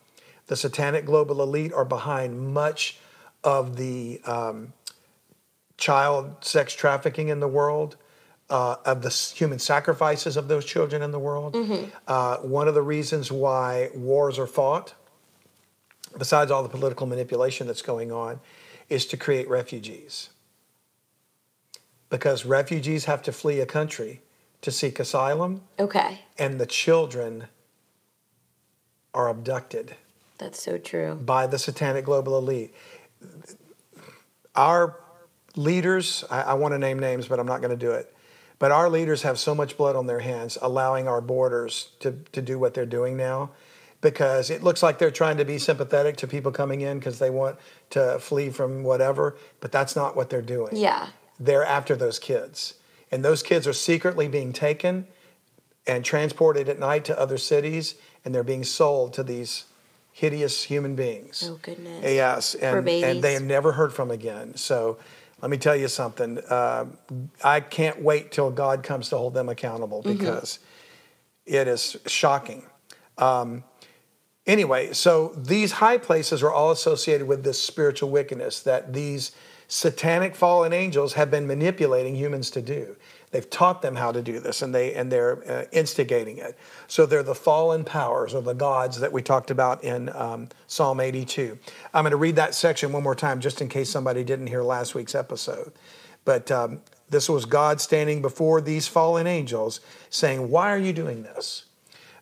the 0.47 0.57
satanic 0.57 1.05
global 1.05 1.43
elite 1.43 1.73
are 1.73 1.85
behind 1.85 2.55
much 2.55 2.99
of 3.45 3.77
the 3.77 4.21
um, 4.25 4.73
child 5.79 6.45
sex 6.45 6.73
trafficking 6.75 7.29
in 7.29 7.41
the 7.41 7.49
world, 7.49 7.97
uh, 8.49 8.77
of 8.85 9.03
the 9.03 9.11
human 9.11 9.59
sacrifices 9.59 10.37
of 10.37 10.49
those 10.49 10.65
children 10.65 11.03
in 11.03 11.11
the 11.11 11.19
world. 11.19 11.57
Uh, 12.07 12.37
one 12.39 12.69
of 12.69 12.75
the 12.75 12.83
reasons 12.83 13.31
why 13.33 13.91
wars 13.95 14.39
are 14.39 14.47
fought, 14.47 14.95
besides 16.17 16.51
all 16.51 16.63
the 16.63 16.69
political 16.69 17.07
manipulation 17.07 17.67
that's 17.67 17.83
going 17.83 18.13
on, 18.13 18.39
is 18.89 19.05
to 19.07 19.17
create 19.17 19.49
refugees. 19.49 20.31
Because 22.09 22.47
refugees 22.47 23.07
have 23.07 23.21
to 23.23 23.33
flee 23.33 23.59
a 23.61 23.67
country 23.67 24.21
to 24.63 24.71
seek 24.71 25.01
asylum, 25.01 25.63
Okay. 25.79 26.21
and 26.39 26.61
the 26.61 26.67
children 26.67 27.49
are 29.13 29.29
abducted 29.29 29.97
That's 30.39 30.63
so 30.63 30.79
true. 30.79 31.15
by 31.17 31.47
the 31.49 31.59
satanic 31.59 32.05
global 32.05 32.39
elite. 32.39 32.73
Our 34.55 34.99
leaders, 35.57 36.25
I, 36.31 36.43
I 36.43 36.55
want 36.55 36.73
to 36.73 36.79
name 36.79 36.99
names, 36.99 37.27
but 37.27 37.41
I'm 37.41 37.47
not 37.47 37.61
going 37.61 37.77
to 37.77 37.77
do 37.77 37.91
it. 37.91 38.13
But 38.59 38.73
our 38.73 38.89
leaders 38.89 39.23
have 39.23 39.39
so 39.39 39.55
much 39.55 39.77
blood 39.77 39.97
on 39.97 40.07
their 40.07 40.21
hands, 40.21 40.57
allowing 40.63 41.09
our 41.09 41.21
borders 41.21 41.91
to, 42.01 42.13
to 42.33 42.41
do 42.41 42.59
what 42.59 42.75
they're 42.75 42.87
doing 42.87 43.17
now, 43.17 43.51
because 44.01 44.51
it 44.51 44.63
looks 44.63 44.83
like 44.83 44.99
they're 44.99 45.11
trying 45.11 45.37
to 45.39 45.45
be 45.45 45.59
sympathetic 45.59 46.17
to 46.19 46.27
people 46.27 46.53
coming 46.53 46.81
in 46.81 46.99
because 46.99 47.19
they 47.19 47.31
want 47.31 47.59
to 47.91 48.19
flee 48.19 48.51
from 48.51 48.83
whatever, 48.83 49.37
but 49.61 49.73
that's 49.73 49.95
not 49.97 50.17
what 50.17 50.31
they're 50.31 50.41
doing. 50.41 50.75
Yeah. 50.75 51.09
They're 51.39 51.65
after 51.65 51.97
those 51.97 52.19
kids. 52.19 52.75
And 53.11 53.25
those 53.25 53.43
kids 53.43 53.67
are 53.67 53.73
secretly 53.73 54.29
being 54.29 54.53
taken 54.53 55.07
and 55.87 56.05
transported 56.05 56.69
at 56.69 56.79
night 56.79 57.05
to 57.07 57.19
other 57.19 57.39
cities, 57.39 57.95
and 58.25 58.35
they're 58.35 58.43
being 58.43 58.65
sold 58.65 59.13
to 59.15 59.23
these 59.23 59.65
hideous 60.13 60.65
human 60.65 60.97
beings. 60.97 61.47
Oh, 61.47 61.59
goodness. 61.61 62.03
Yes, 62.03 62.55
and, 62.55 62.85
babies. 62.85 63.05
and 63.05 63.23
they 63.23 63.37
are 63.37 63.41
never 63.41 63.73
heard 63.73 63.93
from 63.93 64.11
again. 64.11 64.57
So 64.57 64.99
let 65.43 65.51
me 65.51 65.59
tell 65.59 65.77
you 65.77 65.89
something. 65.89 66.39
Uh, 66.39 66.87
I 67.45 67.61
can't 67.61 68.03
wait 68.03 68.33
till 68.33 68.51
God 68.51 68.83
comes 68.83 69.09
to 69.11 69.19
hold 69.19 69.35
them 69.35 69.49
accountable 69.49 70.03
Mm-hmm. 70.03 70.19
because 70.19 70.59
it 71.45 71.69
is 71.69 71.97
shocking. 72.07 72.65
Um, 73.19 73.63
anyway, 74.47 74.93
so 74.93 75.33
these 75.37 75.73
high 75.73 75.99
places 75.99 76.43
are 76.43 76.51
all 76.53 76.71
associated 76.71 77.27
with 77.29 77.45
this 77.45 77.61
spiritual 77.63 78.11
wickedness 78.11 78.61
that 78.61 78.93
these 78.93 79.33
satanic 79.69 80.35
fallen 80.35 80.73
angels 80.73 81.13
have 81.15 81.31
been 81.31 81.47
manipulating 81.47 82.15
humans 82.15 82.51
to 82.53 82.63
do. 82.63 82.97
They've 83.37 83.51
taught 83.51 83.83
them 83.83 83.97
how 83.97 84.13
to 84.13 84.23
do 84.23 84.41
this, 84.41 84.63
and 84.63 84.75
they 84.75 84.95
and 84.95 85.13
they're 85.13 85.47
uh, 85.47 85.65
instigating 85.71 86.39
it. 86.39 86.57
So 86.89 87.05
they're 87.05 87.23
the 87.23 87.35
fallen 87.35 87.85
powers 87.85 88.33
or 88.33 88.41
the 88.41 88.55
gods 88.55 88.99
that 89.01 89.13
we 89.13 89.21
talked 89.21 89.51
about 89.51 89.85
in 89.85 90.09
um, 90.17 90.49
Psalm 90.67 91.01
82. 91.01 91.59
I'm 91.93 92.05
going 92.05 92.13
to 92.13 92.17
read 92.17 92.37
that 92.37 92.55
section 92.55 92.93
one 92.93 93.03
more 93.03 93.15
time, 93.15 93.41
just 93.41 93.61
in 93.61 93.69
case 93.69 93.91
somebody 93.91 94.25
didn't 94.25 94.47
hear 94.47 94.63
last 94.63 94.95
week's 94.95 95.15
episode. 95.15 95.71
But 96.25 96.51
um, 96.51 96.81
this 97.11 97.29
was 97.29 97.45
God 97.45 97.79
standing 97.79 98.23
before 98.23 98.63
these 98.63 98.89
fallen 98.89 99.27
angels, 99.27 99.81
saying, 100.09 100.49
"Why 100.49 100.73
are 100.73 100.79
you 100.79 100.95
doing 100.95 101.23
this?" 101.23 101.67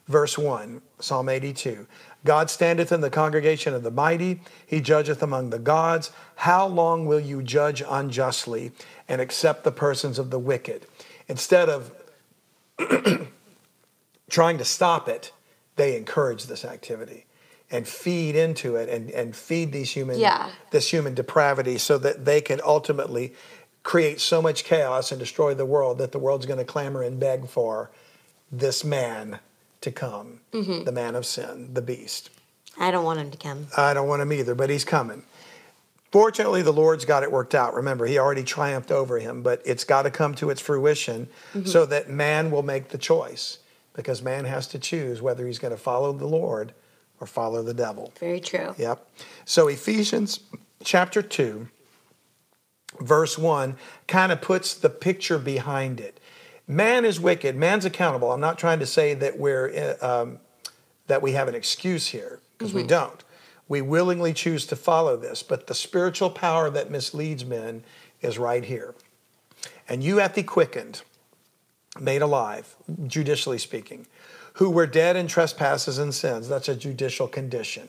Verse 0.08 0.36
1, 0.36 0.82
Psalm 0.98 1.28
82. 1.28 1.86
God 2.24 2.50
standeth 2.50 2.90
in 2.90 3.02
the 3.02 3.10
congregation 3.10 3.72
of 3.72 3.84
the 3.84 3.90
mighty, 3.92 4.40
he 4.66 4.80
judgeth 4.80 5.22
among 5.22 5.50
the 5.50 5.60
gods. 5.60 6.10
How 6.34 6.66
long 6.66 7.06
will 7.06 7.20
you 7.20 7.40
judge 7.40 7.84
unjustly 7.88 8.72
and 9.08 9.20
accept 9.20 9.62
the 9.62 9.70
persons 9.70 10.18
of 10.18 10.30
the 10.30 10.40
wicked? 10.40 10.86
Instead 11.28 11.68
of 11.68 11.92
trying 14.30 14.58
to 14.58 14.64
stop 14.64 15.08
it, 15.08 15.32
they 15.76 15.96
encourage 15.96 16.44
this 16.44 16.64
activity 16.64 17.26
and 17.70 17.88
feed 17.88 18.36
into 18.36 18.76
it 18.76 18.88
and, 18.88 19.10
and 19.10 19.34
feed 19.34 19.72
these 19.72 19.90
human 19.90 20.18
Yeah. 20.18 20.50
this 20.70 20.92
human 20.92 21.14
depravity 21.14 21.78
so 21.78 21.98
that 21.98 22.24
they 22.24 22.40
can 22.40 22.60
ultimately 22.64 23.34
create 23.82 24.20
so 24.20 24.40
much 24.40 24.64
chaos 24.64 25.10
and 25.10 25.18
destroy 25.18 25.54
the 25.54 25.66
world 25.66 25.98
that 25.98 26.12
the 26.12 26.18
world's 26.18 26.46
going 26.46 26.58
to 26.58 26.64
clamor 26.64 27.02
and 27.02 27.18
beg 27.20 27.48
for 27.48 27.90
this 28.50 28.84
man 28.84 29.40
to 29.80 29.90
come, 29.90 30.40
mm-hmm. 30.52 30.84
the 30.84 30.92
man 30.92 31.14
of 31.14 31.26
sin, 31.26 31.70
the 31.74 31.82
beast. 31.82 32.30
I 32.78 32.90
don't 32.90 33.04
want 33.04 33.20
him 33.20 33.30
to 33.30 33.38
come. 33.38 33.66
I 33.76 33.92
don't 33.94 34.08
want 34.08 34.22
him 34.22 34.32
either, 34.32 34.54
but 34.54 34.70
he's 34.70 34.84
coming. 34.84 35.24
Fortunately, 36.14 36.62
the 36.62 36.72
Lord's 36.72 37.04
got 37.04 37.24
it 37.24 37.32
worked 37.32 37.56
out. 37.56 37.74
Remember, 37.74 38.06
he 38.06 38.20
already 38.20 38.44
triumphed 38.44 38.92
over 38.92 39.18
him, 39.18 39.42
but 39.42 39.60
it's 39.64 39.82
got 39.82 40.02
to 40.02 40.12
come 40.12 40.32
to 40.36 40.48
its 40.48 40.60
fruition 40.60 41.26
so 41.64 41.84
that 41.86 42.08
man 42.08 42.52
will 42.52 42.62
make 42.62 42.90
the 42.90 42.98
choice 42.98 43.58
because 43.94 44.22
man 44.22 44.44
has 44.44 44.68
to 44.68 44.78
choose 44.78 45.20
whether 45.20 45.44
he's 45.44 45.58
going 45.58 45.72
to 45.72 45.76
follow 45.76 46.12
the 46.12 46.28
Lord 46.28 46.72
or 47.18 47.26
follow 47.26 47.64
the 47.64 47.74
devil. 47.74 48.12
Very 48.20 48.38
true. 48.38 48.76
Yep. 48.78 49.04
So 49.44 49.66
Ephesians 49.66 50.38
chapter 50.84 51.20
2, 51.20 51.66
verse 53.00 53.36
1 53.36 53.74
kind 54.06 54.30
of 54.30 54.40
puts 54.40 54.72
the 54.72 54.90
picture 54.90 55.38
behind 55.38 55.98
it. 55.98 56.20
Man 56.68 57.04
is 57.04 57.18
wicked, 57.18 57.56
man's 57.56 57.84
accountable. 57.84 58.30
I'm 58.30 58.38
not 58.40 58.56
trying 58.56 58.78
to 58.78 58.86
say 58.86 59.14
that 59.14 59.36
we're 59.36 59.96
uh, 60.00 60.22
um, 60.22 60.38
that 61.08 61.22
we 61.22 61.32
have 61.32 61.48
an 61.48 61.56
excuse 61.56 62.06
here 62.06 62.38
because 62.56 62.72
we 62.72 62.84
don't. 62.84 63.23
We 63.68 63.80
willingly 63.80 64.32
choose 64.32 64.66
to 64.66 64.76
follow 64.76 65.16
this, 65.16 65.42
but 65.42 65.66
the 65.66 65.74
spiritual 65.74 66.30
power 66.30 66.70
that 66.70 66.90
misleads 66.90 67.44
men 67.44 67.82
is 68.20 68.38
right 68.38 68.64
here. 68.64 68.94
And 69.88 70.02
you 70.02 70.18
hath 70.18 70.34
he 70.34 70.42
quickened, 70.42 71.02
made 72.00 72.22
alive, 72.22 72.74
judicially 73.06 73.58
speaking, 73.58 74.06
who 74.54 74.70
were 74.70 74.86
dead 74.86 75.16
in 75.16 75.26
trespasses 75.26 75.98
and 75.98 76.14
sins. 76.14 76.48
That's 76.48 76.68
a 76.68 76.76
judicial 76.76 77.26
condition. 77.26 77.88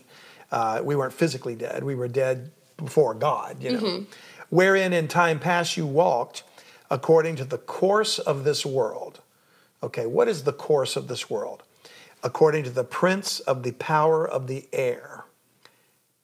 Uh, 0.52 0.82
we 0.84 0.96
weren't 0.96 1.14
physically 1.14 1.56
dead, 1.56 1.84
we 1.84 1.96
were 1.96 2.08
dead 2.08 2.52
before 2.78 3.14
God, 3.14 3.62
you 3.62 3.72
know. 3.72 4.06
Wherein 4.50 4.94
in 4.94 5.08
time 5.08 5.40
past 5.40 5.76
you 5.76 5.86
walked 5.86 6.44
according 6.90 7.36
to 7.38 7.46
the 7.46 7.58
course 7.58 8.20
of 8.20 8.44
this 8.44 8.66
world. 8.66 9.22
Okay, 9.82 10.06
what 10.06 10.28
is 10.28 10.44
the 10.44 10.54
course 10.54 10.96
of 10.96 11.08
this 11.08 11.30
world? 11.30 11.64
According 12.24 12.64
to 12.64 12.70
the 12.70 12.84
prince 12.84 13.40
of 13.42 13.64
the 13.64 13.74
power 13.74 14.28
of 14.28 14.48
the 14.48 14.68
air, 14.72 15.25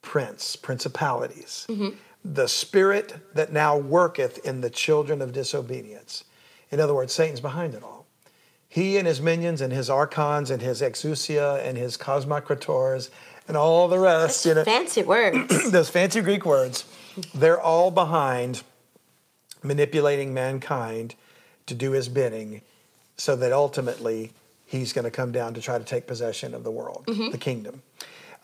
prince, 0.02 0.56
principalities, 0.56 1.66
mm-hmm. 1.68 1.96
the 2.24 2.48
spirit 2.48 3.14
that 3.34 3.52
now 3.52 3.76
worketh 3.76 4.44
in 4.44 4.60
the 4.60 4.70
children 4.70 5.22
of 5.22 5.32
disobedience. 5.32 6.24
In 6.70 6.80
other 6.80 6.94
words, 6.94 7.12
Satan's 7.12 7.40
behind 7.40 7.74
it 7.74 7.82
all. 7.82 8.06
He 8.68 8.96
and 8.96 9.06
his 9.06 9.20
minions 9.20 9.60
and 9.60 9.72
his 9.72 9.90
archons 9.90 10.50
and 10.50 10.62
his 10.62 10.80
exousia 10.80 11.62
and 11.62 11.76
his 11.76 11.96
cosmocrators 11.96 13.10
and 13.46 13.56
all 13.56 13.88
the 13.88 13.98
rest, 13.98 14.46
you 14.46 14.54
know, 14.54 14.64
Fancy 14.64 15.02
words. 15.02 15.70
those 15.70 15.90
fancy 15.90 16.20
Greek 16.20 16.46
words, 16.46 16.84
they're 17.34 17.60
all 17.60 17.90
behind 17.90 18.62
manipulating 19.62 20.32
mankind 20.32 21.14
to 21.66 21.74
do 21.74 21.92
his 21.92 22.08
bidding 22.08 22.62
so 23.16 23.36
that 23.36 23.52
ultimately 23.52 24.32
he's 24.64 24.92
going 24.92 25.04
to 25.04 25.10
come 25.10 25.32
down 25.32 25.54
to 25.54 25.60
try 25.60 25.78
to 25.78 25.84
take 25.84 26.06
possession 26.06 26.54
of 26.54 26.64
the 26.64 26.70
world, 26.70 27.04
mm-hmm. 27.06 27.30
the 27.30 27.38
kingdom. 27.38 27.82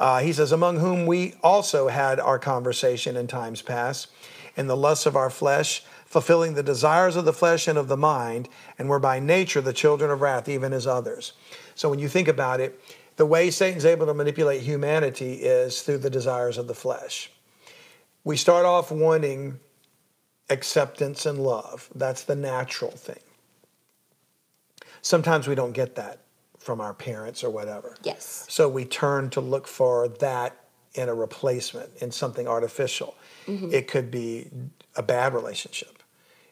Uh, 0.01 0.20
he 0.20 0.32
says, 0.32 0.53
Among 0.53 0.78
whom 0.78 1.07
we 1.07 1.34
also 1.42 1.88
had 1.88 2.20
our 2.20 2.38
conversation 2.38 3.16
in 3.16 3.26
times 3.26 3.62
past, 3.62 4.09
in 4.57 4.66
the 4.66 4.76
lusts 4.76 5.07
of 5.07 5.16
our 5.16 5.30
flesh, 5.30 5.84
fulfilling 6.07 6.55
the 6.55 6.62
desires 6.62 7.16
of 7.16 7.24
the 7.24 7.32
flesh 7.32 7.68
and 7.68 7.78
of 7.78 7.88
the 7.88 7.96
mind, 7.96 8.49
and 8.78 8.88
were 8.88 8.99
by 8.99 9.18
nature 9.18 9.61
the 9.61 9.72
children 9.72 10.11
of 10.11 10.20
wrath, 10.20 10.49
even 10.49 10.72
as 10.72 10.86
others. 10.86 11.32
So 11.74 11.88
when 11.88 11.99
you 11.99 12.09
think 12.09 12.28
about 12.28 12.61
it, 12.61 12.80
the 13.16 13.26
way 13.26 13.51
Satan's 13.51 13.84
able 13.84 14.07
to 14.07 14.14
manipulate 14.14 14.62
humanity 14.62 15.34
is 15.34 15.82
through 15.82 15.99
the 15.99 16.11
desires 16.11 16.57
of 16.57 16.68
the 16.68 16.74
flesh. 16.74 17.30
We 18.22 18.36
start 18.36 18.64
off 18.64 18.92
wanting 18.92 19.59
acceptance 20.51 21.26
and 21.26 21.38
love. 21.38 21.88
That's 21.94 22.22
the 22.22 22.36
natural 22.36 22.92
thing. 22.92 23.18
Sometimes 25.03 25.49
we 25.49 25.55
don't 25.55 25.72
get 25.72 25.96
that 25.96 26.20
from 26.69 26.83
our 26.83 26.93
parents 26.93 27.43
or 27.43 27.49
whatever. 27.49 27.97
yes. 28.03 28.45
So 28.51 28.69
we 28.69 28.85
turn 28.85 29.31
to 29.31 29.41
look 29.41 29.66
for 29.66 30.07
that 30.21 30.55
in 30.93 31.09
a 31.09 31.14
replacement, 31.14 31.89
in 32.03 32.11
something 32.11 32.47
artificial. 32.47 33.16
It 33.73 33.89
could 33.89 34.11
be 34.11 34.51
a 34.95 35.03
bad 35.03 35.33
relationship. 35.33 36.03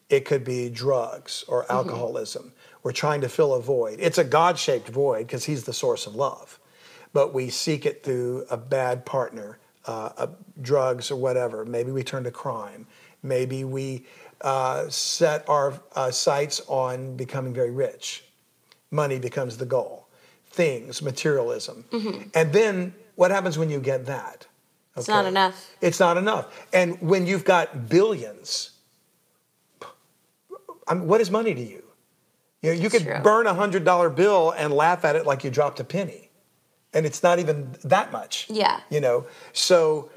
It 0.09 0.25
could 0.25 0.43
be 0.43 0.71
drugs 0.71 1.45
or 1.47 1.71
alcoholism. 1.71 2.51
We're 2.81 2.93
trying 2.93 3.21
to 3.21 3.29
fill 3.29 3.53
a 3.53 3.61
void. 3.61 3.99
It's 3.99 4.17
a 4.17 4.23
God 4.23 4.57
shaped 4.57 4.89
void 4.89 5.27
because 5.27 5.45
He's 5.45 5.65
the 5.65 5.73
source 5.73 6.07
of 6.07 6.15
love. 6.15 6.57
But 7.13 7.31
we 7.31 7.51
seek 7.51 7.85
it 7.85 8.03
through 8.03 8.47
a 8.49 8.57
bad 8.57 9.05
partner, 9.05 9.59
uh, 9.85 10.09
uh, 10.17 10.27
drugs 10.63 11.11
or 11.11 11.17
whatever. 11.17 11.63
Maybe 11.63 11.91
we 11.91 12.01
turn 12.01 12.23
to 12.23 12.31
crime. 12.31 12.87
Maybe 13.21 13.63
we 13.63 14.07
uh, 14.41 14.89
set 14.89 15.47
our 15.47 15.79
uh, 15.95 16.09
sights 16.09 16.59
on 16.67 17.15
becoming 17.15 17.53
very 17.53 17.69
rich 17.69 18.23
money 18.91 19.19
becomes 19.19 19.57
the 19.57 19.65
goal 19.65 20.06
things 20.57 21.01
materialism. 21.01 21.85
Mm-hmm. 21.91 22.29
And 22.33 22.51
then 22.51 22.93
what 23.15 23.31
happens 23.31 23.57
when 23.57 23.69
you 23.69 23.79
get 23.79 24.05
that? 24.07 24.45
It's 24.97 25.07
not 25.07 25.25
enough. 25.25 25.57
it's 25.79 25.99
not 25.99 26.17
enough. 26.17 26.45
And 26.73 26.99
when 27.01 27.27
you've 27.27 27.45
got 27.45 27.87
billions 27.87 28.71
I 30.87 30.93
mean, 30.93 31.07
what 31.07 31.21
is 31.21 31.29
money 31.29 31.53
to 31.53 31.61
you? 31.61 31.83
You, 32.61 32.73
know, 32.73 32.81
you 32.81 32.89
could 32.89 33.03
true. 33.03 33.19
burn 33.21 33.45
a 33.45 33.53
hundred 33.53 33.83
dollar 33.83 34.09
bill 34.09 34.51
and 34.51 34.73
laugh 34.73 35.05
at 35.05 35.15
it 35.15 35.25
like 35.25 35.43
you 35.43 35.49
dropped 35.51 35.79
a 35.79 35.83
penny. 35.83 36.29
And 36.93 37.05
it's 37.05 37.21
not 37.21 37.39
even 37.39 37.75
that 37.83 38.11
much 38.11 38.47
Yeah. 38.49 38.79
you 38.89 38.99
know? 39.01 39.27
So 39.53 40.09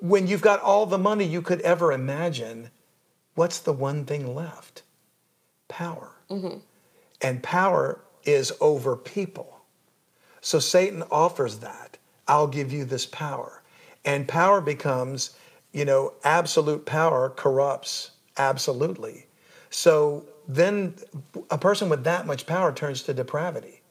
when 0.00 0.26
you've 0.26 0.40
got 0.40 0.60
all 0.60 0.86
the 0.86 0.98
money 0.98 1.24
you 1.24 1.42
could 1.42 1.60
ever 1.60 1.92
imagine 1.92 2.70
what's 3.34 3.58
the 3.60 3.72
one 3.72 4.04
thing 4.04 4.34
left? 4.34 4.82
Power. 5.68 6.10
Mm-hmm. 6.30 6.58
And 7.20 7.42
power 7.42 8.00
is 8.24 8.52
over 8.60 8.96
people. 8.96 9.59
So 10.40 10.58
Satan 10.58 11.02
offers 11.10 11.58
that. 11.58 11.98
I'll 12.28 12.46
give 12.46 12.72
you 12.72 12.84
this 12.84 13.06
power. 13.06 13.62
And 14.04 14.26
power 14.26 14.60
becomes, 14.60 15.36
you 15.72 15.84
know, 15.84 16.14
absolute 16.24 16.86
power 16.86 17.30
corrupts 17.30 18.12
absolutely. 18.36 19.26
So 19.70 20.24
then 20.48 20.94
a 21.50 21.58
person 21.58 21.88
with 21.88 22.04
that 22.04 22.26
much 22.26 22.46
power 22.46 22.72
turns 22.72 23.02
to 23.04 23.14
depravity. 23.14 23.82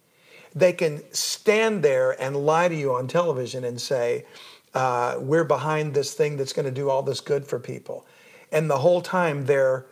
They 0.56 0.74
can 0.74 1.04
stand 1.14 1.84
there 1.84 2.20
and 2.22 2.36
lie 2.36 2.68
to 2.68 2.76
you 2.76 2.94
on 2.94 3.08
television 3.08 3.64
and 3.64 3.80
say, 3.80 4.26
uh, 4.74 5.18
we're 5.20 5.44
behind 5.44 5.94
this 5.94 6.14
thing 6.14 6.38
that's 6.38 6.54
going 6.54 6.66
to 6.66 6.72
do 6.72 6.90
all 6.90 7.04
this 7.04 7.22
good 7.22 7.46
for 7.46 7.60
people. 7.60 8.06
And 8.52 8.70
the 8.70 8.78
whole 8.78 9.02
time 9.02 9.46
they're 9.46 9.86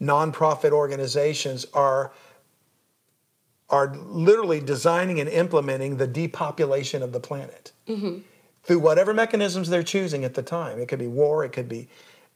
nonprofit 0.00 0.70
organizations 0.70 1.66
are 1.74 2.12
are 3.70 3.94
literally 3.94 4.60
designing 4.60 5.20
and 5.20 5.28
implementing 5.28 5.96
the 5.96 6.06
depopulation 6.06 7.02
of 7.02 7.12
the 7.12 7.20
planet 7.20 7.72
mm-hmm. 7.88 8.18
through 8.62 8.78
whatever 8.78 9.14
mechanisms 9.14 9.68
they're 9.68 9.82
choosing 9.82 10.24
at 10.24 10.34
the 10.34 10.42
time. 10.42 10.78
It 10.78 10.88
could 10.88 10.98
be 10.98 11.06
war, 11.06 11.44
it 11.44 11.52
could 11.52 11.68
be 11.68 11.88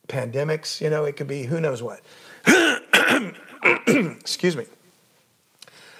pandemics, 0.09 0.81
you 0.81 0.91
know, 0.91 1.05
it 1.05 1.17
could 1.17 1.29
be 1.29 1.45
who 1.45 1.61
knows 1.61 1.83
what. 1.83 2.01
Excuse 3.87 4.57
me. 4.57 4.65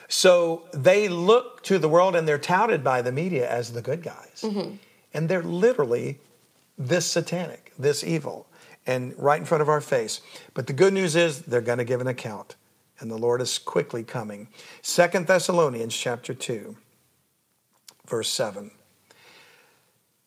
So 0.09 0.65
they 0.73 1.09
look 1.09 1.63
to 1.65 1.79
the 1.79 1.89
world 1.89 2.17
and 2.17 2.27
they're 2.27 2.39
touted 2.39 2.83
by 2.83 3.03
the 3.03 3.13
media 3.13 3.49
as 3.49 3.73
the 3.73 3.83
good 3.83 4.03
guys. 4.03 4.41
Mm-hmm. 4.43 4.77
And 5.13 5.29
they're 5.29 5.43
literally 5.43 6.19
this 6.79 7.07
satanic, 7.07 7.73
this 7.79 8.03
evil, 8.03 8.47
and 8.87 9.15
right 9.19 9.39
in 9.39 9.45
front 9.45 9.61
of 9.61 9.69
our 9.69 9.83
face. 9.83 10.23
But 10.55 10.67
the 10.67 10.73
good 10.73 10.95
news 10.95 11.15
is 11.15 11.43
they're 11.43 11.61
going 11.61 11.79
to 11.79 11.85
give 11.85 12.01
an 12.01 12.07
account, 12.07 12.57
and 13.01 13.11
the 13.11 13.17
Lord 13.19 13.41
is 13.41 13.59
quickly 13.59 14.03
coming. 14.03 14.49
Second 14.83 15.27
Thessalonians 15.27 15.97
chapter 15.97 16.35
2, 16.35 16.77
verse 18.07 18.29
7. 18.31 18.71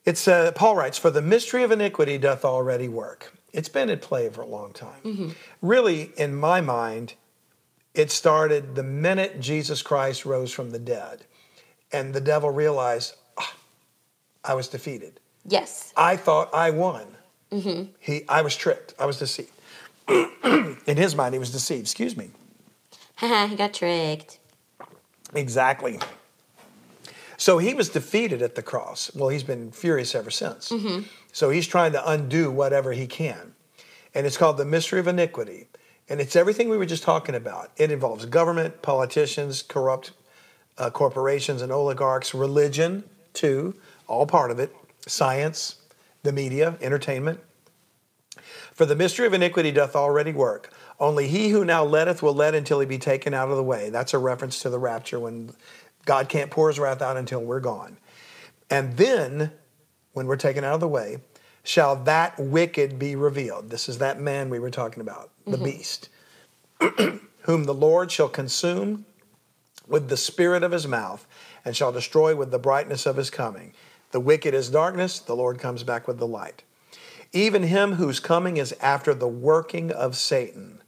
It's 0.05 0.28
uh, 0.28 0.51
Paul 0.55 0.76
writes, 0.76 0.97
"For 0.97 1.11
the 1.11 1.22
mystery 1.22 1.63
of 1.63 1.72
iniquity 1.72 2.17
doth 2.17 2.43
already 2.43 2.88
work." 2.88 3.34
It's 3.53 3.69
been 3.69 3.89
at 3.89 4.01
play 4.01 4.30
for 4.30 4.41
a 4.41 4.47
long 4.47 4.74
time. 4.74 5.36
Really, 5.61 6.11
in 6.17 6.34
my 6.34 6.61
mind, 6.61 7.13
it 7.93 8.09
started 8.09 8.76
the 8.76 8.84
minute 8.84 9.39
Jesus 9.41 9.82
Christ 9.82 10.26
rose 10.26 10.51
from 10.51 10.72
the 10.72 10.80
dead, 10.80 11.26
and 11.91 12.13
the 12.13 12.22
devil 12.22 12.49
realized, 12.49 13.15
"Ah, 13.38 13.53
I 14.43 14.55
was 14.55 14.67
defeated. 14.67 15.19
Yes. 15.45 15.93
I 15.95 16.15
thought 16.17 16.49
I 16.53 16.72
won. 16.72 17.05
He, 17.99 18.24
I 18.30 18.41
was 18.41 18.55
tricked. 18.55 18.93
I 18.97 19.05
was 19.05 19.19
deceived. 19.19 19.51
in 20.07 20.97
his 20.97 21.15
mind, 21.15 21.34
he 21.36 21.39
was 21.39 21.51
deceived. 21.51 21.82
Excuse 21.82 22.15
me. 22.15 22.32
Haha, 23.22 23.47
he 23.49 23.55
got 23.55 23.74
tricked. 23.74 24.39
Exactly. 25.34 25.99
So 27.38 27.59
he 27.59 27.74
was 27.74 27.89
defeated 27.89 28.41
at 28.41 28.55
the 28.55 28.61
cross. 28.61 29.13
Well, 29.15 29.30
he's 29.30 29.43
been 29.43 29.72
furious 29.72 30.13
ever 30.13 30.30
since. 30.30 30.74
So 31.32 31.49
he's 31.49 31.67
trying 31.67 31.93
to 31.93 32.09
undo 32.09 32.51
whatever 32.51 32.91
he 32.91 33.07
can. 33.07 33.53
And 34.13 34.28
it's 34.28 34.38
called 34.38 34.57
the 34.57 34.65
mystery 34.65 34.99
of 34.99 35.07
iniquity. 35.07 35.67
And 36.09 36.19
it's 36.19 36.36
everything 36.36 36.67
we 36.67 36.78
were 36.78 36.86
just 36.86 37.03
talking 37.03 37.36
about. 37.36 37.72
It 37.78 37.91
involves 37.91 38.26
government, 38.26 38.82
politicians, 38.82 39.63
corrupt 39.63 40.11
uh, 40.78 40.89
corporations 40.89 41.61
and 41.61 41.72
oligarchs, 41.72 42.34
religion, 42.34 43.03
too, 43.34 43.76
all 44.07 44.26
part 44.26 44.51
of 44.51 44.59
it, 44.59 44.76
science, 45.07 45.76
the 46.24 46.32
media, 46.32 46.78
entertainment. 46.82 47.39
For 48.73 48.86
the 48.86 48.95
mystery 48.95 49.27
of 49.27 49.34
iniquity 49.34 49.71
doth 49.71 49.95
already 49.95 50.32
work. 50.32 50.73
Only 50.99 51.27
he 51.27 51.49
who 51.49 51.65
now 51.65 51.84
letteth 51.84 52.21
will 52.21 52.34
let 52.34 52.55
until 52.55 52.79
he 52.79 52.86
be 52.86 52.97
taken 52.97 53.34
out 53.34 53.49
of 53.49 53.57
the 53.57 53.63
way. 53.63 53.89
That's 53.89 54.13
a 54.13 54.19
reference 54.19 54.59
to 54.59 54.69
the 54.69 54.79
rapture 54.79 55.19
when 55.19 55.51
God 56.05 56.29
can't 56.29 56.51
pour 56.51 56.69
his 56.69 56.79
wrath 56.79 57.01
out 57.01 57.17
until 57.17 57.41
we're 57.41 57.59
gone. 57.59 57.97
And 58.69 58.95
then, 58.97 59.51
when 60.13 60.27
we're 60.27 60.38
taken 60.38 60.63
out 60.63 60.75
of 60.75 60.79
the 60.79 60.88
way, 60.88 61.17
shall 61.63 61.95
that 62.03 62.39
wicked 62.39 62.97
be 62.97 63.15
revealed. 63.15 63.69
This 63.69 63.89
is 63.89 63.97
that 63.97 64.19
man 64.19 64.49
we 64.49 64.59
were 64.59 64.71
talking 64.71 65.01
about, 65.01 65.29
the 65.45 65.57
mm-hmm. 65.57 65.65
beast, 65.65 66.09
whom 67.41 67.65
the 67.65 67.73
Lord 67.73 68.11
shall 68.11 68.29
consume 68.29 69.05
with 69.88 70.09
the 70.09 70.17
spirit 70.17 70.63
of 70.63 70.71
his 70.71 70.88
mouth 70.88 71.27
and 71.65 71.75
shall 71.75 71.91
destroy 71.91 72.36
with 72.36 72.51
the 72.51 72.59
brightness 72.59 73.05
of 73.05 73.17
his 73.17 73.29
coming. 73.29 73.73
The 74.11 74.19
wicked 74.19 74.53
is 74.53 74.69
darkness, 74.69 75.19
the 75.19 75.36
Lord 75.36 75.59
comes 75.59 75.84
back 75.84 76.07
with 76.07 76.17
the 76.17 76.27
light. 76.27 76.63
Even 77.34 77.63
him 77.63 77.93
whose 77.93 78.19
coming 78.19 78.57
is 78.57 78.75
after 78.82 79.13
the 79.13 79.27
working 79.27 79.91
of 79.91 80.17
Satan, 80.17 80.82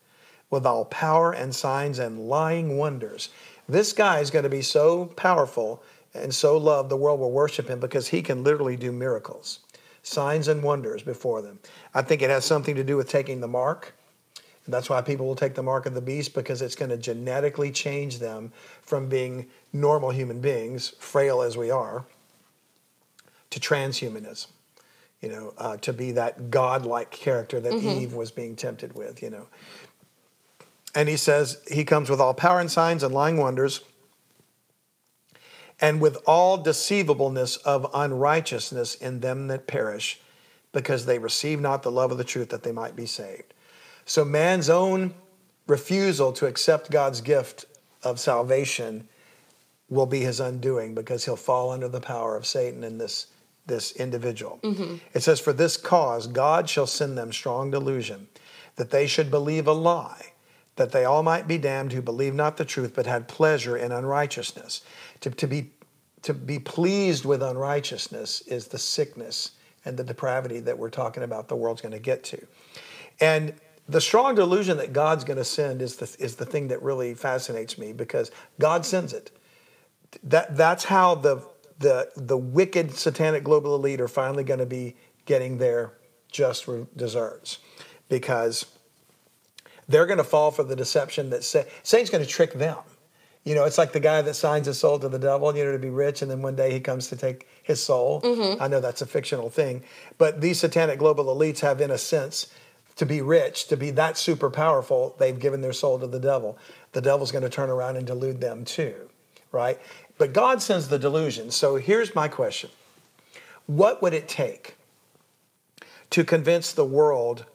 with 0.50 0.66
all 0.66 0.86
power 0.86 1.32
and 1.32 1.56
signs 1.56 2.00
and 2.00 2.28
lying 2.28 2.78
wonders. 2.78 3.30
This 3.68 3.94
guy 3.94 4.20
is 4.20 4.30
going 4.30 4.44
to 4.44 4.50
be 4.50 4.62
so 4.62 5.06
powerful 5.06 5.82
and 6.14 6.34
so 6.34 6.58
loved, 6.58 6.90
the 6.90 6.98
world 6.98 7.20
will 7.20 7.32
worship 7.32 7.68
him 7.68 7.80
because 7.80 8.10
he 8.10 8.22
can 8.22 8.44
literally 8.44 8.76
do 8.76 8.92
miracles, 8.92 9.62
signs 10.04 10.48
and 10.48 10.62
wonders 10.62 11.02
before 11.02 11.42
them. 11.42 11.60
I 11.94 12.04
think 12.04 12.22
it 12.22 12.30
has 12.30 12.46
something 12.46 12.76
to 12.76 12.84
do 12.84 12.98
with 12.98 13.10
taking 13.10 13.42
the 13.42 13.48
mark. 13.48 13.96
And 14.66 14.74
that's 14.74 14.90
why 14.90 15.02
people 15.02 15.26
will 15.26 15.36
take 15.36 15.56
the 15.56 15.64
mark 15.64 15.86
of 15.86 15.94
the 15.94 16.02
beast 16.02 16.34
because 16.34 16.62
it's 16.62 16.76
going 16.76 16.92
to 16.92 16.98
genetically 16.98 17.72
change 17.72 18.20
them 18.20 18.52
from 18.84 19.10
being 19.10 19.48
normal 19.74 20.12
human 20.12 20.40
beings, 20.40 20.94
frail 21.00 21.42
as 21.42 21.58
we 21.58 21.72
are, 21.72 22.06
to 23.50 23.60
transhumanism. 23.60 24.48
You 25.24 25.30
know, 25.30 25.54
uh, 25.58 25.78
to 25.78 25.94
be 25.94 26.12
that 26.12 26.52
godlike 26.52 27.10
character 27.10 27.60
that 27.62 27.74
Eve 27.74 28.14
was 28.14 28.30
being 28.30 28.56
tempted 28.56 28.94
with. 28.94 29.24
You 29.24 29.30
know, 29.30 29.48
and 30.94 31.08
he 31.08 31.18
says 31.18 31.62
he 31.72 31.86
comes 31.86 32.10
with 32.10 32.20
all 32.20 32.34
power 32.34 32.60
and 32.60 32.70
signs 32.70 33.04
and 33.04 33.14
lying 33.14 33.38
wonders, 33.38 33.82
and 35.80 36.02
with 36.02 36.18
all 36.28 36.58
deceivableness 36.58 37.56
of 37.58 37.90
unrighteousness 37.94 38.96
in 38.96 39.22
them 39.22 39.48
that 39.48 39.66
perish, 39.66 40.20
because 40.74 41.06
they 41.06 41.20
receive 41.20 41.62
not 41.62 41.84
the 41.84 41.92
love 41.92 42.12
of 42.12 42.18
the 42.18 42.24
truth 42.24 42.50
that 42.50 42.64
they 42.64 42.74
might 42.74 42.96
be 42.96 43.06
saved. 43.06 43.54
So 44.06 44.26
man's 44.26 44.70
own 44.70 45.14
refusal 45.68 46.34
to 46.34 46.48
accept 46.48 46.92
God's 46.92 47.22
gift 47.22 47.66
of 48.04 48.20
salvation 48.20 49.08
will 49.90 50.06
be 50.06 50.22
his 50.22 50.40
undoing 50.40 50.94
because 50.94 51.26
he'll 51.26 51.36
fall 51.36 51.72
under 51.72 51.88
the 51.88 52.02
power 52.02 52.36
of 52.36 52.46
Satan 52.46 52.84
and 52.84 53.00
this 53.00 53.28
this 53.66 53.92
individual. 53.94 54.60
Mm-hmm. 54.64 54.96
It 55.14 55.24
says, 55.24 55.40
For 55.40 55.54
this 55.54 55.78
cause 55.78 56.28
God 56.28 56.70
shall 56.70 56.88
send 56.88 57.18
them 57.18 57.32
strong 57.32 57.72
delusion, 57.72 58.28
that 58.76 58.90
they 58.90 59.08
should 59.08 59.32
believe 59.32 59.68
a 59.68 59.74
lie, 59.74 60.34
that 60.76 60.92
they 60.92 61.06
all 61.06 61.24
might 61.24 61.48
be 61.48 61.58
damned 61.58 61.94
who 61.94 62.02
believe 62.02 62.34
not 62.34 62.58
the 62.58 62.66
truth, 62.66 62.94
but 62.96 63.06
had 63.06 63.28
pleasure 63.28 63.78
in 63.78 63.92
unrighteousness. 63.92 64.82
To, 65.22 65.30
to, 65.30 65.48
be, 65.48 65.72
to 66.24 66.34
be 66.34 66.60
pleased 66.60 67.26
with 67.26 67.42
unrighteousness 67.42 68.42
is 68.42 68.68
the 68.68 68.80
sickness 68.80 69.52
and 69.86 69.98
the 69.98 70.04
depravity 70.04 70.60
that 70.62 70.78
we're 70.78 70.90
talking 70.90 71.24
about 71.24 71.48
the 71.48 71.56
world's 71.56 71.82
going 71.82 71.94
to 71.94 72.00
get 72.00 72.24
to. 72.26 72.46
And 73.20 73.54
the 73.88 74.02
strong 74.02 74.36
delusion 74.36 74.78
that 74.78 74.94
God's 74.94 75.24
going 75.24 75.38
to 75.38 75.44
send 75.44 75.82
is 75.82 75.98
the, 75.98 76.16
is 76.20 76.36
the 76.36 76.46
thing 76.46 76.70
that 76.70 76.82
really 76.82 77.14
fascinates 77.14 77.78
me 77.78 77.94
because 77.94 78.32
God 78.60 78.86
sends 78.86 79.14
it. 79.14 79.32
That, 80.24 80.56
that's 80.56 80.86
how 80.86 81.16
the, 81.16 81.46
the, 81.84 82.10
the 82.16 82.38
wicked 82.38 82.94
satanic 82.94 83.44
global 83.44 83.76
elite 83.76 84.02
are 84.02 84.08
finally 84.08 84.44
going 84.44 84.60
to 84.60 84.66
be 84.66 84.96
getting 85.26 85.60
their 85.60 85.94
just 86.32 86.68
deserts 86.98 87.60
because 88.10 88.66
they're 89.88 90.06
going 90.06 90.18
to 90.18 90.24
fall 90.24 90.50
for 90.50 90.64
the 90.64 90.76
deception 90.76 91.30
that 91.30 91.44
Sa- 91.44 91.64
Satan's 91.84 92.10
going 92.10 92.24
to 92.24 92.30
trick 92.30 92.54
them. 92.54 92.78
You 93.44 93.56
know, 93.56 93.66
it's 93.66 93.78
like 93.78 93.92
the 93.92 94.00
guy 94.00 94.22
that 94.22 94.36
signs 94.36 94.68
his 94.68 94.80
soul 94.80 94.98
to 95.00 95.10
the 95.10 95.20
devil, 95.20 95.56
you 95.56 95.66
know, 95.66 95.74
to 95.74 95.78
be 95.78 95.90
rich, 95.90 96.22
and 96.22 96.32
then 96.32 96.42
one 96.42 96.56
day 96.56 96.72
he 96.72 96.80
comes 96.80 97.08
to 97.10 97.18
take 97.18 97.48
his 97.62 97.84
soul. 97.84 98.22
Mm-hmm. 98.22 98.64
I 98.64 98.70
know 98.70 98.80
that's 98.80 99.02
a 99.02 99.06
fictional 99.06 99.50
thing, 99.50 99.84
but 100.18 100.40
these 100.40 100.62
satanic 100.62 100.98
global 100.98 101.26
elites 101.26 101.60
have, 101.60 101.82
in 101.82 101.92
a 101.92 101.98
sense, 101.98 102.48
to 102.96 103.06
be 103.06 103.22
rich, 103.22 103.68
to 103.68 103.76
be 103.76 103.92
that 103.92 104.18
super 104.18 104.50
powerful, 104.50 105.16
they've 105.20 105.40
given 105.40 105.60
their 105.60 105.74
soul 105.74 106.00
to 106.00 106.08
the 106.08 106.20
devil. 106.20 106.58
The 106.94 107.02
devil's 107.02 107.32
going 107.32 107.44
to 107.44 107.50
turn 107.50 107.70
around 107.70 107.98
and 107.98 108.08
delude 108.08 108.40
them 108.40 108.64
too, 108.64 109.10
right? 109.52 109.78
But 110.18 110.34
God 110.34 110.62
sends 110.62 110.88
the 110.88 111.00
delusion. 111.00 111.52
So 111.52 111.76
here's 111.76 112.16
my 112.16 112.28
question 112.28 112.70
What 113.66 114.02
would 114.02 114.14
it 114.14 114.28
take 114.28 114.76
to 116.12 116.24
convince 116.24 116.72
the 116.72 116.86
world 116.86 117.46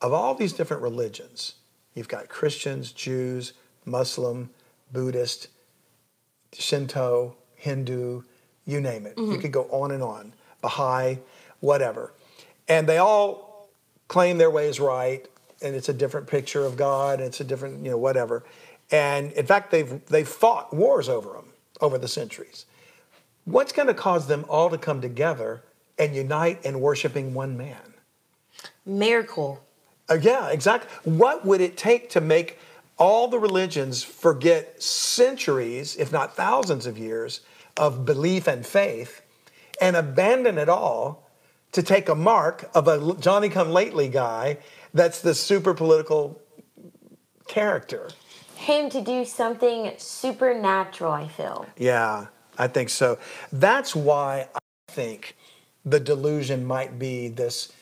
of 0.00 0.12
all 0.12 0.34
these 0.34 0.52
different 0.52 0.82
religions? 0.82 1.54
You've 1.94 2.08
got 2.08 2.28
Christians, 2.28 2.92
Jews, 2.92 3.52
Muslim, 3.84 4.50
Buddhist, 4.92 5.48
Shinto, 6.52 7.36
Hindu, 7.54 8.22
you 8.66 8.80
name 8.80 9.06
it. 9.06 9.16
You 9.16 9.24
mm-hmm. 9.24 9.40
could 9.40 9.52
go 9.52 9.64
on 9.70 9.90
and 9.90 10.02
on, 10.02 10.34
Baha'i, 10.60 11.18
whatever. 11.60 12.12
And 12.68 12.86
they 12.86 12.98
all 12.98 13.68
claim 14.08 14.38
their 14.38 14.50
way 14.50 14.68
is 14.68 14.78
right, 14.78 15.26
and 15.62 15.74
it's 15.74 15.88
a 15.88 15.94
different 15.94 16.26
picture 16.26 16.64
of 16.64 16.76
God, 16.76 17.18
and 17.18 17.28
it's 17.28 17.40
a 17.40 17.44
different, 17.44 17.82
you 17.82 17.90
know, 17.90 17.98
whatever. 17.98 18.44
And 18.90 19.32
in 19.32 19.46
fact, 19.46 19.70
they've 19.70 20.04
they've 20.06 20.28
fought 20.28 20.74
wars 20.74 21.08
over 21.08 21.32
them 21.32 21.52
over 21.80 21.98
the 21.98 22.08
centuries. 22.08 22.66
What's 23.44 23.72
going 23.72 23.88
to 23.88 23.94
cause 23.94 24.26
them 24.26 24.44
all 24.48 24.70
to 24.70 24.78
come 24.78 25.00
together 25.00 25.62
and 25.98 26.14
unite 26.14 26.64
in 26.64 26.80
worshiping 26.80 27.32
one 27.32 27.56
man? 27.56 27.94
Miracle. 28.84 29.64
Uh, 30.08 30.18
yeah, 30.20 30.48
exactly. 30.48 30.90
What 31.04 31.44
would 31.44 31.60
it 31.60 31.76
take 31.76 32.10
to 32.10 32.20
make 32.20 32.58
all 32.98 33.28
the 33.28 33.38
religions 33.38 34.02
forget 34.02 34.82
centuries, 34.82 35.96
if 35.96 36.10
not 36.10 36.34
thousands 36.34 36.86
of 36.86 36.96
years, 36.96 37.40
of 37.76 38.04
belief 38.04 38.46
and 38.46 38.66
faith 38.66 39.22
and 39.80 39.96
abandon 39.96 40.58
it 40.58 40.68
all 40.68 41.28
to 41.72 41.82
take 41.82 42.08
a 42.08 42.14
mark 42.14 42.70
of 42.74 42.88
a 42.88 43.14
Johnny 43.20 43.48
come 43.48 43.70
lately 43.70 44.08
guy 44.08 44.58
that's 44.94 45.20
the 45.20 45.34
super 45.34 45.74
political 45.74 46.40
character? 47.46 48.08
Him 48.56 48.90
to 48.90 49.00
do 49.00 49.24
something 49.24 49.92
supernatural, 49.98 51.12
I 51.12 51.28
feel. 51.28 51.66
Yeah, 51.76 52.26
I 52.58 52.68
think 52.68 52.88
so. 52.88 53.18
That's 53.52 53.94
why 53.94 54.48
I 54.54 54.58
think 54.92 55.36
the 55.84 56.00
delusion 56.00 56.64
might 56.64 56.98
be 56.98 57.28
this 57.28 57.72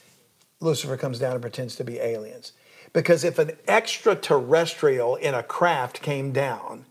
Lucifer 0.60 0.96
comes 0.96 1.18
down 1.18 1.32
and 1.32 1.40
pretends 1.40 1.76
to 1.76 1.84
be 1.84 1.98
aliens. 1.98 2.52
Because 2.92 3.24
if 3.24 3.38
an 3.38 3.52
extraterrestrial 3.66 5.16
in 5.16 5.34
a 5.34 5.42
craft 5.42 6.02
came 6.02 6.32
down, 6.32 6.86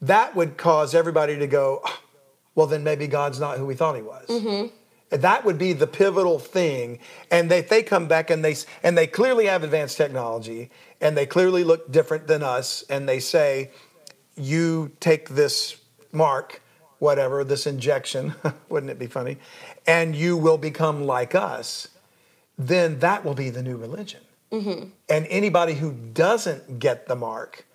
that 0.00 0.34
would 0.34 0.56
cause 0.56 0.94
everybody 0.94 1.38
to 1.38 1.46
go, 1.46 1.80
"Oh, 1.84 2.00
well, 2.54 2.66
then 2.66 2.84
maybe 2.84 3.06
God's 3.06 3.40
not 3.40 3.58
who 3.58 3.66
we 3.66 3.74
thought 3.74 3.96
he 3.96 4.02
was. 4.02 4.26
Mm-hmm. 4.28 4.66
That 5.10 5.44
would 5.44 5.58
be 5.58 5.72
the 5.72 5.86
pivotal 5.86 6.38
thing. 6.38 6.98
And 7.30 7.50
they, 7.50 7.60
they 7.60 7.82
come 7.82 8.08
back 8.08 8.30
and 8.30 8.44
they, 8.44 8.56
and 8.82 8.96
they 8.96 9.06
clearly 9.06 9.46
have 9.46 9.62
advanced 9.62 9.96
technology 9.96 10.70
and 11.04 11.16
they 11.16 11.26
clearly 11.26 11.62
look 11.62 11.92
different 11.92 12.26
than 12.26 12.42
us. 12.42 12.82
And 12.88 13.06
they 13.06 13.20
say, 13.20 13.70
you 14.36 14.90
take 14.98 15.28
this 15.28 15.76
mark, 16.10 16.62
whatever, 16.98 17.44
this 17.44 17.66
injection, 17.66 18.34
wouldn't 18.70 18.90
it 18.90 18.98
be 18.98 19.06
funny? 19.06 19.36
And 19.86 20.16
you 20.16 20.36
will 20.36 20.56
become 20.56 21.04
like 21.04 21.34
us. 21.34 21.88
Then 22.56 23.00
that 23.00 23.22
will 23.22 23.34
be 23.34 23.50
the 23.50 23.62
new 23.62 23.76
religion. 23.76 24.22
Mm-hmm. 24.50 24.88
And 25.10 25.26
anybody 25.28 25.74
who 25.74 25.92
doesn't 25.92 26.78
get 26.78 27.06
the 27.06 27.16
mark 27.16 27.66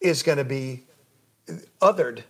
is 0.00 0.22
going 0.22 0.38
to 0.38 0.44
be 0.44 0.84
othered. 1.80 2.22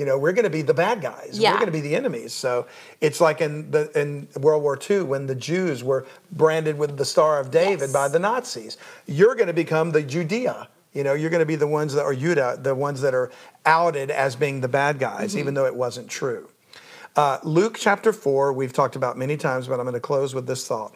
You 0.00 0.06
know, 0.06 0.16
we're 0.16 0.32
going 0.32 0.44
to 0.44 0.50
be 0.50 0.62
the 0.62 0.72
bad 0.72 1.02
guys. 1.02 1.38
Yeah. 1.38 1.50
We're 1.52 1.58
going 1.58 1.66
to 1.66 1.72
be 1.72 1.82
the 1.82 1.94
enemies. 1.94 2.32
So 2.32 2.66
it's 3.02 3.20
like 3.20 3.42
in 3.42 3.70
the 3.70 3.82
in 4.00 4.28
World 4.40 4.62
War 4.62 4.78
II 4.90 5.02
when 5.02 5.26
the 5.26 5.34
Jews 5.34 5.84
were 5.84 6.06
branded 6.32 6.78
with 6.78 6.96
the 6.96 7.04
Star 7.04 7.38
of 7.38 7.50
David 7.50 7.80
Yes. 7.80 7.92
by 7.92 8.08
the 8.08 8.18
Nazis. 8.18 8.78
You're 9.06 9.34
going 9.34 9.48
to 9.48 9.52
become 9.52 9.90
the 9.90 10.02
Judea. 10.02 10.68
You 10.94 11.04
know, 11.04 11.12
you're 11.12 11.28
going 11.28 11.40
to 11.40 11.46
be 11.46 11.56
the 11.56 11.66
ones 11.66 11.92
that 11.92 12.02
are 12.02 12.14
Judah, 12.14 12.58
the 12.58 12.74
ones 12.74 13.02
that 13.02 13.12
are 13.14 13.30
outed 13.66 14.10
as 14.10 14.36
being 14.36 14.62
the 14.62 14.68
bad 14.68 14.98
guys, 14.98 15.36
even 15.36 15.52
though 15.52 15.66
it 15.66 15.76
wasn't 15.76 16.08
true. 16.08 16.48
Uh, 17.14 17.38
Luke 17.42 17.76
chapter 17.78 18.12
4, 18.12 18.54
we've 18.54 18.72
talked 18.72 18.96
about 18.96 19.18
many 19.18 19.36
times, 19.36 19.68
but 19.68 19.74
I'm 19.78 19.84
going 19.84 19.92
to 19.92 20.00
close 20.00 20.34
with 20.34 20.46
this 20.46 20.66
thought. 20.66 20.94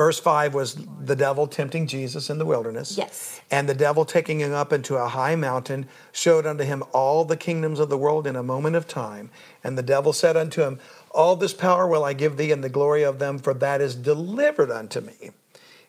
Verse 0.00 0.18
5 0.18 0.54
was 0.54 0.78
the 1.04 1.14
devil 1.14 1.46
tempting 1.46 1.86
Jesus 1.86 2.30
in 2.30 2.38
the 2.38 2.46
wilderness. 2.46 2.96
Yes. 2.96 3.38
And 3.50 3.68
the 3.68 3.74
devil 3.74 4.06
taking 4.06 4.40
him 4.40 4.54
up 4.54 4.72
into 4.72 4.96
a 4.96 5.06
high 5.06 5.36
mountain 5.36 5.88
showed 6.10 6.46
unto 6.46 6.64
him 6.64 6.82
all 6.94 7.26
the 7.26 7.36
kingdoms 7.36 7.78
of 7.78 7.90
the 7.90 7.98
world 7.98 8.26
in 8.26 8.34
a 8.34 8.42
moment 8.42 8.76
of 8.76 8.88
time. 8.88 9.28
And 9.62 9.76
the 9.76 9.82
devil 9.82 10.14
said 10.14 10.38
unto 10.38 10.62
him, 10.62 10.80
All 11.10 11.36
this 11.36 11.52
power 11.52 11.86
will 11.86 12.02
I 12.02 12.14
give 12.14 12.38
thee 12.38 12.50
and 12.50 12.64
the 12.64 12.70
glory 12.70 13.02
of 13.02 13.18
them, 13.18 13.38
for 13.38 13.52
that 13.52 13.82
is 13.82 13.94
delivered 13.94 14.70
unto 14.70 15.02
me. 15.02 15.32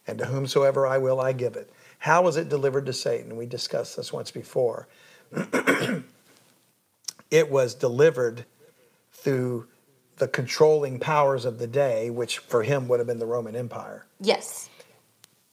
And 0.05 0.17
to 0.17 0.25
whomsoever 0.25 0.85
I 0.85 0.97
will, 0.97 1.21
I 1.21 1.31
give 1.31 1.55
it. 1.55 1.71
How 1.99 2.21
was 2.21 2.35
it 2.35 2.49
delivered 2.49 2.87
to 2.87 2.93
Satan? 2.93 3.37
We 3.37 3.45
discussed 3.45 3.95
this 3.95 4.11
once 4.11 4.29
before. 4.29 4.89
it 7.31 7.49
was 7.49 7.75
delivered 7.75 8.43
through 9.13 9.67
the 10.21 10.27
controlling 10.27 10.99
powers 10.99 11.45
of 11.45 11.57
the 11.57 11.65
day, 11.65 12.11
which 12.11 12.37
for 12.37 12.61
him 12.61 12.87
would 12.87 12.99
have 12.99 13.07
been 13.07 13.17
the 13.17 13.25
Roman 13.25 13.55
Empire 13.55 14.05
Yes. 14.19 14.69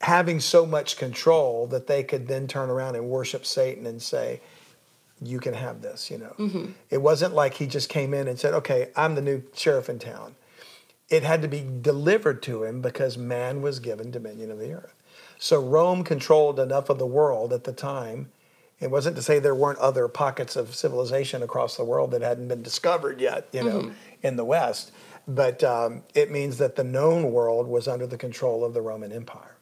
having 0.02 0.40
so 0.40 0.66
much 0.66 0.98
control 0.98 1.66
that 1.68 1.86
they 1.86 2.02
could 2.04 2.28
then 2.28 2.46
turn 2.46 2.68
around 2.68 2.94
and 2.94 3.08
worship 3.08 3.46
Satan 3.46 3.86
and 3.86 4.02
say, 4.02 4.42
"You 5.22 5.40
can 5.40 5.54
have 5.54 5.80
this." 5.80 6.10
You 6.10 6.18
know, 6.18 6.34
mm-hmm. 6.38 6.72
it 6.90 7.00
wasn't 7.00 7.34
like 7.34 7.54
he 7.54 7.66
just 7.66 7.88
came 7.88 8.12
in 8.12 8.28
and 8.28 8.38
said, 8.38 8.52
"Okay, 8.52 8.90
I'm 8.94 9.14
the 9.14 9.22
new 9.22 9.42
sheriff 9.54 9.88
in 9.88 9.98
town." 9.98 10.36
It 11.08 11.22
had 11.22 11.40
to 11.40 11.48
be 11.48 11.66
delivered 11.80 12.42
to 12.42 12.64
him 12.64 12.82
because 12.82 13.16
man 13.16 13.62
was 13.62 13.80
given 13.80 14.10
dominion 14.10 14.50
of 14.50 14.58
the 14.58 14.74
earth. 14.74 14.92
So 15.38 15.58
Rome 15.58 16.04
controlled 16.04 16.60
enough 16.60 16.90
of 16.90 16.98
the 16.98 17.06
world 17.06 17.54
at 17.54 17.64
the 17.64 17.72
time. 17.72 18.30
It 18.81 18.91
wasn't 18.91 19.16
to 19.16 19.22
say 19.22 19.39
there 19.39 19.55
weren't 19.55 19.79
other 19.79 20.07
pockets 20.07 20.55
of 20.55 20.74
civilization 20.74 21.43
across 21.43 21.76
the 21.76 21.85
world 21.85 22.12
that 22.12 22.22
hadn't 22.22 22.49
been 22.49 22.62
discovered 22.62 23.20
yet, 23.20 23.49
you 23.53 23.64
know, 23.64 23.91
in 24.22 24.37
the 24.37 24.45
West. 24.45 24.93
But 25.26 25.64
um, 25.64 26.05
it 26.14 26.31
means 26.31 26.59
that 26.59 26.76
the 26.76 26.85
known 26.85 27.33
world 27.33 27.66
was 27.66 27.89
under 27.89 28.07
the 28.07 28.16
control 28.16 28.64
of 28.64 28.74
the 28.74 28.81
Roman 28.81 29.12
Empire. 29.12 29.57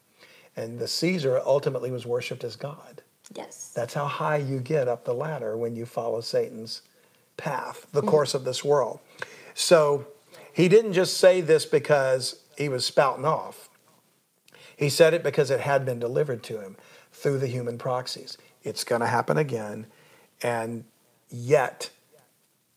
And 0.55 0.79
the 0.79 0.89
Caesar 0.89 1.41
ultimately 1.45 1.91
was 1.91 2.07
worshipped 2.07 2.45
as 2.45 2.57
God. 2.57 3.03
Yes. 3.35 3.73
That's 3.75 3.95
how 3.95 4.07
high 4.07 4.37
you 4.37 4.61
get 4.61 4.87
up 4.87 5.05
the 5.05 5.14
ladder 5.14 5.57
when 5.57 5.75
you 5.75 5.87
follow 5.87 6.21
Satan's 6.21 6.83
path, 7.37 7.87
the 7.93 8.03
course 8.03 8.35
of 8.35 8.45
this 8.45 8.64
world. 8.64 9.01
So 9.55 10.07
he 10.53 10.69
didn't 10.69 10.93
just 10.93 11.17
say 11.17 11.41
this 11.41 11.67
because 11.67 12.41
he 12.57 12.69
was 12.69 12.87
spouting 12.87 13.25
off. 13.25 13.69
He 14.77 14.89
said 14.89 15.14
it 15.14 15.23
because 15.23 15.51
it 15.51 15.61
had 15.61 15.85
been 15.85 15.99
delivered 15.99 16.43
to 16.45 16.61
him 16.61 16.77
through 17.12 17.39
the 17.39 17.47
human 17.47 17.79
proxies. 17.79 18.39
It's 18.67 18.85
going 18.85 19.01
to 19.01 19.07
happen 19.07 19.39
again. 19.39 19.87
And 20.43 20.85
yet, 21.31 21.91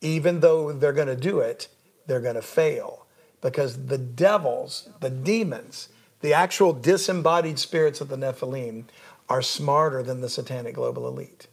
even 0.01 0.39
though 0.39 0.71
they're 0.71 0.93
going 0.93 1.07
to 1.07 1.15
do 1.15 1.39
it, 1.39 1.67
they're 2.05 2.21
going 2.21 2.35
to 2.35 2.41
fail 2.41 3.05
because 3.41 3.87
the 3.87 3.97
devils, 3.97 4.89
the 4.99 5.09
demons, 5.09 5.89
the 6.21 6.33
actual 6.33 6.73
disembodied 6.73 7.57
spirits 7.57 8.01
of 8.01 8.09
the 8.09 8.17
Nephilim 8.17 8.85
are 9.29 9.41
smarter 9.41 10.03
than 10.03 10.21
the 10.21 10.29
satanic 10.29 10.75
global 10.75 11.07
elite. 11.07 11.47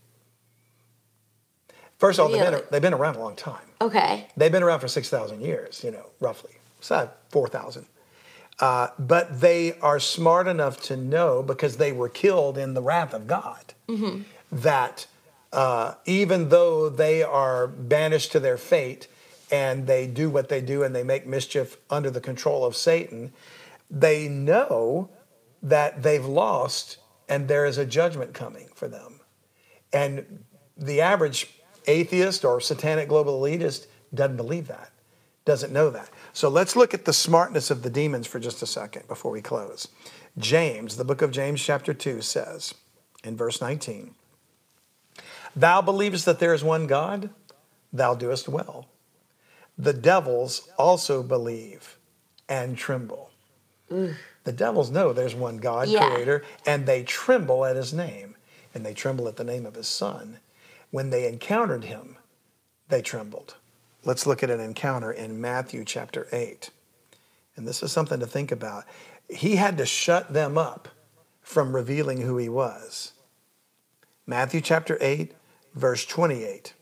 First 1.99 2.19
of 2.19 2.27
all, 2.27 2.33
they've, 2.33 2.51
been, 2.51 2.63
they've 2.71 2.83
been 2.83 2.95
around 2.95 3.17
a 3.17 3.21
long 3.21 3.37
time. 3.37 3.65
Okay. 3.81 4.29
They've 4.37 4.53
been 4.53 4.63
around 4.63 4.81
for 4.81 4.89
6,000 4.89 5.41
years, 5.41 5.83
you 5.83 5.91
know, 5.91 6.07
roughly. 6.21 6.53
So 6.81 7.11
4,000. 7.31 7.87
Uh, 8.59 8.89
but 8.99 9.41
they 9.41 9.79
are 9.81 9.99
smart 10.01 10.47
enough 10.47 10.81
to 10.83 10.97
know 10.97 11.43
because 11.43 11.77
they 11.77 11.93
were 11.93 12.09
killed 12.09 12.59
in 12.59 12.75
the 12.75 12.83
wrath 12.83 13.15
of 13.15 13.27
God 13.27 13.75
that 14.53 15.07
uh, 15.53 15.95
even 16.05 16.49
though 16.49 16.89
they 16.89 17.23
are 17.23 17.67
banished 17.67 18.33
to 18.33 18.41
their 18.41 18.57
fate 18.57 19.09
and 19.51 19.87
they 19.87 20.07
do 20.07 20.29
what 20.29 20.49
they 20.49 20.61
do 20.61 20.83
and 20.83 20.95
they 20.95 21.03
make 21.03 21.27
mischief 21.27 21.77
under 21.89 22.11
the 22.11 22.21
control 22.21 22.65
of 22.65 22.77
Satan, 22.77 23.33
they 23.91 24.29
know 24.29 25.09
that 25.63 26.03
they've 26.03 26.25
lost 26.25 26.99
and 27.29 27.49
there 27.49 27.65
is 27.65 27.79
a 27.79 27.87
judgment 27.87 28.35
coming 28.35 28.69
for 28.75 28.89
them. 28.89 29.21
And 29.93 30.45
the 30.77 31.01
average 31.01 31.49
atheist 31.87 32.45
or 32.45 32.61
satanic 32.61 33.09
global 33.09 33.41
elitist 33.41 33.87
doesn't 34.15 34.37
believe 34.37 34.69
that, 34.69 34.91
doesn't 35.45 35.73
know 35.73 35.91
that. 35.91 36.11
So 36.33 36.49
let's 36.49 36.77
look 36.77 36.93
at 36.95 37.05
the 37.05 37.13
smartness 37.13 37.71
of 37.71 37.83
the 37.83 37.91
demons 37.91 38.27
for 38.27 38.39
just 38.39 38.63
a 38.63 38.67
second 38.67 39.09
before 39.09 39.31
we 39.31 39.41
close. 39.41 39.89
James, 40.39 40.97
the 40.97 41.05
book 41.05 41.23
of 41.23 41.31
James, 41.31 41.63
chapter 41.63 41.95
2, 41.95 42.21
says 42.21 42.75
in 43.25 43.37
verse 43.37 43.61
19, 43.61 44.15
Thou 45.55 45.81
believest 45.81 46.27
that 46.27 46.39
there 46.39 46.55
is 46.55 46.63
one 46.63 46.87
God, 46.87 47.31
thou 47.93 48.15
doest 48.15 48.49
well. 48.49 48.87
The 49.79 49.93
devils 49.93 50.69
also 50.79 51.23
believe 51.23 51.99
and 52.49 52.77
tremble. 52.77 53.31
The 53.89 54.53
devils 54.53 54.91
know 54.91 55.13
there's 55.13 55.35
one 55.35 55.59
God, 55.59 55.89
Yeah. 55.89 56.07
creator, 56.09 56.45
and 56.67 56.87
they 56.87 57.03
tremble 57.03 57.65
at 57.65 57.77
his 57.77 57.93
name, 57.93 58.37
and 58.75 58.85
they 58.85 58.95
tremble 58.95 59.29
at 59.29 59.37
the 59.37 59.45
name 59.45 59.65
of 59.67 59.75
his 59.75 59.89
son. 59.89 60.41
When 60.91 61.11
they 61.11 61.27
encountered 61.27 61.85
him, 61.85 62.17
they 62.89 63.03
trembled. 63.03 63.57
Let's 64.05 64.27
look 64.27 64.43
at 64.43 64.51
an 64.51 64.61
encounter 64.61 65.11
in 65.11 65.41
Matthew 65.41 65.85
chapter 65.85 66.29
8. 66.33 66.71
And 67.57 67.67
this 67.67 67.83
is 67.83 67.91
something 67.93 68.21
to 68.21 68.27
think 68.27 68.53
about. 68.53 68.85
He 69.29 69.57
had 69.57 69.79
to 69.79 69.87
shut 69.87 70.33
them 70.33 70.57
up 70.57 70.89
from 71.47 71.77
revealing 71.77 72.23
who 72.23 72.37
he 72.37 72.49
was. 72.49 73.13
Matthew 74.27 74.61
chapter 74.61 74.99
8, 75.01 75.33
verse 75.77 76.05
28. 76.05 76.75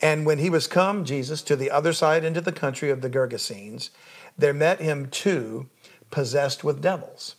And 0.00 0.24
when 0.24 0.38
he 0.38 0.48
was 0.48 0.68
come, 0.68 1.04
Jesus, 1.04 1.42
to 1.42 1.56
the 1.56 1.72
other 1.72 1.92
side 1.92 2.22
into 2.22 2.40
the 2.40 2.52
country 2.52 2.90
of 2.90 3.00
the 3.00 3.10
Gergesenes, 3.10 3.90
there 4.38 4.54
met 4.54 4.80
him 4.80 5.08
two 5.10 5.68
possessed 6.12 6.62
with 6.62 6.80
devils. 6.80 7.34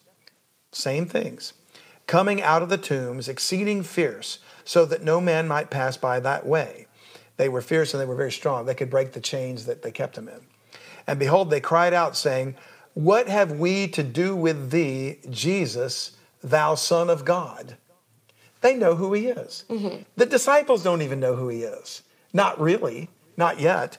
Same 0.73 1.05
things. 1.05 1.53
Coming 2.07 2.41
out 2.41 2.61
of 2.61 2.67
the 2.67 2.77
tombs, 2.77 3.29
exceeding 3.29 3.81
fierce, 3.81 4.39
so 4.65 4.83
that 4.85 5.01
no 5.01 5.21
man 5.21 5.47
might 5.47 5.69
pass 5.69 5.95
by 5.95 6.19
that 6.19 6.45
way. 6.45 6.87
They 7.37 7.47
were 7.47 7.61
fierce 7.61 7.93
and 7.93 8.01
they 8.01 8.05
were 8.05 8.15
very 8.15 8.33
strong. 8.33 8.65
They 8.65 8.75
could 8.75 8.89
break 8.89 9.13
the 9.13 9.21
chains 9.21 9.65
that 9.65 9.81
they 9.81 9.91
kept 9.91 10.15
them 10.15 10.27
in. 10.27 10.41
And 11.07 11.19
behold, 11.19 11.49
they 11.49 11.61
cried 11.61 11.93
out, 11.93 12.17
saying, 12.17 12.55
What 12.95 13.29
have 13.29 13.53
we 13.53 13.87
to 13.87 14.03
do 14.03 14.35
with 14.35 14.71
thee, 14.71 15.19
Jesus, 15.29 16.17
thou 16.43 16.75
Son 16.75 17.09
of 17.09 17.25
God? 17.25 17.77
They 18.61 18.75
know 18.75 18.95
who 18.95 19.13
he 19.13 19.27
is. 19.27 19.65
Mm-hmm. 19.69 20.03
The 20.15 20.25
disciples 20.25 20.83
don't 20.83 21.01
even 21.01 21.19
know 21.19 21.35
who 21.35 21.49
he 21.49 21.63
is. 21.63 22.03
Not 22.31 22.59
really, 22.59 23.09
not 23.35 23.59
yet. 23.59 23.97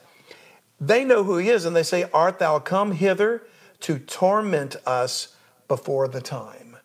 They 0.79 1.05
know 1.05 1.23
who 1.23 1.37
he 1.37 1.49
is, 1.49 1.65
and 1.65 1.75
they 1.75 1.83
say, 1.83 2.09
Art 2.13 2.39
thou 2.39 2.59
come 2.59 2.93
hither 2.93 3.43
to 3.81 3.99
torment 3.99 4.75
us 4.85 5.35
before 5.67 6.07
the 6.07 6.21
time? 6.21 6.77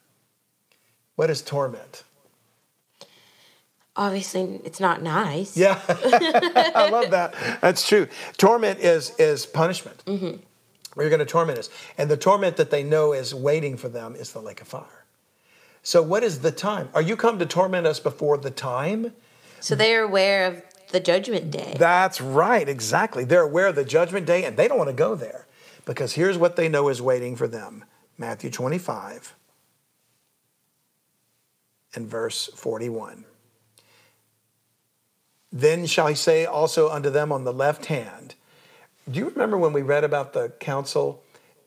What 1.16 1.30
is 1.30 1.42
torment? 1.42 2.04
Obviously, 3.96 4.60
it's 4.64 4.80
not 4.80 5.02
nice. 5.02 5.56
Yeah, 5.56 5.80
I 5.88 6.88
love 6.90 7.10
that. 7.10 7.34
That's 7.60 7.86
true. 7.86 8.06
Torment 8.36 8.80
is 8.80 9.10
is 9.18 9.44
punishment. 9.46 10.02
Mm-hmm. 10.06 11.00
You're 11.00 11.10
going 11.10 11.18
to 11.18 11.26
torment 11.26 11.58
us, 11.58 11.68
and 11.98 12.10
the 12.10 12.16
torment 12.16 12.56
that 12.56 12.70
they 12.70 12.82
know 12.82 13.12
is 13.12 13.34
waiting 13.34 13.76
for 13.76 13.88
them 13.88 14.14
is 14.14 14.32
the 14.32 14.40
lake 14.40 14.60
of 14.60 14.68
fire. 14.68 14.99
So, 15.82 16.02
what 16.02 16.22
is 16.22 16.40
the 16.40 16.52
time? 16.52 16.90
Are 16.94 17.02
you 17.02 17.16
come 17.16 17.38
to 17.38 17.46
torment 17.46 17.86
us 17.86 18.00
before 18.00 18.36
the 18.36 18.50
time? 18.50 19.14
So 19.60 19.74
they 19.74 19.94
are 19.94 20.02
aware 20.02 20.46
of 20.46 20.62
the 20.90 21.00
judgment 21.00 21.50
day. 21.50 21.74
That's 21.78 22.20
right, 22.20 22.68
exactly. 22.68 23.24
They're 23.24 23.42
aware 23.42 23.68
of 23.68 23.76
the 23.76 23.84
judgment 23.84 24.26
day, 24.26 24.44
and 24.44 24.56
they 24.56 24.68
don't 24.68 24.78
want 24.78 24.90
to 24.90 24.94
go 24.94 25.14
there 25.14 25.46
because 25.84 26.12
here's 26.12 26.38
what 26.38 26.56
they 26.56 26.68
know 26.68 26.88
is 26.88 27.00
waiting 27.00 27.36
for 27.36 27.48
them: 27.48 27.84
Matthew 28.18 28.50
25, 28.50 29.34
and 31.94 32.06
verse 32.06 32.50
41. 32.54 33.24
Then 35.52 35.86
shall 35.86 36.06
he 36.06 36.14
say 36.14 36.44
also 36.44 36.90
unto 36.90 37.10
them 37.10 37.32
on 37.32 37.44
the 37.44 37.52
left 37.52 37.86
hand. 37.86 38.34
Do 39.10 39.18
you 39.18 39.28
remember 39.28 39.58
when 39.58 39.72
we 39.72 39.82
read 39.82 40.04
about 40.04 40.32
the 40.32 40.50
council 40.60 41.24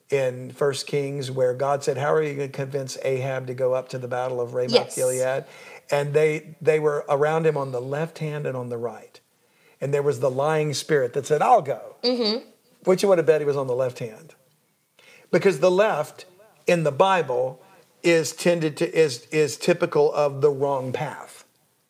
in 0.09 0.51
First 0.51 0.87
Kings 0.87 1.31
where 1.31 1.53
God 1.53 1.83
said, 1.83 1.97
How 1.97 2.13
are 2.13 2.21
you 2.21 2.35
going 2.35 2.49
to 2.49 2.55
convince 2.55 2.97
Ahab 3.03 3.47
to 3.47 3.53
go 3.53 3.73
up 3.73 3.89
to 3.89 3.97
the 3.97 4.07
battle 4.07 4.39
of 4.41 4.53
Ramoth 4.53 4.73
Yes. 4.73 4.95
Gilead? 4.95 5.45
And 5.91 6.13
they 6.13 6.55
they 6.61 6.79
were 6.79 7.05
around 7.09 7.45
him 7.45 7.57
on 7.57 7.71
the 7.71 7.81
left 7.81 8.19
hand 8.19 8.45
and 8.45 8.55
on 8.55 8.69
the 8.69 8.77
right. 8.77 9.19
And 9.81 9.93
there 9.93 10.03
was 10.03 10.19
the 10.19 10.29
lying 10.31 10.73
spirit 10.73 11.13
that 11.13 11.25
said, 11.25 11.41
I'll 11.41 11.61
go. 11.61 11.95
Mm-hmm. 12.03 12.47
Which 12.85 13.03
you 13.03 13.09
would 13.09 13.17
have 13.17 13.27
bet 13.27 13.41
he 13.41 13.45
was 13.45 13.57
on 13.57 13.67
the 13.67 13.75
left 13.75 13.99
hand. 13.99 14.33
Because 15.31 15.59
the 15.59 15.71
left 15.71 16.25
in 16.67 16.83
the 16.83 16.91
Bible 16.91 17.61
is 18.01 18.33
tended 18.33 18.77
to 18.77 18.93
is 18.97 19.25
is 19.31 19.57
typical 19.57 20.13
of 20.13 20.41
the 20.41 20.49
wrong 20.49 20.91
path 20.93 21.43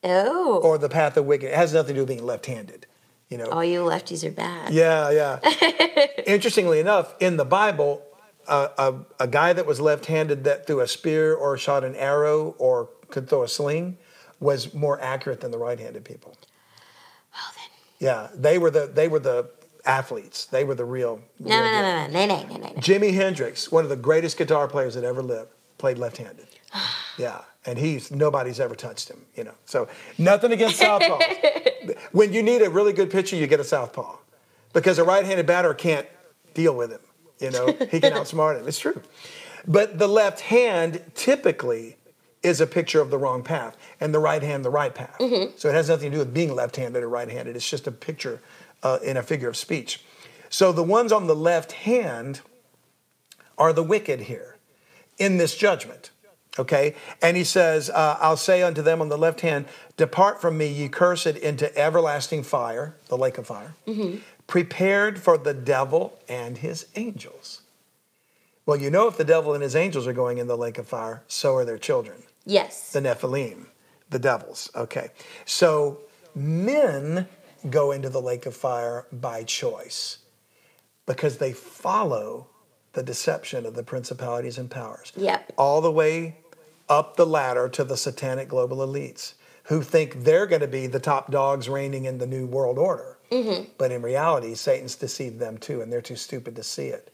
Oh. 0.04 0.60
or 0.64 0.78
the 0.78 0.90
path 0.90 1.18
of 1.18 1.26
wicked. 1.26 1.50
It 1.50 1.56
has 1.56 1.74
nothing 1.74 1.90
to 1.90 1.94
do 1.96 2.00
with 2.02 2.10
being 2.10 2.26
left-handed. 2.26 2.86
You 3.34 3.40
know. 3.40 3.50
All 3.50 3.64
you 3.64 3.80
lefties 3.80 4.24
are 4.24 4.32
bad. 4.32 4.72
Yeah, 4.72 5.10
yeah. 5.10 5.40
Interestingly 6.28 6.80
enough, 6.80 7.16
in 7.20 7.36
the 7.36 7.46
Bible, 7.46 8.04
uh, 8.48 8.68
a, 8.78 9.24
a 9.24 9.28
guy 9.28 9.54
that 9.54 9.66
was 9.66 9.82
left-handed 9.82 10.44
that 10.44 10.68
threw 10.68 10.82
a 10.82 10.88
spear 10.88 11.34
or 11.34 11.58
shot 11.58 11.84
an 11.84 11.96
arrow 11.96 12.54
or 12.60 12.90
could 13.10 13.28
throw 13.28 13.42
a 13.42 13.48
sling 13.48 13.98
was 14.40 14.72
more 14.76 15.02
accurate 15.02 15.42
than 15.42 15.50
the 15.50 15.58
right-handed 15.58 16.06
people. 16.06 16.38
Well 17.34 17.52
then. 17.56 17.70
Yeah, 17.98 18.28
they 18.36 18.60
were 18.60 18.70
the 18.70 18.86
they 18.86 19.08
were 19.08 19.18
the 19.18 19.50
athletes. 19.84 20.46
They 20.46 20.64
were 20.64 20.76
the 20.76 20.86
real. 20.86 21.20
No, 21.40 21.60
real 21.60 21.72
no, 21.72 21.82
no, 21.82 21.82
no, 21.82 22.08
no, 22.08 22.26
no, 22.28 22.44
no, 22.44 22.56
no, 22.58 22.68
no. 22.68 22.82
Jimi 22.82 23.16
Hendrix, 23.16 23.72
one 23.72 23.84
of 23.84 23.90
the 23.90 23.96
greatest 23.96 24.38
guitar 24.38 24.68
players 24.68 24.94
that 24.94 25.04
ever 25.04 25.24
lived, 25.24 25.50
played 25.80 25.98
left-handed. 25.98 26.46
Yeah, 27.18 27.42
and 27.66 27.78
he's 27.78 28.12
nobody's 28.12 28.60
ever 28.60 28.76
touched 28.76 29.10
him. 29.10 29.22
You 29.36 29.46
know, 29.46 29.54
so 29.66 29.88
nothing 30.18 30.52
against 30.52 30.82
southpaws. 30.82 31.96
when 32.12 32.34
you 32.34 32.44
need 32.44 32.62
a 32.62 32.70
really 32.70 32.94
good 32.94 33.10
pitcher, 33.12 33.36
you 33.36 33.48
get 33.48 33.60
a 33.60 33.64
southpaw, 33.64 34.18
because 34.74 35.00
a 35.00 35.04
right-handed 35.04 35.46
batter 35.46 35.74
can't 35.74 36.08
deal 36.54 36.76
with 36.76 36.92
him. 36.92 37.02
You 37.40 37.52
know, 37.52 37.68
he 37.92 38.00
can 38.00 38.14
outsmart 38.14 38.60
him. 38.60 38.68
It's 38.68 38.80
true, 38.80 39.02
but 39.68 40.00
the 40.00 40.08
left 40.08 40.42
hand 40.42 41.04
typically 41.16 41.98
is 42.42 42.60
a 42.60 42.68
picture 42.68 43.00
of 43.00 43.10
the 43.10 43.18
wrong 43.18 43.42
path, 43.42 43.78
and 44.02 44.14
the 44.14 44.20
right 44.20 44.44
hand 44.44 44.66
the 44.66 44.70
right 44.70 44.94
path. 44.94 45.16
So 45.58 45.70
it 45.70 45.74
has 45.74 45.88
nothing 45.88 46.12
to 46.12 46.18
do 46.18 46.20
with 46.20 46.34
being 46.34 46.54
left-handed 46.54 47.02
or 47.02 47.08
right-handed. 47.08 47.56
It's 47.56 47.70
just 47.70 47.88
a 47.88 47.92
picture 47.92 48.42
uh, 48.84 49.00
in 49.02 49.16
a 49.16 49.24
figure 49.24 49.48
of 49.48 49.56
speech. 49.56 50.04
So 50.50 50.72
the 50.74 50.84
ones 50.84 51.12
on 51.12 51.28
the 51.28 51.36
left 51.36 51.72
hand 51.72 52.42
are 53.58 53.72
the 53.74 53.82
wicked 53.84 54.22
here 54.22 54.58
in 55.18 55.38
this 55.38 55.56
judgment. 55.56 56.12
Okay? 56.60 56.96
And 57.22 57.36
he 57.36 57.44
says, 57.44 57.90
uh, 57.90 58.18
I'll 58.22 58.38
say 58.38 58.62
unto 58.62 58.82
them 58.82 59.02
on 59.02 59.10
the 59.10 59.18
left 59.18 59.42
hand, 59.42 59.66
Depart 59.98 60.40
from 60.42 60.58
me, 60.58 60.68
ye 60.68 60.88
cursed, 60.88 61.26
into 61.28 61.76
everlasting 61.78 62.44
fire, 62.44 62.96
the 63.08 63.18
lake 63.18 63.38
of 63.38 63.48
fire, 63.48 63.76
prepared 64.48 65.20
for 65.20 65.38
the 65.38 65.54
devil 65.54 66.20
and 66.30 66.58
his 66.60 66.88
angels. 66.96 67.62
Well, 68.66 68.78
you 68.78 68.90
know, 68.90 69.08
if 69.08 69.18
the 69.18 69.24
devil 69.26 69.54
and 69.54 69.62
his 69.64 69.76
angels 69.76 70.08
are 70.08 70.14
going 70.14 70.38
in 70.38 70.48
the 70.48 70.58
lake 70.58 70.78
of 70.78 70.88
fire, 70.88 71.24
so 71.28 71.56
are 71.56 71.66
their 71.66 71.78
children 71.78 72.24
Yes. 72.46 72.92
the 72.92 73.00
Nephilim, 73.02 73.66
the 74.10 74.20
devils. 74.20 74.70
Okay. 74.76 75.10
So 75.46 76.00
men 76.36 77.28
go 77.70 77.92
into 77.92 78.10
the 78.10 78.22
lake 78.22 78.46
of 78.46 78.56
fire 78.56 79.06
by 79.12 79.44
choice 79.44 80.20
because 81.06 81.38
they 81.38 81.52
follow 81.54 82.48
the 82.94 83.04
deception 83.04 83.66
of 83.66 83.74
the 83.76 83.84
principalities 83.84 84.58
and 84.58 84.70
powers. 84.70 85.12
Yep. 85.16 85.54
All 85.58 85.82
the 85.82 85.92
way 85.92 86.38
up 86.90 87.16
the 87.16 87.26
ladder 87.26 87.70
to 87.70 87.84
the 87.84 87.98
satanic 87.98 88.50
global 88.50 88.78
elites 88.78 89.34
who 89.66 89.82
think 89.82 90.24
they're 90.24 90.46
going 90.46 90.62
to 90.62 90.68
be 90.68 90.88
the 90.88 91.00
top 91.00 91.32
dogs 91.32 91.70
reigning 91.70 92.06
in 92.06 92.18
the 92.18 92.28
new 92.28 92.46
world 92.46 92.78
order. 92.78 93.18
Mm-hmm. 93.32 93.70
But 93.78 93.92
in 93.92 94.02
reality, 94.02 94.56
Satan's 94.56 94.96
deceived 94.96 95.40
them 95.40 95.58
too, 95.58 95.82
and 95.82 95.92
they're 95.92 96.02
too 96.02 96.16
stupid 96.16 96.56
to 96.58 96.64
see 96.64 96.88
it. 96.88 97.12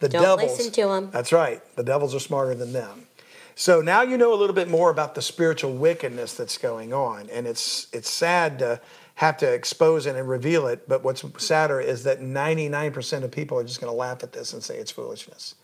The 0.00 0.08
Don't 0.08 0.22
devils, 0.22 0.58
listen 0.58 0.72
to 0.72 0.90
'em. 0.90 1.10
That's 1.10 1.32
right. 1.32 1.62
The 1.74 1.82
devils 1.82 2.14
are 2.14 2.20
smarter 2.20 2.54
than 2.54 2.72
them. 2.72 3.06
So 3.54 3.80
now 3.80 4.02
you 4.02 4.18
know 4.18 4.34
a 4.34 4.36
little 4.36 4.54
bit 4.54 4.68
more 4.68 4.90
about 4.90 5.14
the 5.14 5.22
spiritual 5.22 5.72
wickedness 5.72 6.34
that's 6.34 6.58
going 6.58 6.92
on, 6.92 7.30
and 7.30 7.46
it's 7.46 7.86
it's 7.92 8.10
sad 8.10 8.58
to 8.58 8.80
have 9.14 9.38
to 9.38 9.50
expose 9.50 10.04
it 10.04 10.14
and 10.14 10.28
reveal 10.28 10.66
it. 10.66 10.86
But 10.86 11.02
what's 11.02 11.24
sadder 11.42 11.80
is 11.80 12.04
that 12.04 12.20
99% 12.20 13.24
of 13.24 13.30
people 13.30 13.58
are 13.58 13.64
just 13.64 13.80
going 13.80 13.90
to 13.90 13.96
laugh 13.96 14.22
at 14.22 14.32
this 14.32 14.52
and 14.52 14.62
say 14.62 14.76
it's 14.76 14.90
foolishness. 14.90 15.54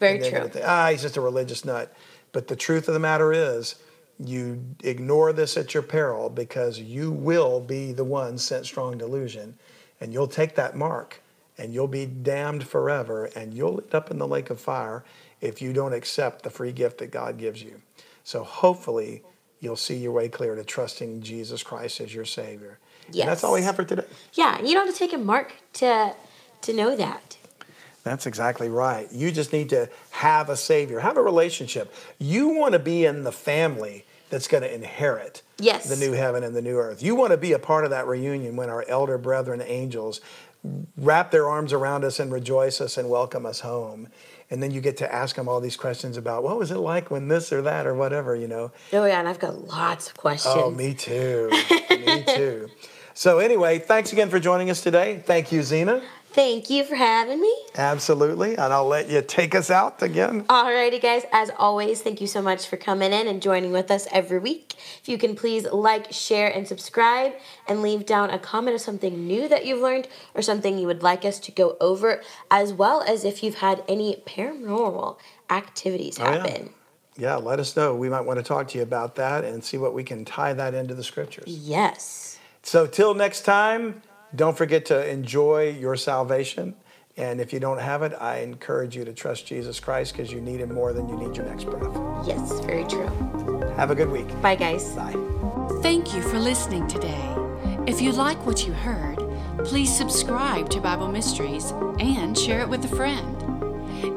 Very 0.00 0.18
true. 0.18 0.48
think, 0.48 0.64
ah, 0.66 0.88
he's 0.90 1.02
just 1.02 1.18
a 1.18 1.20
religious 1.20 1.66
nut. 1.66 1.94
But 2.34 2.48
the 2.48 2.56
truth 2.56 2.88
of 2.88 2.94
the 2.94 3.00
matter 3.00 3.32
is, 3.32 3.76
you 4.18 4.62
ignore 4.82 5.32
this 5.32 5.56
at 5.56 5.72
your 5.72 5.84
peril 5.84 6.28
because 6.28 6.80
you 6.80 7.12
will 7.12 7.60
be 7.60 7.92
the 7.92 8.04
one 8.04 8.38
sent 8.38 8.66
strong 8.66 8.98
delusion, 8.98 9.56
and 10.00 10.12
you'll 10.12 10.26
take 10.26 10.56
that 10.56 10.76
mark, 10.76 11.22
and 11.56 11.72
you'll 11.72 11.86
be 11.88 12.06
damned 12.06 12.66
forever, 12.66 13.26
and 13.36 13.54
you'll 13.54 13.80
end 13.80 13.94
up 13.94 14.10
in 14.10 14.18
the 14.18 14.26
lake 14.26 14.50
of 14.50 14.60
fire 14.60 15.04
if 15.40 15.62
you 15.62 15.72
don't 15.72 15.92
accept 15.92 16.42
the 16.42 16.50
free 16.50 16.72
gift 16.72 16.98
that 16.98 17.12
God 17.12 17.38
gives 17.38 17.62
you. 17.62 17.80
So 18.24 18.42
hopefully, 18.42 19.22
you'll 19.60 19.76
see 19.76 19.96
your 19.96 20.12
way 20.12 20.28
clear 20.28 20.56
to 20.56 20.64
trusting 20.64 21.22
Jesus 21.22 21.62
Christ 21.62 22.00
as 22.00 22.12
your 22.12 22.24
Savior. 22.24 22.80
And 23.06 23.28
that's 23.28 23.44
all 23.44 23.52
we 23.52 23.62
have 23.62 23.76
for 23.76 23.84
today. 23.84 24.06
Yeah, 24.32 24.60
you 24.60 24.74
don't 24.74 24.86
have 24.86 24.94
to 24.94 24.98
take 24.98 25.12
a 25.12 25.18
mark 25.18 25.52
to 25.74 26.14
to 26.62 26.72
know 26.72 26.96
that. 26.96 27.36
That's 28.04 28.26
exactly 28.26 28.68
right. 28.68 29.10
You 29.10 29.32
just 29.32 29.52
need 29.52 29.70
to 29.70 29.88
have 30.10 30.50
a 30.50 30.56
Savior, 30.56 31.00
have 31.00 31.16
a 31.16 31.22
relationship. 31.22 31.92
You 32.18 32.48
want 32.48 32.72
to 32.74 32.78
be 32.78 33.04
in 33.06 33.24
the 33.24 33.32
family 33.32 34.04
that's 34.30 34.46
going 34.46 34.62
to 34.62 34.72
inherit 34.72 35.42
Yes. 35.58 35.88
the 35.88 35.96
new 35.96 36.12
heaven 36.12 36.44
and 36.44 36.54
the 36.54 36.62
new 36.62 36.76
earth. 36.76 37.02
You 37.02 37.14
want 37.14 37.30
to 37.32 37.36
be 37.36 37.52
a 37.52 37.58
part 37.58 37.84
of 37.84 37.90
that 37.90 38.06
reunion 38.06 38.56
when 38.56 38.68
our 38.68 38.84
elder 38.88 39.16
brethren 39.18 39.62
angels 39.64 40.20
wrap 40.96 41.30
their 41.30 41.48
arms 41.48 41.72
around 41.72 42.04
us 42.04 42.20
and 42.20 42.32
rejoice 42.32 42.80
us 42.80 42.96
and 42.98 43.08
welcome 43.08 43.46
us 43.46 43.60
home. 43.60 44.08
And 44.50 44.62
then 44.62 44.70
you 44.70 44.80
get 44.80 44.96
to 44.98 45.12
ask 45.12 45.36
them 45.36 45.48
all 45.48 45.60
these 45.60 45.76
questions 45.76 46.16
about 46.16 46.42
what 46.42 46.58
was 46.58 46.70
it 46.70 46.76
like 46.78 47.10
when 47.10 47.28
this 47.28 47.52
or 47.52 47.62
that 47.62 47.86
or 47.86 47.94
whatever, 47.94 48.36
you 48.36 48.48
know. 48.48 48.70
Oh 48.92 49.04
yeah, 49.06 49.18
and 49.18 49.28
I've 49.28 49.38
got 49.38 49.66
lots 49.66 50.08
of 50.08 50.16
questions. 50.16 50.54
Oh, 50.56 50.70
me 50.70 50.92
too. 50.94 51.50
me 51.90 52.24
too. 52.26 52.68
So, 53.14 53.38
anyway, 53.38 53.78
thanks 53.78 54.12
again 54.12 54.28
for 54.28 54.40
joining 54.40 54.70
us 54.70 54.82
today. 54.82 55.22
Thank 55.24 55.52
you, 55.52 55.62
Zena. 55.62 56.02
Thank 56.34 56.68
you 56.68 56.82
for 56.82 56.96
having 56.96 57.40
me. 57.40 57.56
Absolutely. 57.76 58.54
And 58.56 58.72
I'll 58.72 58.88
let 58.88 59.08
you 59.08 59.22
take 59.22 59.54
us 59.54 59.70
out 59.70 60.02
again. 60.02 60.42
Alrighty, 60.46 61.00
guys. 61.00 61.22
As 61.30 61.52
always, 61.56 62.02
thank 62.02 62.20
you 62.20 62.26
so 62.26 62.42
much 62.42 62.66
for 62.66 62.76
coming 62.76 63.12
in 63.12 63.28
and 63.28 63.40
joining 63.40 63.70
with 63.70 63.88
us 63.88 64.08
every 64.10 64.40
week. 64.40 64.74
If 65.00 65.08
you 65.08 65.16
can 65.16 65.36
please 65.36 65.64
like, 65.70 66.12
share, 66.12 66.48
and 66.52 66.66
subscribe, 66.66 67.34
and 67.68 67.82
leave 67.82 68.04
down 68.04 68.30
a 68.30 68.40
comment 68.40 68.74
of 68.74 68.80
something 68.80 69.28
new 69.28 69.46
that 69.46 69.64
you've 69.64 69.80
learned 69.80 70.08
or 70.34 70.42
something 70.42 70.76
you 70.76 70.88
would 70.88 71.04
like 71.04 71.24
us 71.24 71.38
to 71.38 71.52
go 71.52 71.76
over, 71.80 72.20
as 72.50 72.72
well 72.72 73.02
as 73.02 73.24
if 73.24 73.44
you've 73.44 73.56
had 73.58 73.84
any 73.86 74.16
paranormal 74.26 75.16
activities 75.50 76.18
Oh, 76.18 76.24
yeah. 76.24 76.36
happen. 76.38 76.70
Yeah, 77.16 77.36
let 77.36 77.60
us 77.60 77.76
know. 77.76 77.94
We 77.94 78.08
might 78.08 78.22
want 78.22 78.40
to 78.40 78.42
talk 78.42 78.66
to 78.70 78.78
you 78.78 78.82
about 78.82 79.14
that 79.14 79.44
and 79.44 79.62
see 79.62 79.78
what 79.78 79.94
we 79.94 80.02
can 80.02 80.24
tie 80.24 80.52
that 80.54 80.74
into 80.74 80.96
the 80.96 81.04
scriptures. 81.04 81.44
Yes. 81.46 82.40
So, 82.64 82.88
till 82.88 83.14
next 83.14 83.42
time, 83.42 84.02
don't 84.34 84.56
forget 84.56 84.86
to 84.86 85.08
enjoy 85.08 85.70
your 85.70 85.96
salvation. 85.96 86.74
And 87.16 87.40
if 87.40 87.52
you 87.52 87.60
don't 87.60 87.78
have 87.78 88.02
it, 88.02 88.12
I 88.20 88.38
encourage 88.38 88.96
you 88.96 89.04
to 89.04 89.12
trust 89.12 89.46
Jesus 89.46 89.78
Christ 89.78 90.12
because 90.12 90.32
you 90.32 90.40
need 90.40 90.60
Him 90.60 90.74
more 90.74 90.92
than 90.92 91.08
you 91.08 91.16
need 91.16 91.36
your 91.36 91.46
next 91.46 91.64
breath. 91.64 91.96
Yes, 92.26 92.58
very 92.60 92.84
true. 92.84 93.06
Have 93.76 93.90
a 93.90 93.94
good 93.94 94.10
week. 94.10 94.26
Bye, 94.42 94.56
guys. 94.56 94.92
Bye. 94.94 95.14
Thank 95.80 96.14
you 96.14 96.22
for 96.22 96.38
listening 96.40 96.88
today. 96.88 97.30
If 97.86 98.00
you 98.00 98.10
like 98.12 98.44
what 98.44 98.66
you 98.66 98.72
heard, 98.72 99.18
please 99.64 99.94
subscribe 99.96 100.70
to 100.70 100.80
Bible 100.80 101.08
Mysteries 101.08 101.72
and 102.00 102.36
share 102.36 102.60
it 102.62 102.68
with 102.68 102.84
a 102.84 102.96
friend. 102.96 103.36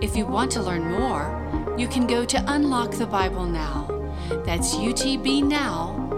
If 0.04 0.16
you 0.16 0.26
want 0.26 0.52
to 0.54 0.64
learn 0.64 0.90
more, 0.90 1.76
you 1.78 1.88
can 1.88 2.08
go 2.08 2.26
to 2.26 2.44
Unlock 2.48 2.92
the 2.92 3.06
Bible 3.06 3.46
Now. 3.46 3.88
That's 4.46 4.74
utbnow.com. 4.76 6.18